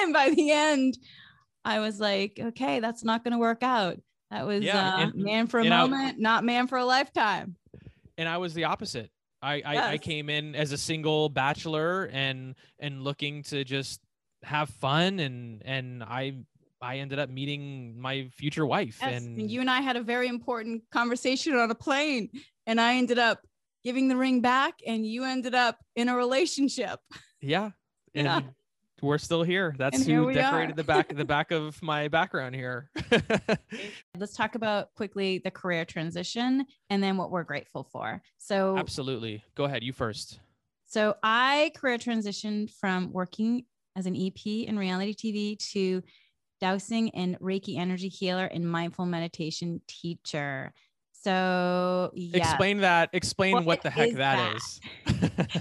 and 0.00 0.12
by 0.12 0.30
the 0.30 0.50
end, 0.50 0.98
I 1.64 1.80
was 1.80 2.00
like, 2.00 2.38
okay, 2.40 2.80
that's 2.80 3.04
not 3.04 3.24
going 3.24 3.32
to 3.32 3.38
work 3.38 3.62
out. 3.62 3.98
That 4.30 4.46
was 4.46 4.62
Yeah, 4.64 4.94
uh, 4.94 5.00
and- 5.02 5.14
man 5.14 5.46
for 5.46 5.60
a 5.60 5.64
and 5.64 5.72
I- 5.74 5.80
moment, 5.86 6.18
not 6.18 6.44
man 6.44 6.66
for 6.66 6.78
a 6.78 6.84
lifetime. 6.84 7.56
and 8.18 8.28
I 8.28 8.38
was 8.38 8.54
the 8.54 8.64
opposite. 8.64 9.10
I, 9.42 9.62
I, 9.64 9.92
I 9.92 9.98
came 9.98 10.30
in 10.30 10.54
as 10.54 10.72
a 10.72 10.78
single 10.78 11.28
bachelor 11.28 12.08
and 12.12 12.54
and 12.78 13.02
looking 13.04 13.42
to 13.44 13.62
just 13.62 14.00
have 14.42 14.70
fun 14.70 15.18
and 15.20 15.60
and 15.66 16.02
I 16.02 16.38
I 16.80 16.96
ended 16.98 17.18
up 17.18 17.28
meeting 17.28 18.00
my 18.00 18.28
future 18.32 18.64
wife 18.64 18.98
Yes, 19.02 19.22
and 19.22 19.38
and 19.38 19.50
you 19.50 19.60
and 19.60 19.68
I 19.70 19.82
had 19.82 19.96
a 19.96 20.02
very 20.02 20.28
important 20.28 20.82
conversation 20.90 21.54
on 21.56 21.70
a 21.70 21.74
plane, 21.74 22.30
and 22.66 22.80
I 22.80 22.94
ended 22.96 23.18
up 23.18 23.40
giving 23.84 24.08
the 24.08 24.16
ring 24.16 24.40
back, 24.40 24.74
and 24.86 25.06
you 25.06 25.24
ended 25.24 25.54
up 25.54 25.76
in 25.94 26.08
a 26.08 26.16
relationship. 26.16 26.98
yeah 27.42 27.70
and 28.14 28.26
Yeah. 28.26 28.40
We're 29.04 29.18
still 29.18 29.42
here. 29.42 29.74
That's 29.78 29.98
And 29.98 30.06
who 30.06 30.26
we 30.26 30.34
decorated 30.34 30.76
the 30.76 30.84
back 30.84 31.14
the 31.14 31.24
back 31.36 31.50
of 31.50 31.80
my 31.82 32.08
background 32.08 32.54
here. 32.54 32.90
Let's 34.18 34.34
talk 34.34 34.54
about 34.54 34.94
quickly 34.94 35.38
the 35.38 35.50
career 35.50 35.84
transition 35.84 36.66
and 36.90 37.02
then 37.02 37.16
what 37.16 37.30
we're 37.30 37.44
grateful 37.44 37.84
for. 37.84 38.22
So, 38.38 38.76
Absolutely. 38.76 39.44
Go 39.54 39.64
ahead. 39.64 39.82
You 39.82 39.92
first. 39.92 40.40
So 40.86 41.16
I 41.22 41.72
career 41.76 41.98
transitioned 41.98 42.70
from 42.70 43.12
working 43.12 43.64
as 43.96 44.06
an 44.06 44.16
EP 44.16 44.46
in 44.46 44.78
reality 44.78 45.14
TV 45.14 45.58
to 45.72 46.02
dowsing 46.60 47.10
and 47.10 47.38
Reiki 47.40 47.76
energy 47.78 48.08
healer 48.08 48.46
and 48.46 48.68
mindful 48.68 49.06
meditation 49.06 49.80
teacher. 49.86 50.72
So 51.24 52.10
yeah, 52.14 52.36
Explain 52.36 52.78
that. 52.78 53.10
Explain 53.12 53.54
what, 53.54 53.64
What 53.64 53.82
the 53.82 53.90
heck 53.90 54.10
is 54.10 54.16
that 54.16 54.56
is. 54.56 54.80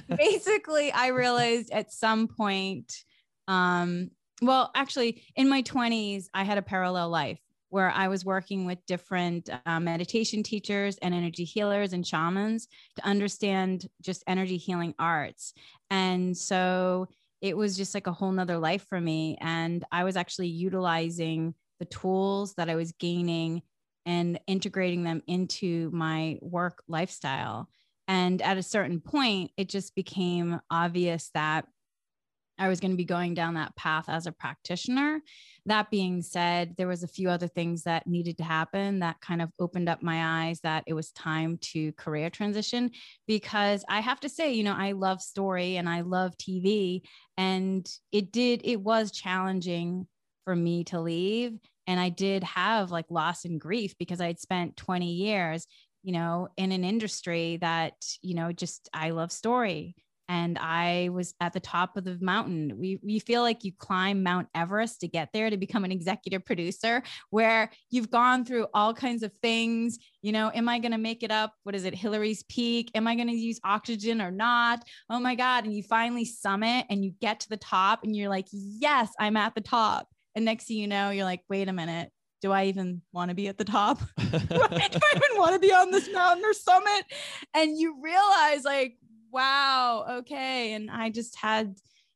basically 0.17 0.91
I 0.91 1.07
realized 1.07 1.71
at 1.71 1.91
some 1.91 2.27
point, 2.27 3.03
um, 3.47 4.11
well, 4.41 4.71
actually 4.75 5.23
in 5.35 5.47
my 5.47 5.61
20s, 5.63 6.25
I 6.33 6.43
had 6.43 6.57
a 6.57 6.63
parallel 6.63 7.09
life 7.09 7.39
where 7.69 7.89
I 7.89 8.07
was 8.07 8.23
working 8.23 8.65
with 8.65 8.85
different 8.85 9.49
uh, 9.65 9.79
meditation 9.79 10.43
teachers 10.43 10.97
and 10.97 11.13
energy 11.13 11.43
healers 11.43 11.93
and 11.93 12.05
shamans 12.05 12.67
to 12.97 13.05
understand 13.05 13.89
just 13.99 14.23
energy 14.27 14.57
healing 14.57 14.93
arts. 14.99 15.53
And 15.89 16.37
so 16.37 17.07
it 17.41 17.57
was 17.57 17.75
just 17.75 17.95
like 17.95 18.05
a 18.05 18.11
whole 18.11 18.31
nother 18.31 18.59
life 18.59 18.85
for 18.87 19.01
me. 19.01 19.37
And 19.41 19.83
I 19.91 20.03
was 20.03 20.15
actually 20.15 20.49
utilizing 20.49 21.55
the 21.79 21.85
tools 21.85 22.53
that 22.55 22.69
I 22.69 22.75
was 22.75 22.91
gaining 22.91 23.63
and 24.05 24.39
integrating 24.45 25.03
them 25.03 25.23
into 25.25 25.89
my 25.91 26.37
work 26.41 26.83
lifestyle. 26.87 27.69
And 28.07 28.41
at 28.41 28.57
a 28.57 28.63
certain 28.63 28.99
point, 28.99 29.51
it 29.57 29.67
just 29.67 29.95
became 29.95 30.59
obvious 30.69 31.31
that 31.33 31.65
I 32.59 32.67
was 32.67 32.79
going 32.79 32.91
to 32.91 32.97
be 32.97 33.05
going 33.05 33.33
down 33.33 33.55
that 33.55 33.75
path 33.75 34.05
as 34.07 34.27
a 34.27 34.31
practitioner. 34.31 35.21
That 35.65 35.89
being 35.89 36.21
said, 36.21 36.75
there 36.77 36.87
was 36.87 37.03
a 37.03 37.07
few 37.07 37.29
other 37.29 37.47
things 37.47 37.83
that 37.83 38.05
needed 38.05 38.37
to 38.37 38.43
happen 38.43 38.99
that 38.99 39.21
kind 39.21 39.41
of 39.41 39.49
opened 39.59 39.89
up 39.89 40.03
my 40.03 40.45
eyes 40.45 40.59
that 40.61 40.83
it 40.85 40.93
was 40.93 41.11
time 41.11 41.57
to 41.71 41.91
career 41.93 42.29
transition 42.29 42.91
because 43.27 43.83
I 43.89 44.01
have 44.01 44.19
to 44.21 44.29
say, 44.29 44.53
you 44.53 44.63
know, 44.63 44.75
I 44.77 44.91
love 44.91 45.21
story 45.21 45.77
and 45.77 45.89
I 45.89 46.01
love 46.01 46.37
TV 46.37 47.01
and 47.37 47.89
it 48.11 48.31
did 48.31 48.61
it 48.63 48.81
was 48.81 49.11
challenging 49.11 50.07
for 50.45 50.55
me 50.55 50.83
to 50.85 50.99
leave 50.99 51.57
and 51.87 51.99
I 51.99 52.09
did 52.09 52.43
have 52.43 52.91
like 52.91 53.05
loss 53.09 53.45
and 53.45 53.59
grief 53.59 53.95
because 53.97 54.21
I'd 54.21 54.39
spent 54.39 54.77
20 54.77 55.11
years 55.11 55.67
you 56.03 56.11
know 56.11 56.49
in 56.57 56.71
an 56.71 56.83
industry 56.83 57.57
that 57.61 57.93
you 58.21 58.35
know 58.35 58.51
just 58.51 58.89
I 58.93 59.11
love 59.11 59.31
story 59.31 59.95
and 60.29 60.57
I 60.57 61.09
was 61.11 61.33
at 61.41 61.53
the 61.53 61.59
top 61.59 61.97
of 61.97 62.05
the 62.05 62.17
mountain. 62.21 62.73
We 62.77 62.99
we 63.03 63.19
feel 63.19 63.41
like 63.41 63.63
you 63.63 63.71
climb 63.77 64.23
Mount 64.23 64.47
Everest 64.55 65.01
to 65.01 65.07
get 65.07 65.29
there 65.33 65.49
to 65.49 65.57
become 65.57 65.83
an 65.83 65.91
executive 65.91 66.45
producer 66.45 67.03
where 67.29 67.71
you've 67.89 68.09
gone 68.09 68.45
through 68.45 68.67
all 68.73 68.93
kinds 68.93 69.23
of 69.23 69.33
things, 69.41 69.99
you 70.21 70.31
know, 70.31 70.51
am 70.53 70.69
I 70.69 70.79
going 70.79 70.91
to 70.93 70.97
make 70.97 71.23
it 71.23 71.31
up? 71.31 71.53
What 71.63 71.75
is 71.75 71.83
it? 71.83 71.93
Hillary's 71.93 72.43
peak? 72.43 72.91
Am 72.95 73.07
I 73.07 73.15
going 73.15 73.27
to 73.27 73.33
use 73.33 73.59
oxygen 73.63 74.21
or 74.21 74.31
not? 74.31 74.83
Oh 75.09 75.19
my 75.19 75.35
god, 75.35 75.65
and 75.65 75.73
you 75.73 75.83
finally 75.83 76.25
summit 76.25 76.85
and 76.89 77.03
you 77.03 77.13
get 77.19 77.41
to 77.41 77.49
the 77.49 77.57
top 77.57 78.03
and 78.03 78.15
you're 78.15 78.29
like, 78.29 78.47
"Yes, 78.51 79.09
I'm 79.19 79.37
at 79.37 79.55
the 79.55 79.61
top." 79.61 80.07
And 80.35 80.45
next 80.45 80.65
thing 80.65 80.77
you 80.77 80.87
know, 80.87 81.09
you're 81.09 81.25
like, 81.25 81.41
"Wait 81.49 81.67
a 81.67 81.73
minute. 81.73 82.11
Do 82.41 82.51
I 82.51 82.65
even 82.65 83.01
want 83.13 83.29
to 83.29 83.35
be 83.35 83.47
at 83.47 83.57
the 83.57 83.63
top? 83.63 83.99
do, 84.17 84.25
I, 84.25 84.39
do 84.39 84.49
I 84.53 85.15
even 85.15 85.37
want 85.37 85.53
to 85.53 85.59
be 85.59 85.71
on 85.73 85.91
this 85.91 86.09
mountain 86.11 86.45
or 86.45 86.53
summit?" 86.53 87.05
And 87.53 87.77
you 87.77 87.97
realize 88.01 88.63
like 88.63 88.97
wow, 89.33 90.05
okay. 90.19 90.73
And 90.73 90.91
I 90.91 91.09
just 91.09 91.35
had 91.35 91.75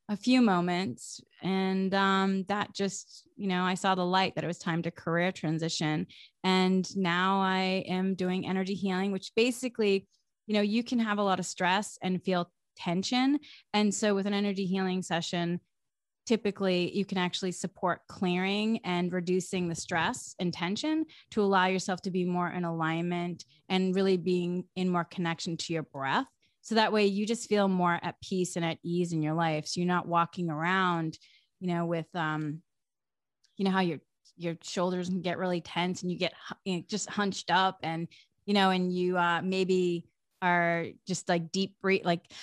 a 0.09 0.15
few 0.15 0.41
moments 0.41 1.19
and 1.41 1.93
um, 1.93 2.45
that 2.47 2.73
just 2.73 3.27
you 3.35 3.47
know 3.47 3.63
i 3.63 3.73
saw 3.73 3.93
the 3.93 4.05
light 4.05 4.33
that 4.35 4.43
it 4.45 4.47
was 4.47 4.57
time 4.57 4.81
to 4.83 4.91
career 4.91 5.31
transition. 5.33 6.07
And 6.43 6.95
now 6.95 7.41
i 7.41 7.83
am 7.87 8.15
doing 8.15 8.47
energy 8.47 8.73
healing 8.73 9.11
which 9.11 9.31
basically 9.35 10.07
you 10.45 10.53
know 10.53 10.61
you 10.61 10.81
can 10.83 10.99
have 10.99 11.17
a 11.17 11.23
lot 11.23 11.39
of 11.39 11.45
stress 11.45 11.97
and 12.01 12.23
feel 12.23 12.49
tension. 12.77 13.39
And 13.73 13.93
so 13.93 14.15
with 14.15 14.27
an 14.27 14.33
energy 14.33 14.65
healing 14.65 15.01
session 15.01 15.59
typically 16.25 16.95
you 16.95 17.03
can 17.03 17.17
actually 17.17 17.51
support 17.51 18.01
clearing 18.07 18.79
and 18.85 19.11
reducing 19.11 19.67
the 19.67 19.75
stress 19.75 20.35
and 20.39 20.53
tension 20.53 21.05
to 21.31 21.41
allow 21.41 21.65
yourself 21.65 22.01
to 22.01 22.11
be 22.11 22.23
more 22.23 22.49
in 22.49 22.63
alignment 22.63 23.43
and 23.69 23.95
really 23.95 24.17
being 24.17 24.63
in 24.75 24.89
more 24.89 25.05
connection 25.05 25.57
to 25.57 25.73
your 25.73 25.83
breath 25.83 26.27
so 26.67 26.75
that 26.75 26.91
way 26.91 27.05
you 27.05 27.25
just 27.25 27.47
feel 27.47 27.69
more 27.69 27.97
at 28.03 28.19
peace 28.19 28.57
and 28.57 28.65
at 28.65 28.77
ease 28.83 29.13
in 29.13 29.21
your 29.21 29.35
life. 29.35 29.65
So 29.67 29.79
you're 29.79 29.87
not 29.87 30.05
walking 30.05 30.49
around, 30.49 31.17
you 31.61 31.73
know, 31.73 31.85
with, 31.85 32.13
um, 32.13 32.61
you 33.55 33.63
know, 33.63 33.71
how 33.71 33.79
your, 33.79 33.99
your 34.35 34.57
shoulders 34.61 35.07
can 35.07 35.21
get 35.21 35.37
really 35.37 35.61
tense 35.61 36.01
and 36.01 36.11
you 36.11 36.17
get 36.17 36.33
you 36.65 36.75
know, 36.75 36.83
just 36.85 37.09
hunched 37.09 37.51
up 37.51 37.79
and, 37.83 38.09
you 38.45 38.53
know, 38.53 38.71
and 38.71 38.91
you 38.91 39.17
uh, 39.17 39.41
maybe 39.41 40.09
are 40.41 40.87
just 41.07 41.29
like 41.29 41.53
deep 41.53 41.77
breathe, 41.81 42.03
like 42.03 42.33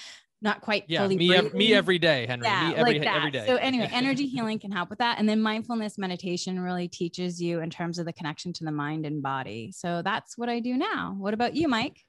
not 0.40 0.62
quite 0.62 0.84
yeah, 0.88 1.02
fully 1.02 1.16
me, 1.16 1.36
ev- 1.36 1.52
me 1.52 1.74
every 1.74 1.98
day, 1.98 2.26
Henri. 2.26 2.46
Yeah, 2.46 2.68
me 2.68 2.76
every, 2.76 2.92
like 2.94 3.02
that. 3.02 3.16
every 3.16 3.30
day. 3.30 3.46
So 3.46 3.56
anyway, 3.56 3.90
energy 3.92 4.26
healing 4.26 4.58
can 4.58 4.72
help 4.72 4.88
with 4.88 5.00
that. 5.00 5.18
And 5.18 5.28
then 5.28 5.42
mindfulness 5.42 5.98
meditation 5.98 6.58
really 6.58 6.88
teaches 6.88 7.42
you 7.42 7.60
in 7.60 7.68
terms 7.68 7.98
of 7.98 8.06
the 8.06 8.12
connection 8.14 8.54
to 8.54 8.64
the 8.64 8.72
mind 8.72 9.04
and 9.04 9.22
body. 9.22 9.70
So 9.76 10.00
that's 10.00 10.38
what 10.38 10.48
I 10.48 10.60
do 10.60 10.78
now. 10.78 11.14
What 11.18 11.34
about 11.34 11.54
you, 11.54 11.68
Mike? 11.68 12.00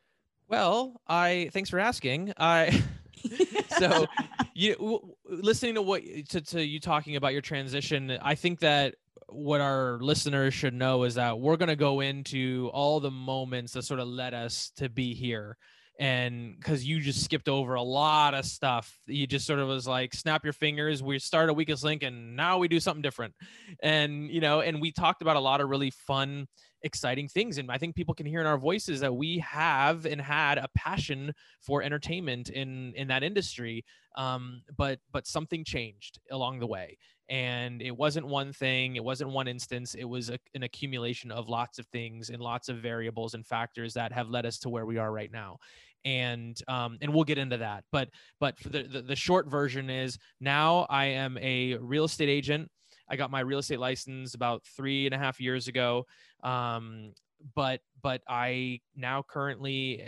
Well, 0.48 1.02
I 1.08 1.50
thanks 1.54 1.70
for 1.70 1.80
asking. 1.80 2.34
I 2.38 2.84
so 3.80 4.06
you 4.54 4.76
w- 4.76 5.16
listening 5.28 5.76
to 5.76 5.82
what 5.82 6.04
to, 6.30 6.42
to 6.42 6.64
you 6.64 6.80
talking 6.80 7.16
about 7.16 7.34
your 7.34 7.42
transition, 7.42 8.18
I 8.22 8.36
think 8.36 8.60
that 8.60 8.96
what 9.30 9.60
our 9.62 9.98
listeners 10.02 10.54
should 10.54 10.74
know 10.74 11.04
is 11.04 11.16
that 11.16 11.40
we're 11.40 11.58
going 11.58 11.70
to 11.70 11.76
go 11.76 12.00
into 12.00 12.70
all 12.74 13.00
the 13.00 13.12
moments 13.12 13.74
that 13.74 13.84
sort 13.84 14.00
of 14.00 14.08
led 14.08 14.34
us 14.34 14.72
to 14.78 14.88
be 14.88 15.14
here. 15.14 15.58
And 15.98 16.56
because 16.58 16.86
you 16.86 17.00
just 17.00 17.24
skipped 17.24 17.48
over 17.48 17.76
a 17.76 17.82
lot 17.82 18.34
of 18.34 18.46
stuff. 18.46 19.00
You 19.08 19.26
just 19.26 19.48
sort 19.48 19.60
of 19.60 19.70
was 19.70 19.88
like 19.88 20.14
snap 20.14 20.44
your 20.44 20.54
fingers 20.54 21.02
we 21.02 21.18
start 21.20 21.50
a 21.50 21.54
weakest 21.54 21.86
link 21.86 22.04
and 22.04 22.36
now 22.36 22.58
we 22.58 22.68
do 22.68 22.80
something 22.80 23.02
different. 23.02 23.34
And 23.82 24.30
you 24.30 24.42
know 24.42 24.60
and 24.60 24.82
we 24.82 24.92
talked 24.92 25.22
about 25.22 25.38
a 25.38 25.40
lot 25.40 25.62
of 25.62 25.70
really 25.70 25.92
fun 25.92 26.48
exciting 26.86 27.28
things. 27.28 27.58
And 27.58 27.70
I 27.70 27.78
think 27.78 27.96
people 27.96 28.14
can 28.14 28.26
hear 28.26 28.40
in 28.40 28.48
our 28.48 28.58
voices 28.58 29.02
that 29.02 29.14
we 29.14 29.40
have 29.40 30.06
and 30.06 30.22
had 30.22 30.58
a 30.58 30.70
passion 30.76 31.34
for 31.62 31.84
entertainment 31.84 32.50
in 32.50 32.94
in 32.96 33.10
that 33.10 33.24
industry. 33.24 33.84
Um, 34.16 34.62
but 34.78 35.00
but 35.12 35.28
something 35.28 35.66
changed 35.66 36.20
along 36.32 36.60
the 36.60 36.68
way. 36.68 36.98
And 37.28 37.82
it 37.82 37.98
wasn't 37.98 38.28
one 38.28 38.54
thing, 38.54 38.96
it 38.96 39.04
wasn't 39.04 39.32
one 39.32 39.48
instance, 39.48 39.96
it 39.96 40.04
was 40.06 40.30
a, 40.30 40.38
an 40.54 40.62
accumulation 40.62 41.32
of 41.32 41.50
lots 41.50 41.80
of 41.80 41.88
things 41.88 42.30
and 42.30 42.40
lots 42.40 42.70
of 42.70 42.78
variables 42.78 43.34
and 43.34 43.44
factors 43.44 43.96
that 43.96 44.14
have 44.14 44.30
led 44.30 44.46
us 44.46 44.60
to 44.60 44.70
where 44.70 44.86
we 44.86 45.00
are 45.00 45.12
right 45.12 45.32
now 45.32 45.58
and 46.06 46.62
um, 46.68 46.98
and 47.02 47.14
we'll 47.14 47.24
get 47.24 47.40
into 47.40 47.58
that. 47.58 47.84
But 47.92 48.10
but 48.40 48.56
the, 48.64 48.84
the, 48.84 49.02
the 49.02 49.16
short 49.16 49.48
version 49.48 49.90
is 49.90 50.18
now 50.40 50.86
I 50.90 51.06
am 51.06 51.38
a 51.40 51.78
real 51.78 52.06
estate 52.06 52.30
agent. 52.30 52.70
I 53.10 53.16
got 53.16 53.32
my 53.32 53.42
real 53.42 53.60
estate 53.60 53.80
license 53.80 54.34
about 54.34 54.64
three 54.64 55.06
and 55.06 55.14
a 55.14 55.18
half 55.18 55.40
years 55.40 55.68
ago. 55.68 56.06
Um, 56.46 57.14
but 57.54 57.82
but 58.02 58.22
I 58.30 58.80
now 58.96 59.24
currently 59.28 60.02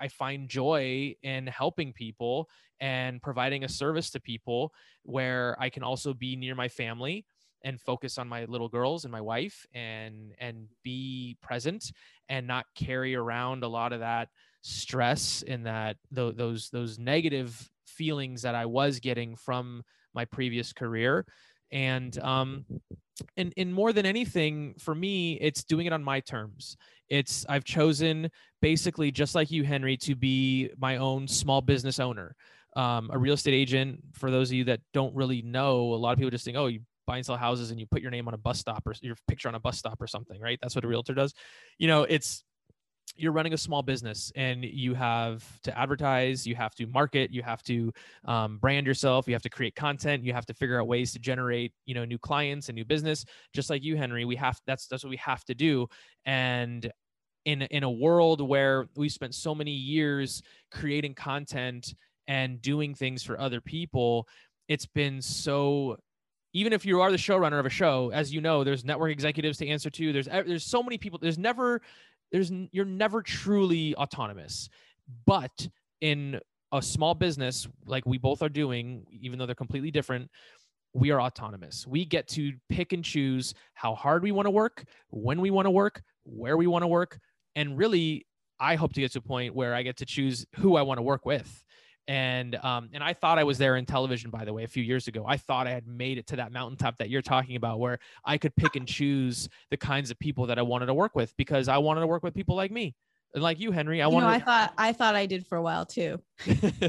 I 0.00 0.08
find 0.08 0.48
joy 0.48 1.14
in 1.22 1.46
helping 1.46 1.92
people 1.92 2.48
and 2.80 3.20
providing 3.20 3.64
a 3.64 3.68
service 3.68 4.10
to 4.10 4.20
people 4.20 4.72
where 5.02 5.56
I 5.60 5.68
can 5.68 5.82
also 5.82 6.14
be 6.14 6.36
near 6.36 6.54
my 6.54 6.68
family 6.68 7.26
and 7.62 7.78
focus 7.78 8.16
on 8.16 8.28
my 8.28 8.46
little 8.46 8.68
girls 8.68 9.04
and 9.04 9.12
my 9.12 9.20
wife 9.20 9.66
and 9.74 10.32
and 10.38 10.68
be 10.82 11.36
present 11.42 11.92
and 12.28 12.46
not 12.46 12.64
carry 12.74 13.14
around 13.14 13.62
a 13.62 13.68
lot 13.68 13.92
of 13.92 14.00
that 14.00 14.28
stress 14.62 15.44
and 15.46 15.66
that 15.66 15.96
th- 16.14 16.36
those 16.36 16.70
those 16.70 16.98
negative 16.98 17.70
feelings 17.86 18.42
that 18.42 18.54
I 18.54 18.66
was 18.66 19.00
getting 19.00 19.36
from 19.36 19.82
my 20.14 20.24
previous 20.24 20.72
career 20.72 21.26
and 21.72 22.18
um 22.20 22.64
and 23.36 23.52
and 23.56 23.72
more 23.72 23.92
than 23.92 24.06
anything 24.06 24.74
for 24.78 24.94
me 24.94 25.34
it's 25.34 25.64
doing 25.64 25.86
it 25.86 25.92
on 25.92 26.02
my 26.02 26.20
terms. 26.20 26.76
It's 27.08 27.44
i've 27.48 27.64
chosen 27.64 28.30
basically 28.62 29.10
just 29.10 29.34
like 29.34 29.50
you 29.50 29.64
henri 29.64 29.96
to 29.98 30.14
be 30.14 30.70
my 30.78 30.96
own 30.96 31.28
small 31.28 31.60
business 31.60 31.98
owner. 31.98 32.34
Um, 32.76 33.10
a 33.12 33.18
real 33.18 33.34
estate 33.34 33.54
agent 33.54 34.00
for 34.12 34.30
those 34.30 34.50
of 34.50 34.54
you 34.54 34.64
that 34.64 34.80
don't 34.94 35.14
really 35.14 35.42
know 35.42 35.92
a 35.92 35.96
lot 35.96 36.12
of 36.12 36.18
people 36.18 36.30
just 36.30 36.44
think 36.44 36.56
oh 36.56 36.66
you 36.68 36.80
buy 37.04 37.16
and 37.16 37.26
sell 37.26 37.36
houses 37.36 37.72
and 37.72 37.80
you 37.80 37.86
put 37.86 38.00
your 38.00 38.12
name 38.12 38.28
on 38.28 38.34
a 38.34 38.38
bus 38.38 38.60
stop 38.60 38.86
or 38.86 38.94
your 39.02 39.16
picture 39.26 39.48
on 39.48 39.56
a 39.56 39.60
bus 39.60 39.76
stop 39.76 40.00
or 40.00 40.06
something 40.06 40.40
right? 40.40 40.58
That's 40.62 40.76
what 40.76 40.84
a 40.84 40.88
realtor 40.88 41.14
does. 41.14 41.34
You 41.78 41.88
know 41.88 42.04
it's 42.04 42.44
you're 43.20 43.32
running 43.32 43.52
a 43.52 43.58
small 43.58 43.82
business 43.82 44.32
and 44.34 44.64
you 44.64 44.94
have 44.94 45.44
to 45.62 45.76
advertise 45.78 46.46
you 46.46 46.54
have 46.54 46.74
to 46.74 46.86
market 46.86 47.30
you 47.32 47.42
have 47.42 47.62
to 47.62 47.92
um, 48.24 48.58
brand 48.58 48.86
yourself 48.86 49.26
you 49.28 49.34
have 49.34 49.42
to 49.42 49.50
create 49.50 49.74
content 49.74 50.24
you 50.24 50.32
have 50.32 50.46
to 50.46 50.54
figure 50.54 50.80
out 50.80 50.86
ways 50.86 51.12
to 51.12 51.18
generate 51.18 51.72
you 51.84 51.94
know 51.94 52.04
new 52.04 52.18
clients 52.18 52.68
and 52.68 52.76
new 52.76 52.84
business. 52.84 53.24
Just 53.54 53.70
like 53.70 53.82
you 53.82 53.96
henri 53.96 54.24
we 54.24 54.36
have 54.36 54.58
that's 54.66 54.86
that's 54.86 55.04
what 55.04 55.10
we 55.10 55.16
have 55.18 55.44
to 55.44 55.54
do. 55.54 55.86
And 56.24 56.90
in 57.44 57.62
in 57.62 57.82
a 57.82 57.90
world 57.90 58.40
where 58.40 58.86
we 58.96 59.08
spent 59.08 59.34
so 59.34 59.54
many 59.54 59.72
years 59.72 60.42
creating 60.70 61.14
content 61.14 61.94
and 62.28 62.60
doing 62.60 62.94
things 62.94 63.22
for 63.22 63.40
other 63.40 63.60
people 63.60 64.28
it's 64.68 64.86
been 64.86 65.20
so 65.22 65.96
even 66.52 66.72
if 66.72 66.84
you 66.84 67.00
are 67.00 67.10
the 67.10 67.16
showrunner 67.16 67.58
of 67.58 67.66
a 67.66 67.70
show 67.70 68.10
as 68.12 68.32
you 68.32 68.40
know 68.40 68.64
there's 68.64 68.84
network 68.84 69.12
executives 69.12 69.58
to 69.58 69.68
answer 69.68 69.90
to. 69.90 70.12
There's 70.12 70.26
there's 70.26 70.64
so 70.64 70.82
many 70.82 70.98
people 70.98 71.18
there's 71.20 71.38
never 71.38 71.80
there's 72.32 72.52
you're 72.72 72.84
never 72.84 73.22
truly 73.22 73.94
autonomous. 73.96 74.68
But 75.26 75.68
in 76.00 76.40
a 76.72 76.80
small 76.80 77.14
business 77.14 77.66
like 77.84 78.06
we 78.06 78.16
both 78.16 78.42
are 78.42 78.48
doing 78.48 79.04
even 79.10 79.38
though 79.38 79.46
they're 79.46 79.54
completely 79.54 79.90
different 79.90 80.30
we 80.92 81.10
are 81.12 81.20
autonomous. 81.20 81.86
We 81.86 82.04
get 82.04 82.26
to 82.28 82.52
pick 82.68 82.92
and 82.92 83.04
choose 83.04 83.54
how 83.74 83.94
hard 83.94 84.24
we 84.24 84.32
want 84.32 84.46
to 84.46 84.50
work 84.50 84.84
when 85.10 85.40
we 85.40 85.50
want 85.50 85.66
to 85.66 85.70
work 85.70 86.02
where 86.24 86.56
we 86.56 86.66
want 86.66 86.82
to 86.82 86.86
work 86.86 87.18
and 87.56 87.76
really 87.76 88.26
i 88.58 88.74
hope 88.74 88.92
to 88.92 89.00
get 89.00 89.12
to 89.12 89.18
a 89.18 89.22
point 89.22 89.54
where 89.54 89.74
i 89.74 89.82
get 89.82 89.96
to 89.96 90.06
choose 90.06 90.46
who 90.56 90.76
i 90.76 90.82
want 90.82 90.98
to 90.98 91.02
work 91.02 91.24
with 91.24 91.64
and 92.10 92.56
um, 92.56 92.88
and 92.92 93.04
I 93.04 93.12
thought 93.12 93.38
I 93.38 93.44
was 93.44 93.56
there 93.56 93.76
in 93.76 93.86
television. 93.86 94.30
By 94.32 94.44
the 94.44 94.52
way, 94.52 94.64
a 94.64 94.68
few 94.68 94.82
years 94.82 95.06
ago, 95.06 95.24
I 95.28 95.36
thought 95.36 95.68
I 95.68 95.70
had 95.70 95.86
made 95.86 96.18
it 96.18 96.26
to 96.28 96.36
that 96.36 96.50
mountaintop 96.50 96.98
that 96.98 97.08
you're 97.08 97.22
talking 97.22 97.54
about, 97.54 97.78
where 97.78 98.00
I 98.24 98.36
could 98.36 98.54
pick 98.56 98.74
and 98.74 98.84
choose 98.84 99.48
the 99.70 99.76
kinds 99.76 100.10
of 100.10 100.18
people 100.18 100.46
that 100.46 100.58
I 100.58 100.62
wanted 100.62 100.86
to 100.86 100.94
work 100.94 101.14
with 101.14 101.32
because 101.36 101.68
I 101.68 101.78
wanted 101.78 102.00
to 102.00 102.08
work 102.08 102.24
with 102.24 102.34
people 102.34 102.56
like 102.56 102.72
me 102.72 102.96
and 103.32 103.44
like 103.44 103.60
you, 103.60 103.70
Henri. 103.70 104.02
I 104.02 104.08
you 104.08 104.12
wanted. 104.12 104.26
know, 104.26 104.32
I 104.32 104.38
thought 104.40 104.74
I 104.76 104.92
thought 104.92 105.14
I 105.14 105.26
did 105.26 105.46
for 105.46 105.56
a 105.56 105.62
while 105.62 105.86
too. 105.86 106.20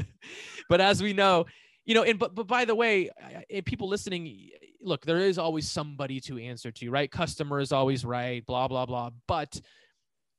but 0.68 0.80
as 0.80 1.00
we 1.00 1.12
know, 1.12 1.46
you 1.84 1.94
know, 1.94 2.02
and 2.02 2.18
but 2.18 2.34
but 2.34 2.48
by 2.48 2.64
the 2.64 2.74
way, 2.74 3.08
people 3.64 3.88
listening, 3.88 4.50
look, 4.80 5.06
there 5.06 5.18
is 5.18 5.38
always 5.38 5.70
somebody 5.70 6.18
to 6.22 6.36
answer 6.36 6.72
to, 6.72 6.90
right? 6.90 7.08
Customer 7.08 7.60
is 7.60 7.70
always 7.70 8.04
right, 8.04 8.44
blah 8.44 8.66
blah 8.66 8.86
blah. 8.86 9.10
But 9.28 9.60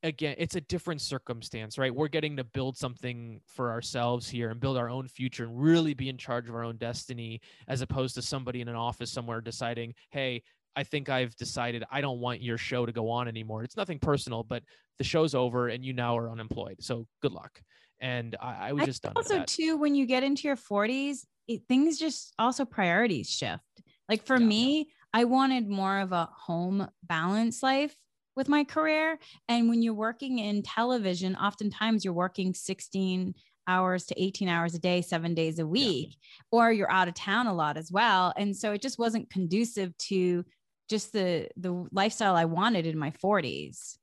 again, 0.04 0.36
it's 0.38 0.56
a 0.56 0.62
different 0.62 1.02
circumstance, 1.02 1.78
right? 1.78 1.94
We're 1.94 2.10
getting 2.10 2.36
to 2.38 2.44
build 2.44 2.78
something 2.78 3.40
for 3.48 3.72
ourselves 3.72 4.30
here 4.30 4.52
and 4.52 4.60
build 4.60 4.78
our 4.78 4.90
own 4.90 5.08
future 5.08 5.46
and 5.46 5.60
really 5.60 5.94
be 5.94 6.10
in 6.10 6.18
charge 6.18 6.50
of 6.50 6.56
our 6.56 6.64
own 6.64 6.78
destiny, 6.78 7.42
as 7.68 7.82
opposed 7.82 8.14
to 8.16 8.22
somebody 8.22 8.62
in 8.62 8.68
an 8.68 8.76
office 8.76 9.12
somewhere 9.12 9.42
deciding, 9.42 9.94
hey, 10.12 10.44
I 10.76 10.84
think 10.84 11.08
I've 11.08 11.36
decided 11.36 11.84
I 11.92 12.02
don't 12.02 12.20
want 12.20 12.42
your 12.42 12.58
show 12.58 12.86
to 12.86 12.92
go 12.92 13.10
on 13.10 13.28
anymore. 13.28 13.64
It's 13.64 13.78
nothing 13.78 14.00
personal, 14.00 14.44
but 14.44 14.64
the 14.98 15.04
show's 15.04 15.34
over 15.34 15.70
and 15.70 15.86
you 15.86 15.94
now 15.94 16.18
are 16.18 16.30
unemployed. 16.30 16.78
So 16.82 17.08
good 17.22 17.32
luck. 17.32 17.62
And 18.00 18.36
I, 18.42 18.70
I 18.70 18.74
was 18.74 18.86
just 18.86 19.04
done. 19.04 19.14
Also, 19.16 19.44
too, 19.46 19.78
when 19.78 19.96
you 19.96 20.06
get 20.06 20.24
into 20.24 20.48
your 20.48 20.58
40s, 20.58 21.20
it, 21.48 21.62
things 21.70 21.98
just 21.98 22.34
also 22.38 22.66
priorities 22.66 23.30
shift. 23.30 23.62
Like 24.10 24.26
for 24.26 24.40
yeah, 24.40 24.46
me, 24.46 24.78
yeah. 24.80 24.84
I 25.14 25.24
wanted 25.26 25.70
more 25.70 26.00
of 26.00 26.12
a 26.12 26.28
home 26.34 26.90
balance 27.04 27.64
life 27.64 27.96
with 28.36 28.50
my 28.50 28.64
career. 28.64 29.20
And 29.48 29.70
when 29.70 29.82
you're 29.82 29.94
working 29.94 30.40
in 30.40 30.64
television, 30.64 31.36
oftentimes 31.36 32.04
you're 32.04 32.14
working 32.14 32.54
16 32.54 33.34
hours 33.68 34.06
to 34.06 34.22
18 34.22 34.50
hours 34.50 34.76
a 34.76 34.80
day, 34.80 35.02
seven 35.02 35.34
days 35.34 35.60
a 35.60 35.68
week, 35.68 36.10
yeah. 36.12 36.60
or 36.60 36.72
you're 36.72 36.92
out 36.92 37.08
of 37.08 37.14
town 37.14 37.48
a 37.48 37.54
lot 37.54 37.78
as 37.78 37.92
well. 37.92 38.34
And 38.36 38.56
so 38.56 38.72
it 38.74 38.82
just 38.82 39.00
wasn't 39.00 39.30
conducive 39.30 39.98
to 40.10 40.44
just 40.90 41.14
the 41.14 41.48
the 41.56 41.88
lifestyle 41.92 42.36
I 42.36 42.46
wanted 42.46 42.86
in 42.86 42.98
my 42.98 43.12
40s. 43.12 43.98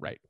Right. 0.00 0.20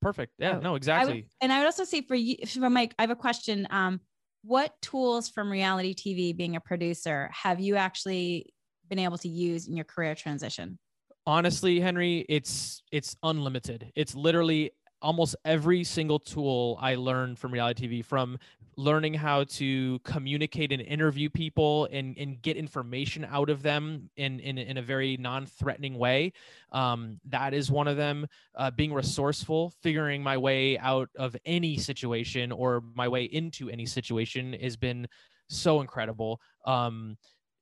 Perfect. 0.00 0.32
Yeah, 0.38 0.58
no, 0.60 0.74
exactly. 0.74 1.12
I 1.12 1.14
would, 1.16 1.24
and 1.40 1.52
I 1.52 1.58
would 1.58 1.66
also 1.66 1.84
say 1.84 2.02
for 2.02 2.14
you, 2.14 2.36
for 2.46 2.68
Mike, 2.68 2.94
I 2.98 3.02
have 3.02 3.10
a 3.10 3.16
question. 3.16 3.66
Um, 3.70 4.00
what 4.42 4.74
tools 4.82 5.30
from 5.30 5.50
reality 5.50 5.94
TV, 5.94 6.36
being 6.36 6.56
a 6.56 6.60
producer, 6.60 7.30
have 7.32 7.58
you 7.58 7.76
actually 7.76 8.52
been 8.90 8.98
able 8.98 9.16
to 9.18 9.28
use 9.28 9.66
in 9.66 9.74
your 9.74 9.86
career 9.86 10.14
transition? 10.14 10.78
Honestly 11.26 11.80
henri 11.80 12.24
it's 12.28 12.82
it's 12.92 13.16
unlimited. 13.22 13.92
It's 13.94 14.14
literally 14.14 14.72
almost 15.02 15.36
every 15.44 15.84
single 15.84 16.18
tool 16.18 16.78
i 16.80 16.94
learned 16.94 17.38
from 17.38 17.52
reality 17.52 17.86
tv 17.86 18.02
from 18.02 18.38
learning 18.76 19.14
how 19.14 19.44
to 19.44 19.98
communicate 20.00 20.72
and 20.72 20.82
interview 20.82 21.28
people 21.28 21.86
and, 21.92 22.16
and 22.18 22.40
get 22.42 22.56
information 22.56 23.24
out 23.30 23.48
of 23.48 23.62
them 23.62 24.10
in, 24.16 24.40
in, 24.40 24.58
in 24.58 24.78
a 24.78 24.82
very 24.82 25.16
non-threatening 25.16 25.96
way. 25.96 26.32
Um, 26.72 27.20
that 27.28 27.54
is 27.54 27.70
one 27.70 27.86
of 27.86 27.96
them. 27.96 28.26
Uh, 28.56 28.72
being 28.72 28.92
resourceful 28.92 29.70
figuring 29.80 30.24
my 30.24 30.36
way 30.36 30.76
out 30.78 31.08
of 31.16 31.36
any 31.44 31.76
situation 31.76 32.50
or 32.50 32.82
my 32.96 33.06
way 33.06 33.24
into 33.24 33.70
any 33.70 33.86
situation 33.86 34.54
has 34.54 34.76
been 34.76 35.06
so 35.48 35.80
incredible. 35.80 36.40
Um, 36.64 37.16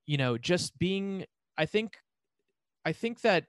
you 0.06 0.16
know 0.16 0.36
just 0.36 0.78
being 0.78 1.24
i 1.56 1.66
think 1.66 1.96
I 2.84 2.92
think 2.92 3.20
that 3.22 3.46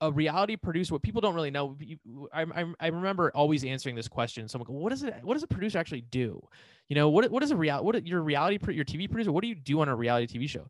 a 0.00 0.10
reality 0.12 0.56
producer, 0.56 0.94
what 0.94 1.02
people 1.02 1.20
don't 1.20 1.34
really 1.34 1.50
know, 1.50 1.76
I, 2.32 2.42
I, 2.42 2.64
I 2.80 2.86
remember 2.88 3.30
always 3.34 3.64
answering 3.64 3.94
this 3.94 4.08
question. 4.08 4.48
Someone, 4.48 4.70
what 4.72 4.90
does 4.90 5.02
it? 5.02 5.14
What 5.22 5.34
does 5.34 5.42
a 5.42 5.48
producer 5.48 5.78
actually 5.78 6.02
do? 6.02 6.40
You 6.88 6.96
know, 6.96 7.08
what 7.08 7.30
what 7.30 7.42
is 7.42 7.50
a 7.50 7.56
reality, 7.56 7.86
What 7.86 8.06
your 8.06 8.22
reality, 8.22 8.58
your 8.74 8.84
TV 8.84 9.08
producer? 9.08 9.32
What 9.32 9.42
do 9.42 9.48
you 9.48 9.54
do 9.54 9.80
on 9.80 9.88
a 9.88 9.94
reality 9.94 10.38
TV 10.38 10.48
show? 10.48 10.66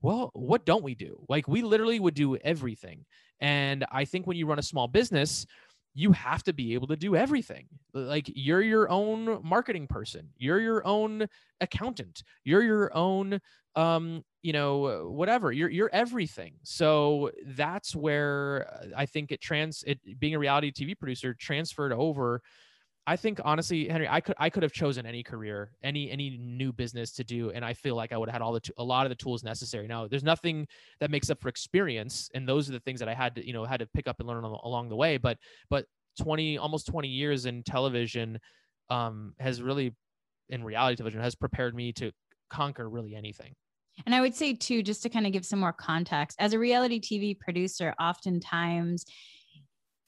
Well, 0.00 0.30
what 0.34 0.66
don't 0.66 0.82
we 0.82 0.94
do? 0.94 1.24
Like 1.28 1.46
we 1.46 1.62
literally 1.62 2.00
would 2.00 2.14
do 2.14 2.36
everything. 2.36 3.04
And 3.40 3.84
I 3.92 4.04
think 4.04 4.26
when 4.26 4.36
you 4.36 4.46
run 4.46 4.58
a 4.58 4.62
small 4.62 4.88
business, 4.88 5.46
you 5.94 6.12
have 6.12 6.42
to 6.44 6.52
be 6.52 6.74
able 6.74 6.86
to 6.88 6.96
do 6.96 7.14
everything. 7.14 7.66
Like 7.92 8.30
you're 8.34 8.62
your 8.62 8.88
own 8.90 9.40
marketing 9.44 9.86
person, 9.86 10.28
you're 10.36 10.60
your 10.60 10.86
own 10.86 11.26
accountant, 11.60 12.22
you're 12.44 12.62
your 12.62 12.94
own 12.96 13.40
um 13.76 14.22
you 14.42 14.52
know 14.52 15.08
whatever 15.10 15.52
you're 15.52 15.70
you're 15.70 15.90
everything. 15.92 16.54
So 16.62 17.30
that's 17.46 17.94
where 17.96 18.68
uh, 18.72 18.86
i 18.96 19.06
think 19.06 19.32
it 19.32 19.40
trans 19.40 19.82
it 19.86 19.98
being 20.20 20.34
a 20.34 20.38
reality 20.38 20.70
tv 20.72 20.98
producer 20.98 21.34
transferred 21.34 21.92
over. 21.92 22.42
I 23.06 23.16
think 23.16 23.40
honestly 23.44 23.90
henri 23.90 24.06
i 24.08 24.20
could 24.20 24.36
i 24.38 24.48
could 24.50 24.62
have 24.62 24.72
chosen 24.72 25.06
any 25.06 25.22
career 25.24 25.72
any 25.82 26.10
any 26.10 26.38
new 26.38 26.72
business 26.72 27.10
to 27.14 27.24
do 27.24 27.50
and 27.50 27.64
i 27.64 27.72
feel 27.74 27.96
like 27.96 28.12
i 28.12 28.16
would 28.16 28.28
have 28.28 28.34
had 28.34 28.42
all 28.42 28.52
the 28.52 28.60
a 28.78 28.84
lot 28.84 29.06
of 29.06 29.10
the 29.10 29.16
tools 29.16 29.42
necessary. 29.42 29.88
Now 29.88 30.06
there's 30.06 30.22
nothing 30.22 30.66
that 31.00 31.10
makes 31.10 31.28
up 31.30 31.40
for 31.40 31.48
experience 31.48 32.30
and 32.34 32.48
those 32.48 32.68
are 32.68 32.72
the 32.72 32.80
things 32.80 33.00
that 33.00 33.08
i 33.08 33.14
had 33.14 33.34
to 33.36 33.46
you 33.46 33.52
know 33.52 33.64
had 33.64 33.80
to 33.80 33.86
pick 33.88 34.06
up 34.06 34.20
and 34.20 34.28
learn 34.28 34.44
along 34.44 34.88
the 34.88 34.96
way 34.96 35.16
but 35.16 35.38
but 35.68 35.86
20 36.20 36.58
almost 36.58 36.86
20 36.86 37.08
years 37.08 37.46
in 37.46 37.62
television 37.64 38.38
um 38.90 39.34
has 39.40 39.62
really 39.62 39.94
in 40.50 40.62
reality 40.62 40.96
television 40.96 41.20
has 41.20 41.34
prepared 41.34 41.74
me 41.74 41.92
to 41.92 42.12
conquer 42.50 42.88
really 42.88 43.14
anything 43.16 43.54
and 44.06 44.14
I 44.14 44.20
would 44.20 44.34
say, 44.34 44.54
too, 44.54 44.82
just 44.82 45.02
to 45.02 45.08
kind 45.08 45.26
of 45.26 45.32
give 45.32 45.44
some 45.44 45.60
more 45.60 45.72
context, 45.72 46.36
as 46.40 46.52
a 46.52 46.58
reality 46.58 47.00
TV 47.00 47.38
producer, 47.38 47.94
oftentimes, 48.00 49.04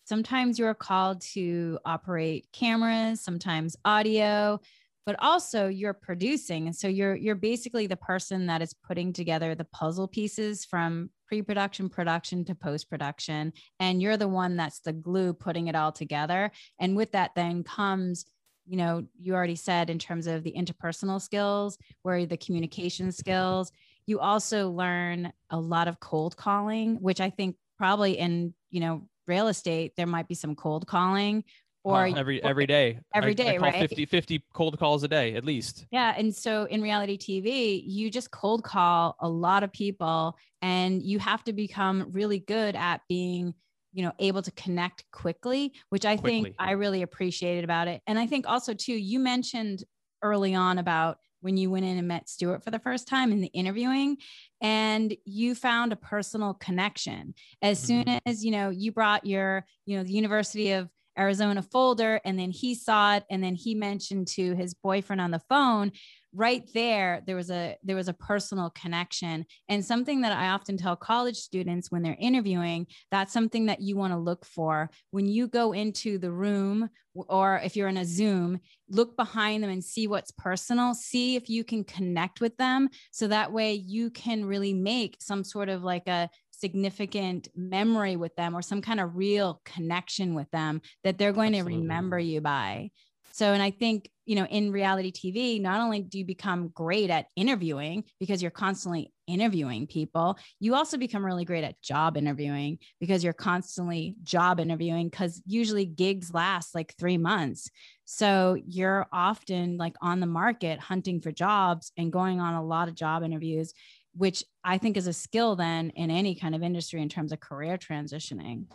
sometimes 0.05 0.59
you're 0.59 0.75
called 0.75 1.21
to 1.33 1.79
operate 1.85 2.47
cameras, 2.53 3.23
sometimes 3.23 3.77
audio, 3.85 4.61
but 5.07 5.17
also 5.19 5.69
you're 5.69 5.95
producing. 5.95 6.67
And 6.67 6.75
so 6.75 6.89
you're 6.89 7.15
you're 7.15 7.35
basically 7.35 7.87
the 7.87 7.97
person 7.97 8.47
that 8.47 8.63
is 8.63 8.75
putting 8.87 9.13
together 9.13 9.55
the 9.55 9.65
puzzle 9.67 10.09
pieces 10.09 10.65
from 10.65 11.11
pre-production, 11.27 11.89
production 11.89 12.45
to 12.47 12.55
post-production. 12.55 13.53
And 13.81 14.01
you're 14.01 14.17
the 14.17 14.29
one 14.29 14.57
that's 14.57 14.81
the 14.81 14.93
glue 14.93 15.33
putting 15.33 15.69
it 15.69 15.75
all 15.75 15.93
together. 15.93 16.51
And 16.81 16.97
with 16.97 17.13
that 17.13 17.33
then 17.35 17.65
comes 17.65 18.25
you 18.67 18.77
know, 18.77 19.07
you 19.19 19.35
already 19.35 19.57
said 19.57 19.91
in 19.91 19.99
terms 19.99 20.27
of 20.27 20.43
the 20.43 20.53
interpersonal 20.53 21.21
skills, 21.21 21.79
where 22.03 22.27
the 22.27 22.37
communication 22.37 23.13
skills, 23.13 23.71
you 24.07 24.21
also 24.21 24.71
learn 24.71 25.33
a 25.51 25.59
lot 25.59 25.89
of 25.89 26.01
cold 26.01 26.37
calling, 26.37 26.97
which 26.97 27.21
I 27.21 27.31
think 27.31 27.57
probably 27.79 28.19
in, 28.19 28.55
you 28.71 28.81
know, 28.81 29.09
real 29.27 29.49
estate, 29.49 29.93
there 29.97 30.07
might 30.07 30.29
be 30.29 30.35
some 30.35 30.55
cold 30.55 30.87
calling 30.87 31.45
uh-huh. 31.85 31.97
or 32.13 32.19
every 32.19 32.43
every 32.43 32.67
day. 32.67 32.99
Every 33.15 33.35
day 33.35 33.57
I, 33.57 33.59
right? 33.59 33.81
50 33.81 34.07
50 34.07 34.45
cold 34.53 34.79
calls 34.79 35.03
a 35.03 35.09
day 35.09 35.35
at 35.35 35.45
least. 35.45 35.87
Yeah 35.91 36.15
and 36.17 36.35
so 36.35 36.65
in 36.65 36.83
reality 36.83 37.19
tv 37.19 37.83
you 37.85 38.11
just 38.11 38.31
cold 38.31 38.65
call 38.65 39.17
a 39.21 39.29
lot 39.29 39.63
of 39.63 39.73
people 39.73 40.37
and 40.63 41.03
you 41.03 41.19
have 41.19 41.45
to 41.45 41.53
become 41.53 42.09
really 42.13 42.39
good 42.39 42.75
at 42.75 43.03
being 43.09 43.55
you 43.95 44.03
know 44.03 44.13
able 44.19 44.43
to 44.43 44.51
connect 44.53 45.05
quickly 45.13 45.73
which 45.89 46.05
i 46.05 46.17
quickly. 46.17 46.43
think 46.43 46.55
i 46.59 46.73
really 46.73 47.03
appreciated 47.03 47.65
about 47.65 47.89
it 47.89 48.03
and 48.07 48.19
i 48.19 48.27
think 48.27 48.47
also 48.47 48.75
too 48.75 48.93
you 48.93 49.19
mentioned 49.19 49.85
early 50.23 50.55
on 50.55 50.79
about 50.79 51.19
when 51.41 51.59
you 51.59 51.71
went 51.71 51.85
in 51.85 51.99
and 51.99 52.09
met 52.09 52.27
Stuart 52.27 52.65
for 52.65 52.71
the 52.71 52.79
first 52.79 53.07
time 53.07 53.31
in 53.31 53.43
the 53.43 53.49
interviewing 53.49 54.17
and 54.63 55.15
you 55.27 55.55
found 55.55 55.93
a 55.93 55.97
personal 55.97 56.55
connection 56.55 57.35
as 57.61 57.79
soon 57.79 58.05
mm-hmm. 58.05 58.19
as 58.27 58.45
you 58.45 58.51
know 58.51 58.71
you 58.71 58.91
brought 58.93 59.27
your 59.27 59.65
you 59.87 59.97
know 59.97 60.03
the 60.03 60.13
university 60.13 60.73
of 60.73 60.89
arizona 61.17 61.63
folder 61.63 62.21
and 62.25 62.39
then 62.39 62.51
he 62.51 62.75
saw 62.75 63.17
it 63.17 63.25
and 63.31 63.45
then 63.45 63.55
he 63.55 63.75
mentioned 63.75 64.27
to 64.27 64.55
his 64.55 64.75
boyfriend 64.75 65.21
on 65.21 65.31
the 65.31 65.43
phone 65.49 65.93
right 66.35 66.69
there 66.75 67.23
there 67.27 67.37
was 67.37 67.51
a 67.51 67.77
there 67.83 67.97
was 67.97 68.09
a 68.09 68.13
personal 68.15 68.71
connection. 68.71 69.47
And 69.69 69.85
something 69.85 70.21
that 70.23 70.33
i 70.33 70.49
often 70.49 70.77
tell 70.77 70.97
college 70.97 71.37
students 71.37 71.91
when 71.91 72.03
they're 72.03 72.17
interviewing 72.19 72.87
that's 73.11 73.33
something 73.33 73.67
that 73.67 73.81
you 73.81 73.97
want 73.97 74.13
to 74.13 74.19
look 74.19 74.45
for. 74.45 74.91
When 75.11 75.27
you 75.27 75.49
go 75.49 75.73
into 75.73 76.19
the 76.19 76.33
room 76.33 76.91
or 77.15 77.61
if 77.65 77.77
you're 77.77 77.89
in 77.89 77.97
a 77.97 78.05
zoom 78.05 78.61
look 78.89 79.17
behind 79.17 79.63
them 79.63 79.71
and 79.71 79.83
see 79.83 80.07
what's 80.07 80.31
personal. 80.33 80.95
See 80.95 81.37
if 81.37 81.49
you 81.49 81.65
can 81.65 81.85
connect 81.85 82.41
with 82.41 82.57
them 82.57 82.89
so 83.13 83.29
that 83.29 83.53
way 83.53 83.75
you 83.75 84.11
can 84.11 84.45
really 84.45 84.75
make 84.75 85.17
some 85.21 85.45
sort 85.45 85.69
of 85.69 85.83
like 85.83 86.09
a 86.09 86.29
significant 86.51 87.49
memory 87.55 88.17
with 88.17 88.35
them 88.37 88.55
or 88.55 88.63
some 88.63 88.81
kind 88.83 89.01
of 89.01 89.17
real 89.17 89.61
connection 89.65 90.35
with 90.35 90.51
them 90.51 90.81
that 91.03 91.19
they're 91.19 91.33
going 91.33 91.55
Absolutely. 91.55 91.75
to 91.75 91.81
remember 91.81 92.19
you 92.19 92.41
by 92.41 92.91
so, 93.35 93.53
and 93.53 93.61
I 93.61 93.73
think, 93.73 94.09
you 94.27 94.37
know, 94.37 94.47
in 94.47 94.71
reality 94.71 95.11
TV, 95.11 95.61
not 95.61 95.81
only 95.81 96.03
do 96.03 96.19
you 96.19 96.25
become 96.25 96.69
great 96.69 97.11
at 97.11 97.27
interviewing 97.35 98.05
because 98.21 98.41
you're 98.41 98.53
constantly 98.53 99.13
interviewing 99.27 99.89
people, 99.89 100.39
you 100.61 100.77
also 100.77 100.97
become 100.97 101.27
really 101.27 101.45
great 101.45 101.65
at 101.65 101.83
job 101.83 102.17
interviewing 102.17 102.79
because 103.01 103.25
you're 103.25 103.33
constantly 103.33 104.15
job 104.23 104.61
interviewing 104.61 105.09
because 105.09 105.43
usually 105.47 105.85
gigs 105.85 106.33
last 106.33 106.77
like 106.77 106.95
three 106.97 107.19
months. 107.19 107.69
So 108.05 108.57
you're 108.69 109.05
often 109.13 109.79
like 109.79 109.97
on 110.01 110.21
the 110.21 110.27
market 110.27 110.79
hunting 110.79 111.21
for 111.21 111.33
jobs 111.33 111.91
and 111.97 112.13
going 112.13 112.39
on 112.39 112.55
a 112.55 112.65
lot 112.65 112.87
of 112.87 112.95
job 112.95 113.25
interviews, 113.25 113.73
which 114.15 114.45
I 114.63 114.79
think 114.79 114.97
is 114.97 115.09
a 115.09 115.13
skill 115.13 115.57
then 115.57 115.91
in 115.97 116.13
any 116.13 116.37
kind 116.37 116.55
of 116.55 116.63
industry 116.63 117.03
in 117.03 117.09
terms 117.09 117.33
of 117.33 117.41
career 117.41 117.79
transitioning. 117.79 118.67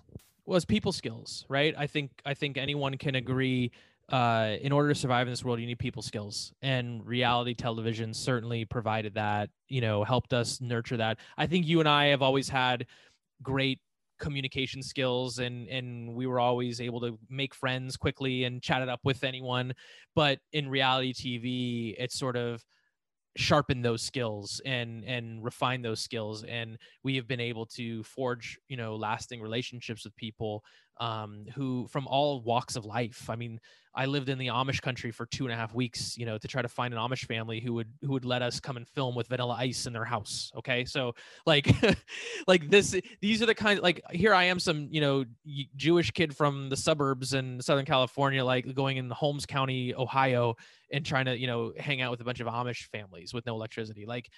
Well, 0.46 0.58
it's 0.58 0.66
people 0.66 0.92
skills, 0.92 1.46
right? 1.48 1.74
I 1.78 1.88
think 1.88 2.12
I 2.26 2.34
think 2.34 2.58
anyone 2.58 2.98
can 2.98 3.16
agree 3.16 3.72
uh, 4.12 4.56
in 4.62 4.72
order 4.72 4.90
to 4.90 4.96
survive 4.96 5.28
in 5.28 5.34
this 5.34 5.44
world, 5.44 5.60
you 5.60 5.68
need 5.68 5.80
people 5.80 6.02
skills, 6.02 6.54
and 6.62 7.06
reality 7.06 7.54
television 7.54 8.14
certainly 8.14 8.66
provided 8.66 9.14
that. 9.16 9.50
You 9.68 9.82
know, 9.82 10.04
helped 10.04 10.34
us 10.34 10.62
nurture 10.62 10.98
that. 10.98 11.20
I 11.38 11.48
think 11.48 11.68
you 11.68 11.80
and 11.80 11.88
I 11.88 12.08
have 12.08 12.22
always 12.22 12.50
had 12.50 12.88
great 13.42 13.80
communication 14.20 14.84
skills 14.84 15.40
and 15.40 15.68
and 15.70 16.14
we 16.14 16.28
were 16.28 16.40
always 16.40 16.82
able 16.82 17.00
to 17.00 17.18
make 17.30 17.56
friends 17.56 17.96
quickly 17.96 18.44
and 18.44 18.62
chat 18.62 18.82
it 18.82 18.90
up 18.90 19.00
with 19.06 19.24
anyone 19.24 19.74
but 20.14 20.40
in 20.52 20.70
reality 20.70 21.14
tv 21.14 21.96
it's 21.98 22.20
sort 22.20 22.36
of 22.36 22.64
sharpen 23.38 23.82
those 23.82 24.02
skills 24.02 24.62
and 24.66 25.06
and 25.06 25.44
refine 25.44 25.82
those 25.82 26.02
skills 26.02 26.44
and 26.44 26.78
we 27.04 27.16
have 27.16 27.28
been 27.28 27.40
able 27.40 27.66
to 27.66 28.04
forge 28.04 28.60
you 28.68 28.76
know 28.76 28.96
lasting 28.96 29.42
relationships 29.42 30.04
with 30.04 30.16
people 30.18 30.64
um, 31.00 31.46
who 31.56 31.88
from 31.88 32.08
all 32.08 32.42
walks 32.42 32.76
of 32.76 32.86
life 32.86 33.30
i 33.30 33.36
mean 33.36 33.60
I 33.96 34.06
lived 34.06 34.30
in 34.30 34.38
the 34.38 34.48
Amish 34.48 34.82
country 34.82 35.12
for 35.12 35.26
two 35.26 35.46
and 35.46 35.54
a 35.54 35.56
half 35.56 35.74
weeks, 35.74 36.16
you 36.16 36.26
know, 36.26 36.38
to 36.38 36.48
try 36.48 36.62
to 36.62 36.68
find 36.68 36.94
an 36.94 37.00
Amish 37.00 37.26
family 37.26 37.60
who 37.60 37.74
would 37.74 37.92
who 38.02 38.12
would 38.12 38.26
let 38.26 38.42
us 38.42 38.60
come 38.60 38.78
and 38.78 38.88
film 38.88 39.16
with 39.16 39.28
Vanilla 39.28 39.56
Ice 39.60 39.88
in 39.88 39.94
their 39.94 40.06
house. 40.06 40.52
Okay, 40.58 40.86
so 40.86 41.16
like, 41.46 41.68
like 42.48 42.70
this, 42.70 42.96
these 43.20 43.42
are 43.42 43.46
the 43.46 43.56
kinds. 43.56 43.82
Like 43.82 44.02
here 44.12 44.34
I 44.34 44.46
am, 44.46 44.60
some 44.60 44.88
you 44.92 45.02
know 45.02 45.26
Jewish 45.76 46.12
kid 46.12 46.36
from 46.36 46.70
the 46.70 46.78
suburbs 46.78 47.34
in 47.34 47.62
Southern 47.62 47.86
California, 47.86 48.46
like 48.46 48.74
going 48.76 48.98
in 48.98 49.10
Holmes 49.10 49.46
County, 49.46 49.96
Ohio, 49.96 50.56
and 50.94 51.04
trying 51.06 51.26
to 51.26 51.38
you 51.38 51.48
know 51.48 51.74
hang 51.78 52.02
out 52.02 52.12
with 52.12 52.22
a 52.22 52.26
bunch 52.26 52.40
of 52.40 52.48
Amish 52.48 52.86
families 52.92 53.34
with 53.34 53.46
no 53.48 53.56
electricity. 53.56 54.06
Like 54.06 54.30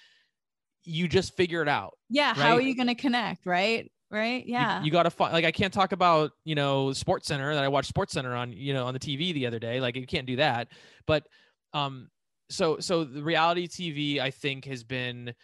you 0.84 1.08
just 1.08 1.36
figure 1.36 1.62
it 1.62 1.68
out. 1.68 1.94
Yeah, 2.08 2.28
right? 2.28 2.36
how 2.36 2.54
are 2.54 2.60
you 2.60 2.74
going 2.74 2.88
to 2.88 2.94
connect, 2.94 3.46
right? 3.46 3.90
right? 4.12 4.44
Yeah. 4.46 4.80
You, 4.80 4.86
you 4.86 4.92
got 4.92 5.04
to 5.04 5.10
find 5.10 5.32
like 5.32 5.44
I 5.44 5.50
can't 5.50 5.72
talk 5.72 5.92
about 5.92 6.32
you 6.44 6.54
know 6.54 6.88
SportsCenter 6.88 7.54
that 7.54 7.64
I 7.64 7.68
watched 7.68 7.92
SportsCenter 7.92 8.36
on 8.38 8.52
you 8.52 8.74
know 8.74 8.86
on 8.86 8.94
the 8.94 9.00
TV 9.00 9.32
the 9.32 9.46
other 9.46 9.58
day. 9.58 9.80
Like 9.80 9.96
you 9.96 10.06
can't 10.06 10.26
do 10.26 10.36
that. 10.36 10.68
But 11.06 11.26
um, 11.72 12.08
so 12.50 12.78
so 12.78 13.02
the 13.04 13.22
reality 13.22 13.66
TV 13.66 14.20
I 14.20 14.30
think 14.30 14.66
has 14.66 14.84
been 14.84 15.34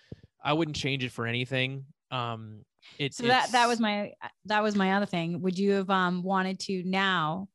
I 0.45 0.53
wouldn't 0.53 0.77
change 0.77 1.03
it 1.03 1.11
for 1.11 1.27
anything. 1.27 1.87
Um, 2.11 2.65
it, 2.99 3.15
so 3.15 3.27
that 3.27 3.51
that 3.53 3.67
was 3.67 3.81
my 3.81 4.13
that 4.45 4.63
was 4.63 4.77
my 4.77 4.93
other 4.93 5.07
thing. 5.07 5.41
Would 5.43 5.59
you 5.59 5.73
have 5.73 5.91
um 5.91 6.23
wanted 6.23 6.61
to 6.61 6.83
now? 6.85 7.49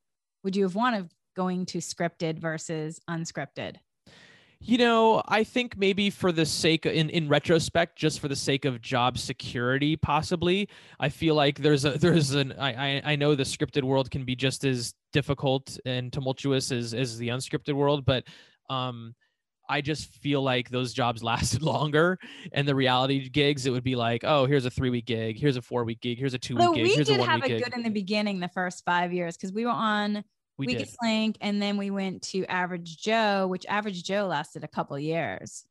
Would 0.44 0.56
you 0.56 0.64
have 0.64 0.76
wanted 0.76 1.10
going 1.36 1.66
to 1.68 1.78
scripted 1.78 2.40
versus 2.40 3.00
unscripted? 3.10 3.78
You 4.66 4.78
know, 4.78 5.22
I 5.28 5.43
think 5.43 5.78
maybe 5.78 6.09
for 6.09 6.32
the 6.32 6.45
sake 6.45 6.86
in 6.86 7.09
in 7.09 7.28
retrospect, 7.28 7.97
just 7.97 8.22
for 8.22 8.30
the 8.30 8.36
sake 8.36 8.64
of 8.64 8.82
job 8.82 9.18
security, 9.18 9.97
possibly. 9.97 10.70
I 10.99 11.09
feel 11.09 11.36
like 11.36 11.59
there's 11.59 11.84
a 11.84 11.91
there's 11.97 12.32
an 12.32 12.53
I 12.53 13.01
I 13.03 13.16
know 13.18 13.36
the 13.36 13.43
scripted 13.43 13.84
world 13.84 14.09
can 14.09 14.24
be 14.24 14.36
just 14.36 14.64
as 14.64 14.93
difficult 15.11 15.78
and 15.86 16.14
tumultuous 16.14 16.72
as 16.72 16.93
as 16.93 17.18
the 17.18 17.28
unscripted 17.28 17.74
world, 17.74 18.05
but 18.05 18.24
um 18.70 19.14
I 19.70 19.82
just 19.82 20.09
feel 20.09 20.41
like 20.41 20.70
those 20.70 20.93
jobs 20.93 21.24
lasted 21.32 21.61
longer. 21.61 22.18
And 22.51 22.68
the 22.68 22.76
reality 22.76 23.28
gigs, 23.30 23.66
it 23.66 23.72
would 23.72 23.84
be 23.84 23.95
like, 23.95 24.24
oh, 24.24 24.45
here's 24.45 24.66
a 24.66 24.70
three 24.72 24.89
week 24.89 25.05
gig, 25.05 25.39
here's 25.39 25.57
a 25.57 25.61
four 25.61 25.84
week 25.84 25.99
gig, 25.99 26.18
here's 26.18 26.34
a 26.34 26.39
two 26.39 26.55
week 26.55 26.74
gig, 26.74 26.84
we 26.84 26.93
here's 26.93 27.07
did 27.07 27.18
a 27.18 27.20
one 27.20 27.30
have 27.30 27.41
week 27.41 27.45
a 27.45 27.55
gig. 27.55 27.64
good 27.66 27.74
in 27.74 27.84
the 27.84 27.89
beginning, 27.89 28.39
the 28.39 28.49
first 28.49 28.84
five 28.86 29.11
years, 29.11 29.36
because 29.36 29.51
we 29.51 29.66
were 29.66 29.72
on 29.72 30.24
we 30.58 30.68
Weakest 30.68 30.91
did. 31.01 31.08
Link, 31.08 31.38
and 31.41 31.62
then 31.62 31.78
we 31.78 31.89
went 31.89 32.22
to 32.24 32.45
Average 32.45 32.97
Joe, 32.97 33.47
which 33.47 33.66
Average 33.68 34.04
Joe 34.04 34.28
lasted 34.28 34.64
a 34.64 34.68
couple 34.68 34.97
years. 34.99 35.66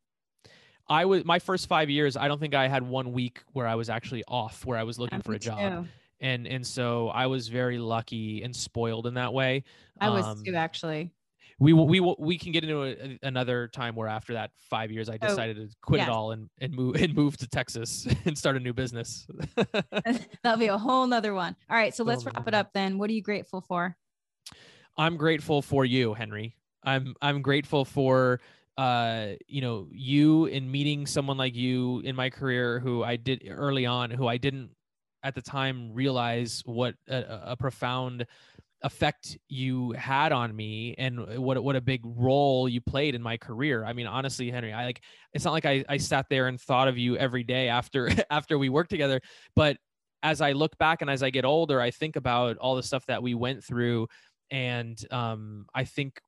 I 0.89 1.05
was 1.05 1.24
my 1.24 1.39
first 1.39 1.68
five 1.68 1.89
years. 1.89 2.16
I 2.16 2.26
don't 2.28 2.41
think 2.41 2.55
I 2.55 2.66
had 2.68 2.83
one 2.83 3.12
week 3.12 3.43
where 3.53 3.66
I 3.66 3.76
was 3.76 3.89
actually 3.89 4.24
off, 4.26 4.66
where 4.66 4.76
I 4.78 4.83
was 4.83 4.99
looking 4.99 5.18
Yeah, 5.18 5.22
for 5.22 5.33
a 5.35 5.39
job, 5.39 5.85
too. 5.85 5.89
and 6.20 6.47
and 6.47 6.66
so 6.66 7.09
I 7.09 7.26
was 7.26 7.49
very 7.49 7.78
lucky 7.78 8.43
and 8.43 8.55
spoiled 8.55 9.07
in 9.07 9.14
that 9.14 9.33
way. 9.33 9.64
I 10.01 10.11
was 10.11 10.24
Um, 10.26 10.43
too, 10.45 10.55
actually. 10.57 11.12
we 11.61 11.72
will 11.72 11.87
we 11.87 12.01
will 12.01 12.16
we 12.18 12.37
can 12.37 12.51
get 12.51 12.64
into 12.64 12.83
a, 12.83 13.18
another 13.22 13.68
time 13.68 13.95
where 13.95 14.09
after 14.09 14.33
that 14.33 14.51
five 14.59 14.91
years 14.91 15.09
I 15.09 15.18
Oh, 15.22 15.28
decided 15.28 15.57
to 15.57 15.74
quit 15.83 16.01
yes. 16.01 16.09
it 16.09 16.11
all 16.11 16.33
and 16.33 16.51
and 16.61 16.74
move 16.74 16.97
and 16.97 17.14
move 17.14 17.37
to 17.39 17.47
Texas 17.47 18.07
and 18.24 18.37
start 18.37 18.57
a 18.57 18.61
new 18.61 18.72
business. 18.72 19.26
That'll 20.43 20.59
be 20.59 20.66
a 20.66 20.76
whole 20.76 21.07
nother 21.07 21.33
one. 21.33 21.55
All 21.70 21.76
right, 21.76 21.95
so 21.95 22.03
let's 22.03 22.24
wrap 22.26 22.47
it 22.49 22.55
up 22.55 22.72
then. 22.72 22.99
What 22.99 23.09
are 23.09 23.12
you 23.14 23.22
grateful 23.22 23.61
for? 23.61 23.97
I'm 24.97 25.16
grateful 25.16 25.62
for 25.62 25.84
you, 25.84 26.14
Henri. 26.14 26.57
I'm 26.84 27.14
I'm 27.22 27.43
grateful 27.43 27.84
for 27.84 28.40
uh 28.78 29.28
you 29.47 29.61
know 29.61 29.86
you 29.90 30.47
in 30.47 30.70
meeting 30.70 31.07
someone 31.07 31.36
like 31.36 31.55
you 31.55 32.01
in 32.01 32.16
my 32.16 32.30
career 32.30 32.80
who 32.80 33.05
I 33.05 33.16
did 33.16 33.47
early 33.49 33.86
on 33.86 34.11
who 34.11 34.26
I 34.26 34.38
didn't 34.38 34.70
at 35.22 35.34
the 35.34 35.43
time 35.43 35.93
realize 35.93 36.62
what 36.64 36.95
a, 37.09 37.40
a 37.49 37.57
profound 37.57 38.26
effect 38.82 39.38
you 39.49 39.93
had 39.93 40.32
on 40.32 40.57
me 40.57 40.95
and 40.99 41.38
what 41.38 41.62
what 41.62 41.76
a 41.76 41.80
big 41.80 42.01
role 42.05 42.68
you 42.68 42.80
played 42.80 43.14
in 43.14 43.22
my 43.22 43.36
career. 43.36 43.84
I 43.84 43.93
mean 43.93 44.07
honestly 44.07 44.51
Henri, 44.51 44.72
I 44.72 44.86
like 44.86 45.03
it's 45.32 45.45
not 45.45 45.53
like 45.53 45.66
I 45.66 45.84
I 45.88 45.99
sat 45.99 46.26
there 46.28 46.49
and 46.49 46.61
thought 46.61 46.88
of 46.88 46.99
you 46.99 47.16
every 47.16 47.45
day 47.45 47.68
after 47.68 48.11
after 48.30 48.59
we 48.59 48.68
worked 48.68 48.90
together, 48.90 49.20
but 49.55 49.76
as 50.22 50.40
I 50.40 50.53
look 50.53 50.78
back 50.78 51.03
and 51.03 51.11
as 51.11 51.22
I 51.22 51.30
get 51.30 51.45
older, 51.45 51.80
I 51.80 51.90
think 51.90 52.16
about 52.16 52.57
all 52.59 52.76
the 52.76 52.82
stuff 52.82 53.05
that 53.07 53.22
we 53.22 53.34
went 53.34 53.64
through 53.64 54.07
and 54.53 55.05
um, 55.11 55.66
I 55.74 55.82
think 55.82 56.20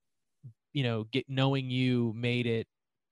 you 0.73 0.83
know 0.83 1.05
get 1.13 1.27
knowing 1.29 1.71
you 1.71 2.13
made 2.17 2.47
it 2.47 2.67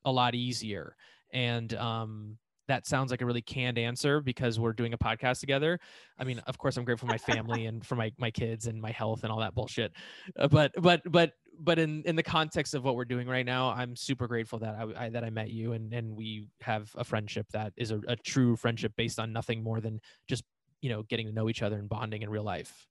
a 0.04 0.10
lot 0.10 0.34
easier. 0.34 0.96
And 1.32 1.72
um, 1.74 2.38
that 2.68 2.86
sounds 2.86 3.10
like 3.10 3.22
a 3.22 3.26
really 3.26 3.40
canned 3.40 3.78
answer 3.78 4.20
because 4.20 4.58
we're 4.58 4.72
doing 4.72 4.92
a 4.94 4.98
podcast 4.98 5.38
together. 5.40 5.78
I 6.18 6.24
mean 6.24 6.40
of 6.40 6.58
course 6.58 6.76
i'm 6.76 6.84
grateful 6.84 7.06
for 7.06 7.12
my 7.12 7.18
family 7.18 7.66
and 7.66 7.86
for 7.86 7.94
my 7.94 8.10
my 8.18 8.30
kids 8.30 8.66
and 8.66 8.80
my 8.80 8.90
health 8.90 9.22
and 9.22 9.30
all 9.30 9.38
that 9.40 9.54
bullshit. 9.54 9.92
Uh, 10.36 10.48
but 10.48 10.72
but 10.80 11.02
but 11.04 11.32
but 11.60 11.78
in 11.78 12.02
in 12.04 12.16
the 12.16 12.22
context 12.22 12.74
of 12.74 12.82
what 12.82 12.96
we're 12.96 13.04
doing 13.04 13.28
right 13.28 13.44
now 13.44 13.68
i'm 13.68 13.94
super 13.94 14.26
grateful 14.26 14.58
that 14.58 14.74
i, 14.74 15.04
I 15.04 15.10
that 15.10 15.22
i 15.22 15.28
met 15.28 15.50
you 15.50 15.72
and 15.72 15.92
and 15.92 16.16
we 16.16 16.48
have 16.62 16.90
a 16.96 17.04
friendship 17.04 17.46
that 17.52 17.74
is 17.76 17.90
a, 17.90 18.00
a 18.08 18.16
true 18.16 18.56
friendship 18.56 18.94
based 18.96 19.20
on 19.20 19.34
nothing 19.34 19.62
more 19.62 19.80
than 19.80 20.00
just 20.26 20.44
you 20.80 20.88
know 20.88 21.02
getting 21.02 21.26
to 21.26 21.32
know 21.32 21.50
each 21.50 21.62
other 21.62 21.76
and 21.76 21.90
bonding 21.90 22.22
in 22.22 22.30
real 22.30 22.42
life 22.42 22.88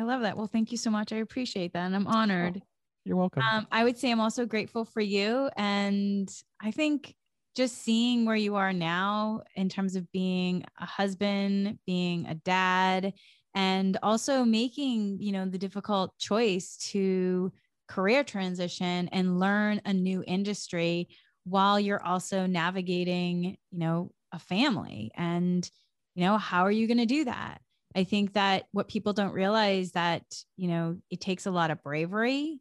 I 0.00 0.02
love 0.02 0.22
that. 0.22 0.34
Well, 0.34 0.46
thank 0.46 0.72
you 0.72 0.78
so 0.78 0.90
much. 0.90 1.12
I 1.12 1.16
appreciate 1.16 1.74
that. 1.74 1.84
And 1.84 1.94
I'm 1.94 2.06
honored. 2.06 2.62
you're 3.04 3.18
welcome 3.18 3.42
Um, 3.42 3.66
I 3.70 3.84
would 3.84 3.98
say 3.98 4.10
I'm 4.10 4.18
also 4.18 4.46
grateful 4.46 4.86
for 4.86 5.02
you. 5.02 5.50
And 5.58 6.26
I 6.58 6.70
think 6.70 7.14
just 7.54 7.82
seeing 7.82 8.24
where 8.24 8.36
you 8.36 8.56
are 8.56 8.72
now 8.72 9.42
in 9.56 9.68
terms 9.68 9.96
of 9.96 10.10
being 10.10 10.64
a 10.80 10.86
husband, 10.86 11.80
being 11.84 12.24
a 12.26 12.34
dad, 12.34 13.12
and 13.54 13.98
also 14.02 14.42
making, 14.42 15.20
you 15.20 15.32
know, 15.32 15.44
the 15.44 15.58
difficult 15.58 16.16
choice 16.16 16.78
to 16.92 17.52
career 17.86 18.24
transition 18.24 19.08
and 19.08 19.38
learn 19.38 19.82
a 19.84 19.92
new 19.92 20.24
industry 20.26 21.08
while 21.44 21.78
you're 21.78 22.02
also 22.02 22.46
navigating, 22.46 23.58
you 23.70 23.78
know, 23.78 24.12
a 24.32 24.38
family. 24.38 25.10
And, 25.14 25.70
you 26.14 26.24
know, 26.24 26.38
how 26.38 26.62
are 26.62 26.70
you 26.70 26.86
going 26.86 26.98
to 26.98 27.06
do 27.06 27.26
that? 27.26 27.60
I 27.94 28.04
think 28.04 28.34
that 28.34 28.66
what 28.72 28.88
people 28.88 29.12
don't 29.12 29.32
realize 29.32 29.92
that, 29.92 30.22
you 30.56 30.68
know, 30.68 30.98
it 31.10 31.20
takes 31.20 31.46
a 31.46 31.50
lot 31.50 31.70
of 31.70 31.82
bravery 31.82 32.60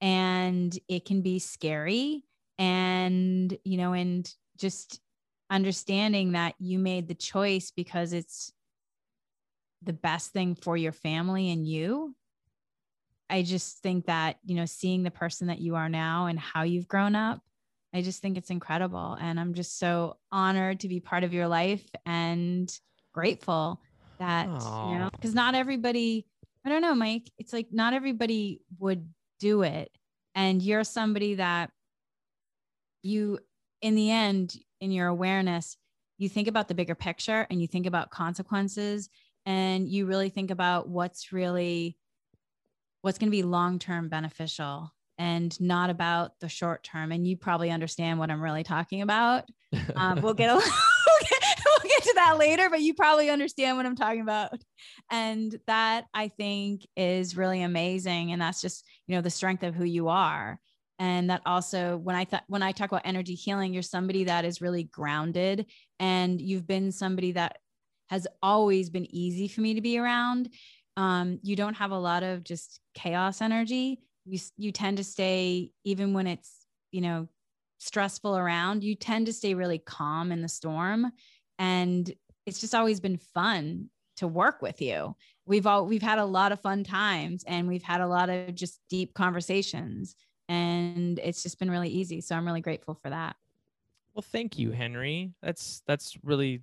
and 0.00 0.76
it 0.88 1.04
can 1.04 1.22
be 1.22 1.38
scary 1.38 2.24
and 2.58 3.56
you 3.64 3.76
know 3.76 3.92
and 3.92 4.32
just 4.56 5.00
understanding 5.50 6.32
that 6.32 6.54
you 6.58 6.78
made 6.78 7.06
the 7.06 7.14
choice 7.14 7.70
because 7.74 8.12
it's 8.12 8.52
the 9.82 9.92
best 9.92 10.32
thing 10.32 10.54
for 10.54 10.76
your 10.76 10.92
family 10.92 11.50
and 11.50 11.66
you. 11.66 12.14
I 13.30 13.42
just 13.42 13.78
think 13.78 14.06
that 14.06 14.38
you 14.44 14.56
know 14.56 14.66
seeing 14.66 15.02
the 15.02 15.10
person 15.10 15.48
that 15.48 15.60
you 15.60 15.76
are 15.76 15.88
now 15.88 16.26
and 16.26 16.38
how 16.38 16.62
you've 16.62 16.88
grown 16.88 17.14
up 17.14 17.40
i 17.94 18.02
just 18.02 18.20
think 18.20 18.36
it's 18.36 18.50
incredible. 18.50 19.16
And 19.20 19.38
i'm 19.38 19.54
just 19.54 19.78
so 19.78 20.16
honored 20.30 20.80
to 20.80 20.88
be 20.88 21.00
part 21.00 21.24
of 21.24 21.32
your 21.32 21.48
life 21.48 21.84
and 22.04 22.70
grateful 23.12 23.80
that 24.18 24.46
you 24.46 24.98
know 24.98 25.08
because 25.12 25.34
not 25.34 25.54
everybody 25.54 26.26
i 26.64 26.68
don't 26.68 26.82
know 26.82 26.94
mike 26.94 27.30
it's 27.38 27.52
like 27.52 27.68
not 27.72 27.94
everybody 27.94 28.60
would 28.78 29.06
do 29.38 29.62
it. 29.62 29.90
And 30.34 30.62
you're 30.62 30.84
somebody 30.84 31.36
that 31.36 31.70
you 33.02 33.38
in 33.80 33.94
the 33.94 34.10
end 34.10 34.56
in 34.80 34.90
your 34.90 35.08
awareness 35.08 35.76
you 36.18 36.28
think 36.28 36.48
about 36.48 36.68
the 36.68 36.74
bigger 36.74 36.94
picture 36.94 37.46
and 37.50 37.60
you 37.60 37.68
think 37.68 37.86
about 37.86 38.10
consequences 38.10 39.08
and 39.44 39.88
you 39.88 40.06
really 40.06 40.28
think 40.28 40.50
about 40.50 40.88
what's 40.88 41.32
really 41.32 41.96
what's 43.02 43.18
going 43.18 43.28
to 43.28 43.36
be 43.36 43.42
long 43.42 43.78
term 43.78 44.08
beneficial 44.08 44.92
and 45.18 45.58
not 45.60 45.88
about 45.88 46.38
the 46.40 46.48
short 46.48 46.82
term. 46.82 47.12
And 47.12 47.26
you 47.26 47.36
probably 47.36 47.70
understand 47.70 48.18
what 48.18 48.30
i'm 48.30 48.42
really 48.42 48.64
talking 48.64 49.02
about. 49.02 49.44
Um, 49.96 50.22
we'll 50.22 50.32
get 50.32 50.48
a 50.48 50.54
we'll 50.54 50.62
get, 50.62 51.62
we'll 51.66 51.90
get 51.90 51.95
to 52.06 52.12
that 52.16 52.38
later 52.38 52.68
but 52.70 52.80
you 52.80 52.94
probably 52.94 53.30
understand 53.30 53.76
what 53.76 53.86
i'm 53.86 53.96
talking 53.96 54.20
about. 54.20 54.52
And 55.10 55.54
that 55.66 56.06
i 56.14 56.28
think 56.28 56.86
is 56.96 57.36
really 57.36 57.62
amazing. 57.62 58.32
And 58.32 58.40
that's 58.40 58.60
just 58.60 58.84
you 59.06 59.14
know 59.14 59.22
the 59.22 59.30
strength 59.30 59.62
of 59.62 59.74
who 59.74 59.84
you 59.84 60.08
are. 60.08 60.58
And 60.98 61.30
that 61.30 61.42
also 61.46 61.96
when 61.98 62.16
i 62.16 62.24
thought 62.24 62.44
when 62.48 62.62
i 62.62 62.72
talk 62.72 62.90
about 62.90 63.02
energy 63.04 63.34
healing 63.34 63.72
you're 63.72 63.82
somebody 63.82 64.24
that 64.24 64.44
is 64.44 64.60
really 64.60 64.84
grounded. 64.84 65.66
And 66.00 66.40
you've 66.40 66.66
been 66.66 66.92
somebody 66.92 67.32
that 67.32 67.58
has 68.08 68.26
always 68.42 68.90
been 68.90 69.12
easy 69.14 69.48
for 69.48 69.60
me 69.60 69.74
to 69.74 69.80
be 69.80 69.98
around. 69.98 70.48
Um, 70.96 71.40
you 71.42 71.56
don't 71.56 71.74
have 71.74 71.90
a 71.90 71.98
lot 71.98 72.22
of 72.22 72.44
just 72.44 72.80
chaos 72.94 73.40
energy. 73.40 74.00
You 74.24 74.38
you 74.56 74.72
tend 74.72 74.96
to 74.96 75.04
stay 75.04 75.72
even 75.84 76.14
when 76.14 76.26
it's 76.26 76.66
you 76.90 77.00
know 77.00 77.28
stressful 77.78 78.36
around 78.36 78.82
you 78.82 78.94
tend 78.94 79.26
to 79.26 79.32
stay 79.32 79.54
really 79.54 79.78
calm 79.78 80.32
in 80.32 80.40
the 80.40 80.48
storm 80.48 81.12
and 81.58 82.12
it's 82.46 82.60
just 82.60 82.74
always 82.74 83.00
been 83.00 83.16
fun 83.16 83.90
to 84.16 84.26
work 84.26 84.62
with 84.62 84.80
you. 84.80 85.14
We've 85.46 85.66
all 85.66 85.86
we've 85.86 86.02
had 86.02 86.18
a 86.18 86.24
lot 86.24 86.52
of 86.52 86.60
fun 86.60 86.84
times 86.84 87.44
and 87.46 87.68
we've 87.68 87.82
had 87.82 88.00
a 88.00 88.06
lot 88.06 88.30
of 88.30 88.54
just 88.54 88.80
deep 88.88 89.14
conversations 89.14 90.16
and 90.48 91.18
it's 91.18 91.42
just 91.42 91.58
been 91.58 91.70
really 91.70 91.88
easy. 91.88 92.20
So 92.20 92.34
i'm 92.34 92.46
really 92.46 92.60
grateful 92.60 92.94
for 92.94 93.10
that. 93.10 93.36
Well 94.14 94.22
thank 94.22 94.58
you 94.58 94.72
henri. 94.72 95.32
That's 95.42 95.82
that's 95.86 96.16
really 96.22 96.62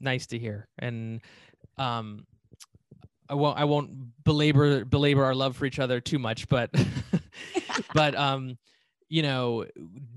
nice 0.00 0.26
to 0.28 0.38
hear. 0.38 0.68
And 0.78 1.20
um 1.78 2.26
I 3.28 3.34
won't 3.34 3.58
I 3.58 3.64
won't 3.64 4.24
belabor 4.24 4.84
belabor 4.84 5.24
our 5.24 5.34
love 5.34 5.56
for 5.56 5.66
each 5.66 5.78
other 5.78 6.00
too 6.00 6.18
much, 6.18 6.48
but 6.48 6.70
but 7.94 8.14
um 8.14 8.58
you 9.08 9.22
know 9.22 9.66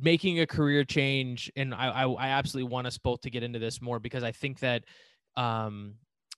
making 0.01 0.39
a 0.39 0.47
career 0.47 0.83
change 0.83 1.51
and 1.55 1.73
I, 1.73 1.89
I 1.89 2.03
I 2.05 2.27
absolutely 2.29 2.71
want 2.71 2.87
us 2.87 2.97
both 2.97 3.21
to 3.21 3.29
get 3.29 3.43
into 3.43 3.59
this 3.59 3.81
more 3.81 3.99
because 3.99 4.23
I 4.23 4.31
think 4.31 4.59
that 4.59 4.85
um 5.35 5.95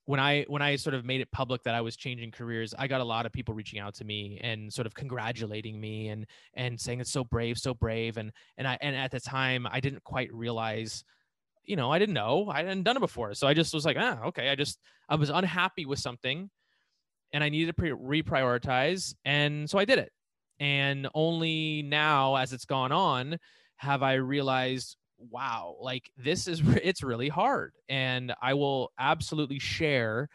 when 0.09 0.19
I 0.19 0.43
when 0.47 0.63
I 0.63 0.75
sort 0.75 0.95
of 0.95 1.05
made 1.05 1.21
it 1.21 1.31
public 1.31 1.61
that 1.65 1.75
I 1.75 1.81
was 1.81 1.95
changing 1.95 2.31
careers, 2.31 2.73
I 2.75 2.87
got 2.87 2.99
a 2.99 3.03
lot 3.03 3.27
of 3.27 3.31
people 3.31 3.53
reaching 3.53 3.77
out 3.77 3.93
to 3.95 4.03
me 4.03 4.39
and 4.41 4.73
sort 4.73 4.87
of 4.87 4.95
congratulating 4.95 5.79
me 5.79 6.07
and 6.07 6.25
and 6.55 6.81
saying 6.81 6.99
it's 6.99 7.11
so 7.11 7.23
brave, 7.23 7.59
so 7.59 7.75
brave. 7.75 8.17
And 8.17 8.31
and 8.57 8.67
I 8.67 8.79
and 8.81 8.95
at 8.95 9.11
the 9.11 9.19
time 9.19 9.67
I 9.69 9.79
didn't 9.79 10.03
quite 10.03 10.33
realize, 10.33 11.03
you 11.63 11.75
know, 11.75 11.91
I 11.91 11.99
didn't 11.99 12.15
know. 12.15 12.49
I 12.49 12.63
hadn't 12.63 12.81
done 12.81 12.97
it 12.97 13.01
before. 13.01 13.35
So 13.35 13.45
I 13.45 13.53
just 13.53 13.71
was 13.71 13.85
like, 13.85 13.97
ah, 13.99 14.23
okay. 14.29 14.49
I 14.49 14.55
just 14.55 14.79
I 15.07 15.13
was 15.13 15.29
unhappy 15.29 15.85
with 15.85 15.99
something 15.99 16.49
and 17.31 17.43
I 17.43 17.49
needed 17.49 17.67
to 17.67 17.73
pre- 17.73 18.23
reprioritize. 18.23 19.13
And 19.25 19.69
so 19.69 19.77
I 19.77 19.85
did 19.85 19.99
it. 19.99 20.11
And 20.59 21.07
only 21.13 21.83
now, 21.83 22.35
as 22.35 22.53
it's 22.53 22.65
gone 22.65 22.91
on, 22.91 23.37
have 23.77 24.03
I 24.03 24.15
realized, 24.15 24.97
wow, 25.17 25.75
like 25.79 26.09
this 26.17 26.47
is, 26.47 26.61
it's 26.83 27.03
really 27.03 27.29
hard. 27.29 27.73
And 27.87 28.33
I 28.41 28.53
will 28.53 28.91
absolutely 28.99 29.59
share 29.59 30.29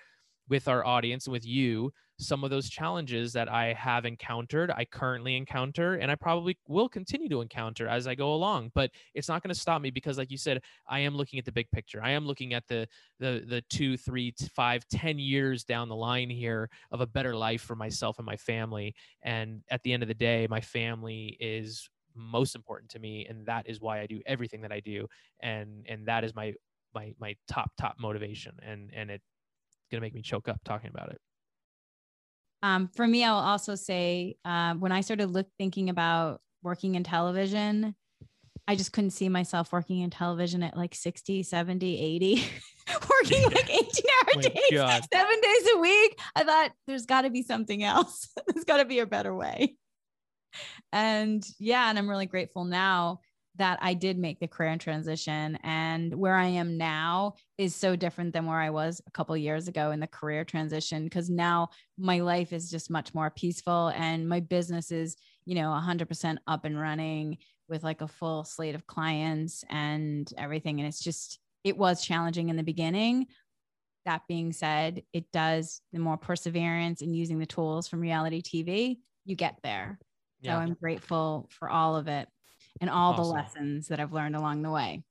with 0.48 0.68
our 0.68 0.84
audience 0.84 1.26
and 1.26 1.32
with 1.32 1.46
you 1.46 1.92
some 2.18 2.44
of 2.44 2.50
those 2.50 2.68
challenges 2.68 3.32
that 3.32 3.50
I 3.50 3.72
have 3.72 4.04
encountered, 4.04 4.70
I 4.70 4.84
currently 4.84 5.36
encounter, 5.36 5.94
and 5.94 6.10
I 6.10 6.14
probably 6.14 6.56
will 6.68 6.88
continue 6.88 7.28
to 7.28 7.40
encounter 7.40 7.88
as 7.88 8.06
I 8.06 8.14
go 8.14 8.34
along. 8.34 8.70
But 8.74 8.90
it's 9.14 9.28
not 9.28 9.42
going 9.42 9.52
to 9.52 9.60
stop 9.60 9.82
me 9.82 9.90
because, 9.90 10.16
like 10.18 10.30
you 10.30 10.38
said, 10.38 10.62
I 10.88 11.00
am 11.00 11.16
looking 11.16 11.38
at 11.38 11.44
the 11.44 11.52
big 11.52 11.70
picture. 11.70 12.00
I 12.02 12.10
am 12.10 12.26
looking 12.26 12.54
at 12.54 12.66
the 12.68 12.86
the 13.18 13.44
the 13.46 13.62
two, 13.68 13.96
three, 13.96 14.34
five, 14.54 14.86
ten 14.88 15.18
years 15.18 15.64
down 15.64 15.88
the 15.88 15.96
line 15.96 16.30
here 16.30 16.70
of 16.92 17.00
a 17.00 17.06
better 17.06 17.34
life 17.34 17.62
for 17.62 17.74
myself 17.74 18.18
and 18.18 18.26
my 18.26 18.36
family. 18.36 18.94
And 19.22 19.62
at 19.70 19.82
the 19.82 19.92
end 19.92 20.02
of 20.02 20.08
the 20.08 20.14
day, 20.14 20.46
my 20.48 20.60
family 20.60 21.36
is 21.40 21.88
most 22.14 22.54
important 22.54 22.90
to 22.92 22.98
me, 22.98 23.26
and 23.28 23.46
that 23.46 23.68
is 23.68 23.80
why 23.80 24.00
I 24.00 24.06
do 24.06 24.20
everything 24.26 24.60
that 24.62 24.72
I 24.72 24.80
do. 24.80 25.08
And 25.40 25.84
and 25.88 26.06
that 26.06 26.24
is 26.24 26.34
my 26.34 26.54
my 26.94 27.12
my 27.18 27.34
top 27.48 27.72
top 27.76 27.96
motivation. 27.98 28.54
And 28.62 28.90
and 28.94 29.10
it's 29.10 29.24
gonna 29.90 30.00
make 30.00 30.14
me 30.14 30.22
choke 30.22 30.48
up 30.48 30.60
talking 30.64 30.90
about 30.90 31.10
it. 31.10 31.20
Um, 32.64 32.88
for 32.96 33.06
me, 33.06 33.22
I'll 33.22 33.34
also 33.34 33.74
say 33.74 34.36
uh, 34.42 34.72
when 34.72 34.90
I 34.90 35.02
started 35.02 35.26
look 35.26 35.46
thinking 35.58 35.90
about 35.90 36.40
working 36.62 36.94
in 36.94 37.04
television, 37.04 37.94
I 38.66 38.74
just 38.74 38.90
couldn't 38.90 39.10
see 39.10 39.28
myself 39.28 39.70
working 39.70 40.00
in 40.00 40.08
television 40.08 40.62
at 40.62 40.74
like 40.74 40.94
60, 40.94 41.42
70, 41.42 42.00
80, 42.00 42.34
working 43.10 43.42
like 43.42 43.68
18 43.68 43.82
hour 43.82 44.42
days, 44.42 44.70
God. 44.72 45.02
seven 45.12 45.40
days 45.42 45.68
a 45.74 45.78
week. 45.78 46.18
I 46.34 46.44
thought 46.44 46.72
there's 46.86 47.04
got 47.04 47.22
to 47.22 47.30
be 47.30 47.42
something 47.42 47.84
else. 47.84 48.30
there's 48.48 48.64
got 48.64 48.78
to 48.78 48.86
be 48.86 49.00
a 49.00 49.06
better 49.06 49.34
way. 49.34 49.76
And 50.90 51.46
yeah, 51.58 51.90
and 51.90 51.98
I'm 51.98 52.08
really 52.08 52.24
grateful 52.24 52.64
now 52.64 53.20
that 53.57 53.78
I 53.80 53.94
did 53.94 54.18
make 54.18 54.40
the 54.40 54.48
career 54.48 54.76
transition 54.76 55.57
and 55.62 56.12
where 56.14 56.34
I 56.34 56.46
am 56.46 56.76
now 56.76 57.34
is 57.57 57.74
so 57.74 57.94
different 57.94 58.32
than 58.32 58.46
where 58.46 58.59
I 58.59 58.70
was 58.70 59.00
a 59.07 59.11
couple 59.12 59.36
years 59.36 59.68
ago 59.68 59.92
in 59.92 60.00
the 60.00 60.09
career 60.09 60.44
transition 60.44 61.05
because 61.05 61.30
now 61.30 61.68
my 61.96 62.20
life 62.20 62.52
is 62.52 62.70
just 62.70 62.90
much 62.90 63.14
more 63.14 63.30
peaceful 63.30 63.88
and 63.94 64.28
my 64.28 64.40
business 64.40 64.90
is, 64.90 65.16
you 65.44 65.55
know, 65.55 65.68
100% 65.68 66.38
up 66.48 66.64
and 66.64 66.80
running 66.80 67.38
with 67.68 67.84
like 67.84 68.00
a 68.00 68.09
full 68.09 68.44
slate 68.44 68.74
of 68.74 68.86
clients 68.86 69.64
and 69.70 70.32
everything 70.36 70.80
and 70.80 70.88
it's 70.88 71.00
just 71.00 71.38
it 71.62 71.78
was 71.78 72.05
challenging 72.05 72.48
in 72.48 72.57
the 72.57 72.62
beginning. 72.62 73.26
That 74.05 74.22
being 74.28 74.52
said, 74.52 75.02
it 75.14 75.30
does 75.32 75.80
the 75.92 75.98
more 75.98 76.18
perseverance 76.18 77.00
and 77.00 77.16
using 77.16 77.38
the 77.38 77.46
tools 77.46 77.88
from 77.88 78.00
reality 78.00 78.42
TV, 78.42 78.98
you 79.24 79.34
get 79.34 79.61
there. 79.62 79.98
Yeah. 80.40 80.57
So 80.57 80.59
I'm 80.59 80.74
grateful 80.74 81.48
for 81.50 81.70
all 81.70 81.96
of 81.96 82.07
it 82.07 82.28
and 82.80 82.90
all 82.90 83.12
awesome. 83.12 83.24
the 83.24 83.30
lessons 83.30 83.88
that 83.88 84.00
I've 84.00 84.12
learned 84.12 84.36
along 84.36 84.62
the 84.62 84.70
way. 84.70 85.02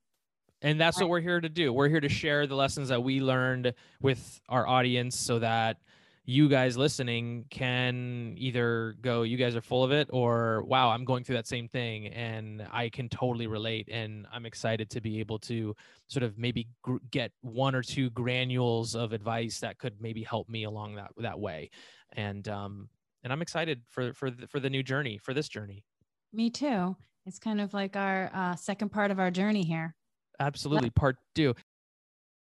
And 0.61 0.79
that's 0.79 0.99
what 0.99 1.09
we're 1.09 1.19
here 1.19 1.41
to 1.41 1.49
do. 1.49 1.73
We're 1.73 1.89
here 1.89 1.99
to 1.99 2.09
share 2.09 2.47
the 2.47 2.55
lessons 2.55 2.87
that 2.89 3.03
we 3.03 3.19
learned 3.19 3.73
with 4.01 4.39
our 4.47 4.65
audience 4.65 5.19
so 5.19 5.39
that 5.39 5.77
you 6.25 6.47
guys 6.47 6.77
listening 6.77 7.43
can 7.49 8.33
either 8.37 8.95
go, 9.01 9.23
you 9.23 9.35
guys 9.35 9.57
are 9.57 9.61
full 9.61 9.83
of 9.83 9.91
it, 9.91 10.07
or 10.13 10.63
wow, 10.63 10.89
I'm 10.89 11.03
going 11.03 11.25
through 11.25 11.35
that 11.35 11.47
same 11.47 11.67
thing 11.67 12.07
and 12.07 12.65
I 12.71 12.87
can 12.87 13.09
totally 13.09 13.45
relate. 13.45 13.89
And 13.91 14.25
I'm 14.31 14.45
excited 14.45 14.89
to 14.91 15.01
be 15.01 15.19
able 15.19 15.37
to 15.39 15.75
sort 16.07 16.23
of 16.23 16.37
maybe 16.37 16.69
gr- 16.81 16.97
get 17.11 17.33
one 17.41 17.75
or 17.75 17.83
two 17.83 18.09
granules 18.11 18.95
of 18.95 19.11
advice 19.11 19.59
that 19.59 19.77
could 19.79 19.99
maybe 19.99 20.23
help 20.23 20.47
me 20.47 20.63
along 20.63 20.95
that, 20.95 21.11
that 21.17 21.37
way. 21.37 21.71
And, 22.13 22.47
um, 22.47 22.87
and 23.25 23.33
I'm 23.33 23.41
excited 23.41 23.81
for, 23.89 24.13
for, 24.13 24.31
the, 24.31 24.47
for 24.47 24.61
the 24.61 24.69
new 24.69 24.81
journey, 24.81 25.17
for 25.17 25.33
this 25.33 25.49
journey. 25.49 25.83
Me 26.31 26.49
too. 26.49 26.95
It's 27.25 27.39
kind 27.39 27.61
of 27.61 27.73
like 27.73 27.95
our 27.95 28.29
uh, 28.33 28.55
second 28.55 28.89
part 28.89 29.11
of 29.11 29.19
our 29.19 29.31
journey 29.31 29.63
here. 29.63 29.95
Absolutely. 30.39 30.89
Part 30.89 31.17
two. 31.35 31.55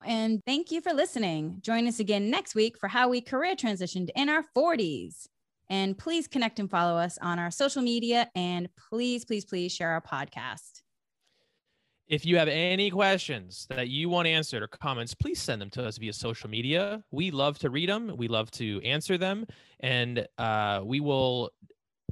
And 0.04 0.40
thank 0.44 0.70
you 0.70 0.80
for 0.80 0.92
listening. 0.92 1.58
Join 1.60 1.88
us 1.88 1.98
again 1.98 2.30
next 2.30 2.54
week 2.54 2.78
for 2.78 2.88
how 2.88 3.08
we 3.08 3.20
career 3.20 3.56
transitioned 3.56 4.10
in 4.14 4.28
our 4.28 4.44
40s. 4.56 5.26
And 5.70 5.98
please 5.98 6.28
connect 6.28 6.60
and 6.60 6.70
follow 6.70 6.96
us 6.96 7.18
on 7.20 7.38
our 7.38 7.50
social 7.50 7.82
media. 7.82 8.30
And 8.34 8.68
please, 8.88 9.24
please, 9.24 9.44
please 9.44 9.72
share 9.72 9.90
our 9.90 10.00
podcast. 10.00 10.82
If 12.06 12.24
you 12.24 12.38
have 12.38 12.48
any 12.48 12.90
questions 12.90 13.66
that 13.68 13.88
you 13.88 14.08
want 14.08 14.28
answered 14.28 14.62
or 14.62 14.66
comments, 14.66 15.12
please 15.12 15.42
send 15.42 15.60
them 15.60 15.68
to 15.70 15.84
us 15.84 15.98
via 15.98 16.14
social 16.14 16.48
media. 16.48 17.02
We 17.10 17.30
love 17.30 17.58
to 17.58 17.68
read 17.68 17.90
them, 17.90 18.14
we 18.16 18.28
love 18.28 18.50
to 18.52 18.80
answer 18.82 19.18
them, 19.18 19.44
and 19.80 20.26
uh, 20.38 20.80
we 20.84 21.00
will 21.00 21.50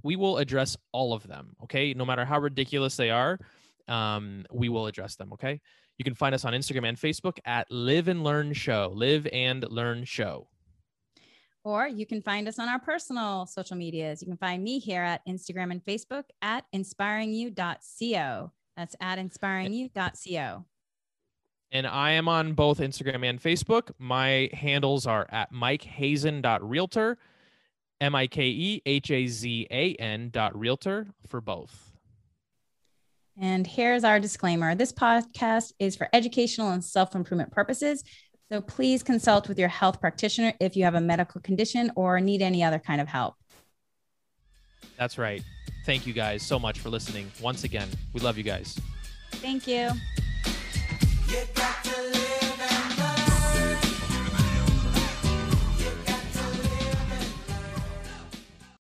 we 0.07 0.14
will 0.14 0.38
address 0.38 0.76
all 0.92 1.12
of 1.12 1.26
them. 1.26 1.57
Okay. 1.64 1.92
No 1.92 2.04
matter 2.04 2.24
how 2.24 2.38
ridiculous 2.38 2.96
they 2.96 3.11
are, 3.11 3.40
um, 3.88 4.46
we 4.52 4.68
will 4.68 4.86
address 4.86 5.16
them. 5.16 5.32
Okay. 5.32 5.61
You 5.98 6.04
can 6.04 6.14
find 6.14 6.32
us 6.32 6.44
on 6.44 6.52
Instagram 6.52 6.88
and 6.88 6.96
Facebook 6.96 7.38
at 7.44 7.68
Live 7.72 8.07
and 8.07 8.22
Learn 8.22 8.52
Show. 8.52 8.92
Live 8.94 9.26
and 9.32 9.68
Learn 9.68 10.04
Show. 10.04 10.46
Or 11.64 11.88
you 11.88 12.07
can 12.07 12.22
find 12.22 12.46
us 12.46 12.61
on 12.61 12.68
our 12.68 12.78
personal 12.78 13.46
social 13.46 13.76
medias. 13.76 14.22
You 14.22 14.28
can 14.28 14.36
find 14.36 14.62
me 14.62 14.78
here 14.78 15.02
at 15.02 15.26
Instagram 15.26 15.72
and 15.72 15.84
Facebook 15.84 16.24
at 16.40 16.64
inspiringyou.co. 16.72 18.52
That's 18.76 18.96
at 19.00 19.18
inspiringyou.co. 19.18 20.64
And 21.72 21.86
I 21.88 22.12
am 22.12 22.28
on 22.28 22.52
both 22.52 22.78
Instagram 22.78 23.28
and 23.28 23.42
Facebook. 23.42 23.90
My 23.98 24.48
handles 24.52 25.09
are 25.09 25.26
at 25.30 25.52
mikehazan.realtor 25.52 27.18
M 28.01 28.14
I 28.14 28.26
K 28.26 28.47
E 28.47 28.82
H 28.84 29.11
A 29.11 29.26
Z 29.26 29.66
A 29.70 29.94
N 29.94 30.30
dot 30.30 30.59
realtor 30.59 31.07
for 31.26 31.40
both. 31.40 31.92
And 33.38 33.66
here's 33.66 34.05
our 34.05 34.18
disclaimer 34.18 34.74
this 34.74 34.92
podcast 34.92 35.72
is 35.78 35.97
for 35.97 36.09
educational 36.12 36.70
and 36.70 36.84
self 36.84 37.14
improvement 37.14 37.53
purposes. 37.53 38.03
So 38.51 38.61
please 38.61 39.03
consult 39.03 39.49
with 39.49 39.59
your 39.59 39.68
health 39.68 40.01
practitioner 40.01 40.53
if 40.61 40.76
you 40.76 40.84
have 40.84 40.94
a 40.94 41.01
medical 41.01 41.40
condition 41.40 41.90
or 41.97 42.20
need 42.20 42.42
any 42.42 42.62
other 42.62 42.78
kind 42.78 43.01
of 43.01 43.09
help. 43.09 43.34
That's 44.97 45.18
right. 45.18 45.42
Thank 45.84 46.07
you 46.07 46.12
guys 46.12 46.42
so 46.42 46.59
much 46.59 46.78
for 46.78 46.88
listening. 46.88 47.30
Once 47.40 47.64
again, 47.64 47.88
we 48.12 48.20
love 48.20 48.38
you 48.38 48.44
guys. 48.44 48.78
Thank 49.32 49.66
you. 49.66 49.90